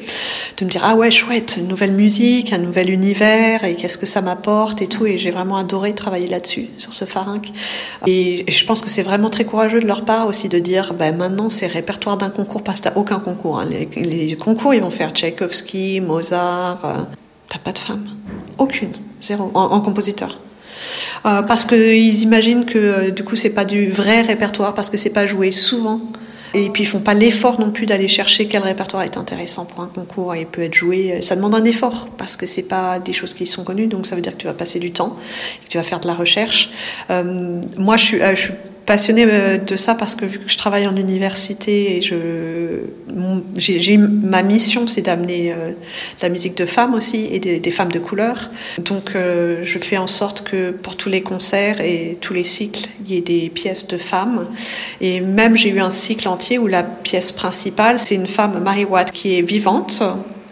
de 0.57 0.65
me 0.65 0.69
dire 0.69 0.81
ah 0.83 0.95
ouais 0.95 1.11
chouette 1.11 1.55
une 1.57 1.67
nouvelle 1.67 1.91
musique, 1.91 2.53
un 2.53 2.59
nouvel 2.59 2.89
univers 2.89 3.65
et 3.65 3.75
qu'est-ce 3.75 3.97
que 3.97 4.05
ça 4.05 4.21
m'apporte 4.21 4.81
et 4.81 4.87
tout 4.87 5.05
et 5.05 5.17
j'ai 5.17 5.31
vraiment 5.31 5.57
adoré 5.57 5.93
travailler 5.93 6.27
là-dessus 6.27 6.67
sur 6.77 6.93
ce 6.93 7.05
pharynx. 7.05 7.49
Et, 8.07 8.45
je 8.47 8.65
pense 8.65 8.81
que 8.81 8.89
c'est 8.89 9.03
vraiment 9.03 9.29
très 9.29 9.43
courageux 9.43 9.79
de 9.79 9.87
leur 9.87 10.05
part 10.05 10.27
aussi 10.27 10.47
de 10.47 10.59
dire 10.59 10.93
ben 10.93 11.15
maintenant 11.15 11.49
c'est 11.49 11.67
répertoire 11.67 12.17
d'un 12.17 12.29
concours 12.29 12.63
que 12.73 12.83
t'as 12.83 12.95
aucun 12.95 13.19
concours. 13.19 13.59
Hein. 13.59 13.67
Les, 13.69 14.35
concours, 14.35 14.73
ils 14.73 14.81
vont 14.81 14.89
faire 14.89 15.11
Tchaïkovski, 15.11 16.01
Mozart. 16.01 16.79
Euh, 16.83 17.03
t'as 17.49 17.59
pas 17.59 17.71
de 17.71 17.77
femme. 17.77 18.05
Aucune. 18.57 18.93
Zéro. 19.21 19.51
En, 19.53 19.79
compositeur. 19.81 20.39
Euh, 21.25 21.41
parce 21.41 21.65
qu'ils 21.65 22.21
imaginent 22.23 22.65
que 22.65 22.77
euh, 22.77 23.11
du 23.11 23.23
coup 23.23 23.35
c'est 23.35 23.49
pas 23.49 23.65
du 23.65 23.89
vrai 23.89 24.21
répertoire 24.21 24.75
parce 24.75 24.89
que 24.89 24.97
c'est 24.97 25.09
pas 25.09 25.25
joué 25.25 25.51
souvent 25.51 25.99
et 26.53 26.69
puis 26.69 26.83
ils 26.83 26.85
font 26.85 26.99
pas 26.99 27.15
l'effort 27.15 27.59
non 27.59 27.71
plus 27.71 27.87
d'aller 27.87 28.07
chercher 28.07 28.47
quel 28.47 28.61
répertoire 28.61 29.01
est 29.03 29.17
intéressant 29.17 29.65
pour 29.65 29.81
un 29.81 29.87
concours 29.87 30.35
et 30.35 30.45
peut 30.45 30.61
être 30.61 30.75
joué. 30.75 31.21
Ça 31.21 31.35
demande 31.35 31.55
un 31.55 31.63
effort 31.63 32.07
parce 32.17 32.35
que 32.35 32.45
c'est 32.45 32.63
pas 32.63 32.99
des 32.99 33.13
choses 33.13 33.33
qui 33.33 33.47
sont 33.47 33.63
connues, 33.63 33.87
donc 33.87 34.05
ça 34.05 34.15
veut 34.15 34.21
dire 34.21 34.33
que 34.33 34.41
tu 34.41 34.47
vas 34.47 34.53
passer 34.53 34.79
du 34.79 34.91
temps, 34.91 35.17
que 35.63 35.69
tu 35.69 35.77
vas 35.77 35.83
faire 35.83 35.99
de 35.99 36.07
la 36.07 36.13
recherche. 36.13 36.69
moi, 37.09 37.97
je 37.97 38.03
suis, 38.03 38.19
je 38.19 38.35
suis 38.35 38.53
passionnée 38.85 39.25
euh, 39.27 39.57
de 39.57 39.75
ça 39.75 39.95
parce 39.95 40.15
que 40.15 40.25
vu 40.25 40.39
que 40.39 40.49
je 40.49 40.57
travaille 40.57 40.87
en 40.87 40.95
université 40.95 41.97
et 41.97 42.01
je, 42.01 42.81
j'ai, 43.57 43.97
ma 43.97 44.43
mission, 44.43 44.87
c'est 44.87 45.01
d'amener 45.01 45.51
euh, 45.51 45.71
la 46.21 46.29
musique 46.29 46.55
de 46.55 46.65
femmes 46.65 46.93
aussi 46.93 47.27
et 47.31 47.39
des, 47.39 47.71
femmes 47.71 47.91
de 47.91 47.99
couleur. 47.99 48.49
Donc, 48.77 49.15
euh, 49.15 49.61
je 49.63 49.79
fais 49.79 49.97
en 49.97 50.07
sorte 50.07 50.43
que 50.43 50.71
pour 50.71 50.95
tous 50.95 51.09
les 51.09 51.21
concerts 51.21 51.81
et 51.81 52.17
tous 52.21 52.33
les 52.33 52.43
cycles, 52.43 52.89
il 53.05 53.13
y 53.13 53.17
ait 53.17 53.21
des 53.21 53.49
pièces 53.49 53.87
de 53.87 53.97
femmes. 53.97 54.47
Et 55.01 55.19
même, 55.19 55.57
j'ai 55.57 55.69
eu 55.69 55.79
un 55.79 55.91
cycle 55.91 56.27
entier 56.27 56.57
où 56.57 56.67
la 56.67 56.83
pièce 56.83 57.31
principale, 57.31 57.99
c'est 57.99 58.15
une 58.15 58.27
femme, 58.27 58.61
Mary 58.63 58.85
Watt, 58.85 59.11
qui 59.11 59.37
est 59.37 59.41
vivante 59.41 60.03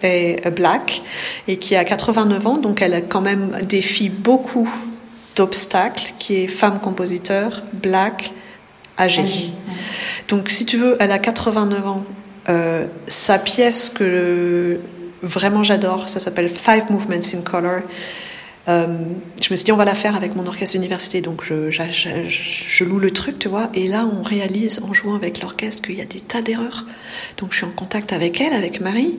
et 0.03 0.35
black 0.53 1.01
et 1.47 1.55
qui 1.55 1.77
a 1.77 1.85
89 1.85 2.47
ans, 2.47 2.57
donc 2.57 2.81
elle 2.81 2.93
a 2.93 2.99
quand 2.99 3.21
même 3.21 3.51
défie 3.69 4.09
beaucoup 4.09 4.69
d'obstacles, 5.35 6.13
qui 6.19 6.35
est 6.35 6.47
femme 6.47 6.79
compositeur, 6.79 7.63
black, 7.73 8.31
âgée. 8.97 9.51
Donc, 10.27 10.49
si 10.49 10.65
tu 10.65 10.77
veux, 10.77 10.95
elle 10.99 11.11
a 11.11 11.19
89 11.19 11.87
ans. 11.87 12.03
Euh, 12.49 12.87
sa 13.07 13.39
pièce 13.39 13.89
que 13.89 14.79
vraiment 15.21 15.63
j'adore, 15.63 16.09
ça 16.09 16.19
s'appelle 16.19 16.49
Five 16.49 16.91
Movements 16.91 17.33
in 17.33 17.41
Color. 17.41 17.81
Euh, 18.69 18.87
je 19.41 19.51
me 19.51 19.57
suis 19.57 19.65
dit, 19.65 19.71
on 19.71 19.77
va 19.77 19.85
la 19.85 19.95
faire 19.95 20.15
avec 20.15 20.35
mon 20.35 20.45
orchestre 20.47 20.75
d'université. 20.75 21.21
Donc, 21.21 21.43
je, 21.43 21.69
je, 21.69 21.83
je, 21.91 22.09
je, 22.29 22.83
loue 22.83 22.99
le 22.99 23.11
truc, 23.11 23.39
tu 23.39 23.49
vois. 23.49 23.69
Et 23.73 23.87
là, 23.87 24.05
on 24.05 24.23
réalise, 24.23 24.81
en 24.83 24.93
jouant 24.93 25.15
avec 25.15 25.41
l'orchestre, 25.41 25.81
qu'il 25.81 25.97
y 25.97 26.01
a 26.01 26.05
des 26.05 26.19
tas 26.19 26.41
d'erreurs. 26.41 26.85
Donc, 27.37 27.51
je 27.51 27.57
suis 27.57 27.65
en 27.65 27.71
contact 27.71 28.13
avec 28.13 28.39
elle, 28.39 28.53
avec 28.53 28.79
Marie. 28.79 29.17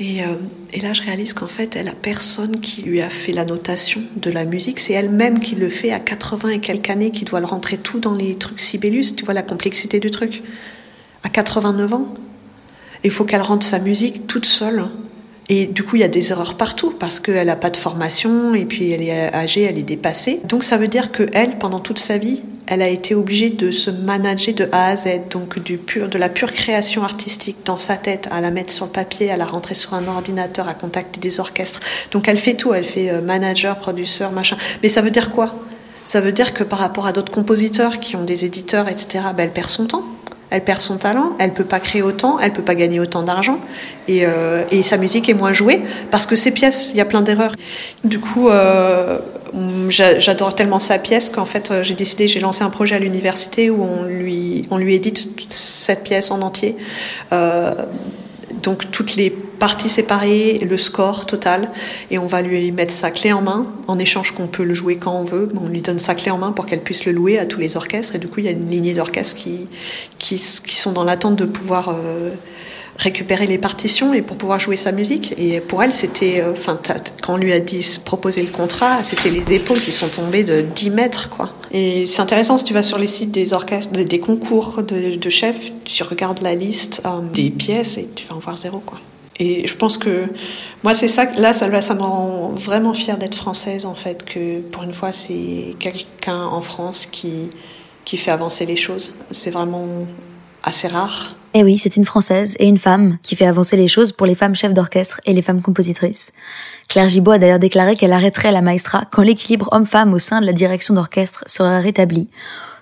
Et, 0.00 0.22
euh, 0.24 0.34
et 0.72 0.80
là, 0.80 0.92
je 0.92 1.02
réalise 1.02 1.32
qu'en 1.32 1.46
fait, 1.46 1.76
elle 1.76 1.88
a 1.88 1.94
personne 1.94 2.60
qui 2.60 2.82
lui 2.82 3.00
a 3.00 3.10
fait 3.10 3.32
la 3.32 3.44
notation 3.44 4.02
de 4.16 4.30
la 4.30 4.44
musique. 4.44 4.80
C'est 4.80 4.92
elle-même 4.92 5.38
qui 5.38 5.54
le 5.54 5.68
fait 5.68 5.92
à 5.92 6.00
80 6.00 6.48
et 6.48 6.58
quelques 6.60 6.90
années, 6.90 7.10
qui 7.10 7.24
doit 7.24 7.40
le 7.40 7.46
rentrer 7.46 7.78
tout 7.78 8.00
dans 8.00 8.14
les 8.14 8.34
trucs 8.34 8.60
Sibelius. 8.60 9.14
Tu 9.14 9.24
vois 9.24 9.34
la 9.34 9.42
complexité 9.42 10.00
du 10.00 10.10
truc. 10.10 10.42
À 11.22 11.28
89 11.28 11.92
ans. 11.94 12.14
Il 13.04 13.10
faut 13.10 13.24
qu'elle 13.24 13.42
rentre 13.42 13.66
sa 13.66 13.78
musique 13.78 14.26
toute 14.26 14.46
seule 14.46 14.86
et 15.48 15.66
du 15.66 15.82
coup, 15.82 15.96
il 15.96 16.00
y 16.00 16.04
a 16.04 16.08
des 16.08 16.30
erreurs 16.30 16.56
partout 16.56 16.90
parce 16.90 17.20
qu'elle 17.20 17.46
n'a 17.46 17.56
pas 17.56 17.70
de 17.70 17.76
formation 17.76 18.54
et 18.54 18.64
puis 18.64 18.92
elle 18.92 19.02
est 19.02 19.34
âgée, 19.34 19.62
elle 19.62 19.78
est 19.78 19.82
dépassée. 19.82 20.40
Donc 20.48 20.64
ça 20.64 20.78
veut 20.78 20.88
dire 20.88 21.12
qu'elle, 21.12 21.58
pendant 21.58 21.80
toute 21.80 21.98
sa 21.98 22.16
vie, 22.16 22.42
elle 22.66 22.82
a 22.82 22.88
été 22.88 23.14
obligée 23.14 23.50
de 23.50 23.70
se 23.70 23.90
manager 23.90 24.54
de 24.54 24.68
A 24.72 24.88
à 24.88 24.96
Z, 24.96 25.28
donc 25.30 25.58
du 25.58 25.76
pur, 25.76 26.08
de 26.08 26.18
la 26.18 26.28
pure 26.28 26.52
création 26.52 27.02
artistique 27.02 27.58
dans 27.64 27.78
sa 27.78 27.96
tête, 27.96 28.28
à 28.30 28.40
la 28.40 28.50
mettre 28.50 28.72
sur 28.72 28.86
le 28.86 28.92
papier, 28.92 29.30
à 29.30 29.36
la 29.36 29.44
rentrer 29.44 29.74
sur 29.74 29.94
un 29.94 30.06
ordinateur, 30.08 30.68
à 30.68 30.74
contacter 30.74 31.20
des 31.20 31.40
orchestres. 31.40 31.80
Donc 32.12 32.28
elle 32.28 32.38
fait 32.38 32.54
tout, 32.54 32.72
elle 32.72 32.84
fait 32.84 33.10
euh, 33.10 33.20
manager, 33.20 33.76
producteur, 33.78 34.32
machin. 34.32 34.56
Mais 34.82 34.88
ça 34.88 35.02
veut 35.02 35.10
dire 35.10 35.30
quoi? 35.30 35.54
Ça 36.04 36.20
veut 36.20 36.32
dire 36.32 36.54
que 36.54 36.64
par 36.64 36.78
rapport 36.78 37.06
à 37.06 37.12
d'autres 37.12 37.32
compositeurs 37.32 37.98
qui 37.98 38.16
ont 38.16 38.24
des 38.24 38.44
éditeurs, 38.44 38.88
etc., 38.88 39.24
ben, 39.36 39.44
elle 39.44 39.52
perd 39.52 39.68
son 39.68 39.86
temps 39.86 40.04
elle 40.54 40.62
perd 40.62 40.80
son 40.80 40.98
talent, 40.98 41.32
elle 41.40 41.52
peut 41.52 41.64
pas 41.64 41.80
créer 41.80 42.00
autant, 42.00 42.38
elle 42.38 42.52
peut 42.52 42.62
pas 42.62 42.76
gagner 42.76 43.00
autant 43.00 43.24
d'argent, 43.24 43.58
et, 44.06 44.24
euh, 44.24 44.62
et, 44.70 44.84
sa 44.84 44.98
musique 44.98 45.28
est 45.28 45.34
moins 45.34 45.52
jouée 45.52 45.82
parce 46.12 46.26
que 46.26 46.36
ses 46.36 46.52
pièces, 46.52 46.92
il 46.92 46.96
y 46.96 47.00
a 47.00 47.04
plein 47.04 47.22
d'erreurs. 47.22 47.56
Du 48.04 48.20
coup, 48.20 48.48
euh, 48.48 49.18
j'adore 49.88 50.54
tellement 50.54 50.78
sa 50.78 50.98
pièce 50.98 51.30
qu'en 51.30 51.44
fait, 51.44 51.70
euh, 51.70 51.82
j'ai 51.82 51.94
décidé, 51.94 52.28
j'ai 52.28 52.40
lancé 52.40 52.62
un 52.62 52.70
projet 52.70 52.94
à 52.94 52.98
l'université 52.98 53.70
où 53.70 53.82
on 53.82 54.04
lui, 54.04 54.66
on 54.70 54.78
lui 54.78 54.94
édite 54.94 55.28
cette 55.48 56.02
pièce 56.02 56.30
en 56.30 56.40
entier. 56.42 56.76
Euh, 57.32 57.72
donc 58.62 58.90
toutes 58.90 59.16
les 59.16 59.30
parties 59.30 59.88
séparées, 59.88 60.58
le 60.58 60.76
score 60.76 61.26
total, 61.26 61.70
et 62.10 62.18
on 62.18 62.26
va 62.26 62.42
lui 62.42 62.72
mettre 62.72 62.92
sa 62.92 63.10
clé 63.10 63.32
en 63.32 63.42
main, 63.42 63.66
en 63.88 63.98
échange 63.98 64.32
qu'on 64.32 64.46
peut 64.46 64.64
le 64.64 64.74
jouer 64.74 64.96
quand 64.96 65.12
on 65.12 65.24
veut, 65.24 65.48
on 65.60 65.68
lui 65.68 65.82
donne 65.82 65.98
sa 65.98 66.14
clé 66.14 66.30
en 66.30 66.38
main 66.38 66.52
pour 66.52 66.66
qu'elle 66.66 66.80
puisse 66.80 67.04
le 67.04 67.12
louer 67.12 67.38
à 67.38 67.46
tous 67.46 67.60
les 67.60 67.76
orchestres, 67.76 68.14
et 68.14 68.18
du 68.18 68.26
coup 68.26 68.40
il 68.40 68.46
y 68.46 68.48
a 68.48 68.52
une 68.52 68.68
lignée 68.68 68.94
d'orchestres 68.94 69.36
qui, 69.36 69.60
qui, 70.18 70.36
qui, 70.36 70.76
sont 70.76 70.92
dans 70.92 71.04
l'attente 71.04 71.36
de 71.36 71.44
pouvoir... 71.44 71.90
Euh, 71.90 72.30
récupérer 72.96 73.46
les 73.46 73.58
partitions 73.58 74.14
et 74.14 74.22
pour 74.22 74.36
pouvoir 74.36 74.58
jouer 74.58 74.76
sa 74.76 74.92
musique. 74.92 75.34
Et 75.36 75.60
pour 75.60 75.82
elle, 75.82 75.92
c'était, 75.92 76.40
euh, 76.40 76.52
enfin, 76.52 76.78
quand 77.22 77.34
on 77.34 77.36
lui 77.36 77.52
a 77.52 77.60
dit 77.60 78.00
proposer 78.04 78.42
le 78.42 78.50
contrat, 78.50 79.02
c'était 79.02 79.30
les 79.30 79.52
épaules 79.52 79.80
qui 79.80 79.92
sont 79.92 80.08
tombées 80.08 80.44
de 80.44 80.60
10 80.60 80.90
mètres, 80.90 81.28
quoi. 81.28 81.50
Et 81.72 82.06
c'est 82.06 82.22
intéressant 82.22 82.56
si 82.58 82.64
tu 82.64 82.74
vas 82.74 82.82
sur 82.82 82.98
les 82.98 83.08
sites 83.08 83.32
des 83.32 83.52
orchestres, 83.52 83.92
des 83.92 84.20
concours 84.20 84.82
de, 84.82 85.30
chefs, 85.30 85.72
tu 85.84 86.02
regardes 86.04 86.40
la 86.42 86.54
liste 86.54 87.02
euh, 87.04 87.20
des 87.32 87.50
pièces 87.50 87.98
et 87.98 88.08
tu 88.14 88.26
vas 88.26 88.36
en 88.36 88.38
voir 88.38 88.56
zéro, 88.56 88.78
quoi. 88.78 88.98
Et 89.40 89.66
je 89.66 89.74
pense 89.74 89.98
que 89.98 90.26
moi, 90.84 90.94
c'est 90.94 91.08
ça, 91.08 91.24
là, 91.32 91.52
ça, 91.52 91.68
me 91.68 92.00
rend 92.00 92.52
vraiment 92.54 92.94
fière 92.94 93.18
d'être 93.18 93.34
française, 93.34 93.84
en 93.84 93.96
fait, 93.96 94.24
que 94.24 94.60
pour 94.60 94.84
une 94.84 94.94
fois, 94.94 95.12
c'est 95.12 95.74
quelqu'un 95.80 96.44
en 96.44 96.60
France 96.60 97.06
qui, 97.06 97.32
qui 98.04 98.16
fait 98.16 98.30
avancer 98.30 98.64
les 98.64 98.76
choses. 98.76 99.16
C'est 99.32 99.50
vraiment 99.50 100.06
assez 100.64 100.88
rare. 100.88 101.34
Eh 101.56 101.62
oui, 101.62 101.78
c'est 101.78 101.96
une 101.96 102.04
Française 102.04 102.56
et 102.58 102.66
une 102.66 102.78
femme 102.78 103.18
qui 103.22 103.36
fait 103.36 103.46
avancer 103.46 103.76
les 103.76 103.86
choses 103.86 104.10
pour 104.10 104.26
les 104.26 104.34
femmes 104.34 104.56
chefs 104.56 104.74
d'orchestre 104.74 105.20
et 105.24 105.32
les 105.32 105.42
femmes 105.42 105.62
compositrices. 105.62 106.32
Claire 106.88 107.08
Gibault 107.08 107.30
a 107.30 107.38
d'ailleurs 107.38 107.60
déclaré 107.60 107.94
qu'elle 107.94 108.12
arrêterait 108.12 108.50
la 108.50 108.60
maestra 108.60 109.04
quand 109.10 109.22
l'équilibre 109.22 109.68
homme-femme 109.70 110.12
au 110.12 110.18
sein 110.18 110.40
de 110.40 110.46
la 110.46 110.52
direction 110.52 110.94
d'orchestre 110.94 111.44
sera 111.46 111.78
rétabli. 111.78 112.28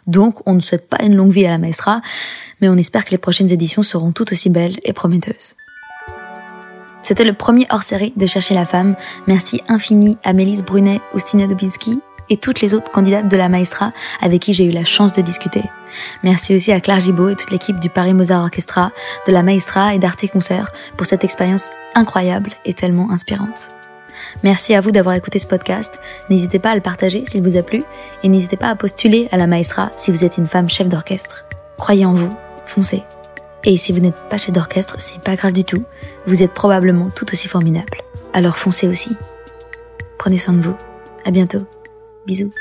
Donc, 0.06 0.40
on 0.48 0.54
ne 0.54 0.60
souhaite 0.60 0.88
pas 0.88 1.02
une 1.02 1.14
longue 1.14 1.32
vie 1.32 1.46
à 1.46 1.50
la 1.50 1.58
maestra, 1.58 2.00
mais 2.60 2.68
on 2.68 2.76
espère 2.76 3.04
que 3.04 3.10
les 3.10 3.18
prochaines 3.18 3.52
éditions 3.52 3.82
seront 3.82 4.12
tout 4.12 4.32
aussi 4.32 4.48
belles 4.48 4.78
et 4.84 4.94
prometteuses. 4.94 5.54
C'était 7.02 7.24
le 7.24 7.34
premier 7.34 7.66
hors-série 7.70 8.14
de 8.16 8.26
Chercher 8.26 8.54
la 8.54 8.64
femme. 8.64 8.96
Merci 9.26 9.60
infini 9.68 10.16
à 10.24 10.32
Mélisse 10.32 10.62
Brunet, 10.62 11.00
Oustina 11.14 11.46
Dubinski 11.46 12.00
et 12.32 12.38
toutes 12.38 12.62
les 12.62 12.72
autres 12.72 12.90
candidates 12.90 13.28
de 13.28 13.36
la 13.36 13.50
Maestra 13.50 13.92
avec 14.22 14.40
qui 14.40 14.54
j'ai 14.54 14.64
eu 14.64 14.70
la 14.70 14.84
chance 14.84 15.12
de 15.12 15.20
discuter. 15.20 15.62
Merci 16.22 16.54
aussi 16.54 16.72
à 16.72 16.80
Claire 16.80 17.00
Gibault 17.00 17.28
et 17.28 17.36
toute 17.36 17.50
l'équipe 17.50 17.78
du 17.78 17.90
Paris 17.90 18.14
Mozart 18.14 18.42
Orchestra, 18.42 18.90
de 19.26 19.32
la 19.32 19.42
Maestra 19.42 19.94
et 19.94 19.98
d'Arte 19.98 20.26
Concert 20.32 20.72
pour 20.96 21.06
cette 21.06 21.24
expérience 21.24 21.70
incroyable 21.94 22.52
et 22.64 22.72
tellement 22.72 23.10
inspirante. 23.10 23.70
Merci 24.42 24.74
à 24.74 24.80
vous 24.80 24.92
d'avoir 24.92 25.14
écouté 25.14 25.38
ce 25.38 25.46
podcast. 25.46 26.00
N'hésitez 26.30 26.58
pas 26.58 26.70
à 26.70 26.74
le 26.74 26.80
partager 26.80 27.24
s'il 27.26 27.42
vous 27.42 27.56
a 27.56 27.62
plu 27.62 27.82
et 28.22 28.28
n'hésitez 28.28 28.56
pas 28.56 28.68
à 28.68 28.76
postuler 28.76 29.28
à 29.30 29.36
la 29.36 29.46
Maestra 29.46 29.90
si 29.96 30.10
vous 30.10 30.24
êtes 30.24 30.38
une 30.38 30.46
femme 30.46 30.70
chef 30.70 30.88
d'orchestre. 30.88 31.44
Croyez 31.76 32.06
en 32.06 32.14
vous, 32.14 32.30
foncez. 32.64 33.02
Et 33.64 33.76
si 33.76 33.92
vous 33.92 34.00
n'êtes 34.00 34.22
pas 34.30 34.38
chef 34.38 34.52
d'orchestre, 34.52 34.96
c'est 34.98 35.20
pas 35.20 35.36
grave 35.36 35.52
du 35.52 35.64
tout. 35.64 35.84
Vous 36.26 36.42
êtes 36.42 36.54
probablement 36.54 37.10
tout 37.10 37.30
aussi 37.30 37.46
formidable. 37.46 38.00
Alors 38.32 38.56
foncez 38.56 38.88
aussi. 38.88 39.14
Prenez 40.16 40.38
soin 40.38 40.54
de 40.54 40.62
vous. 40.62 40.76
À 41.26 41.30
bientôt. 41.30 41.66
Bisous. 42.26 42.52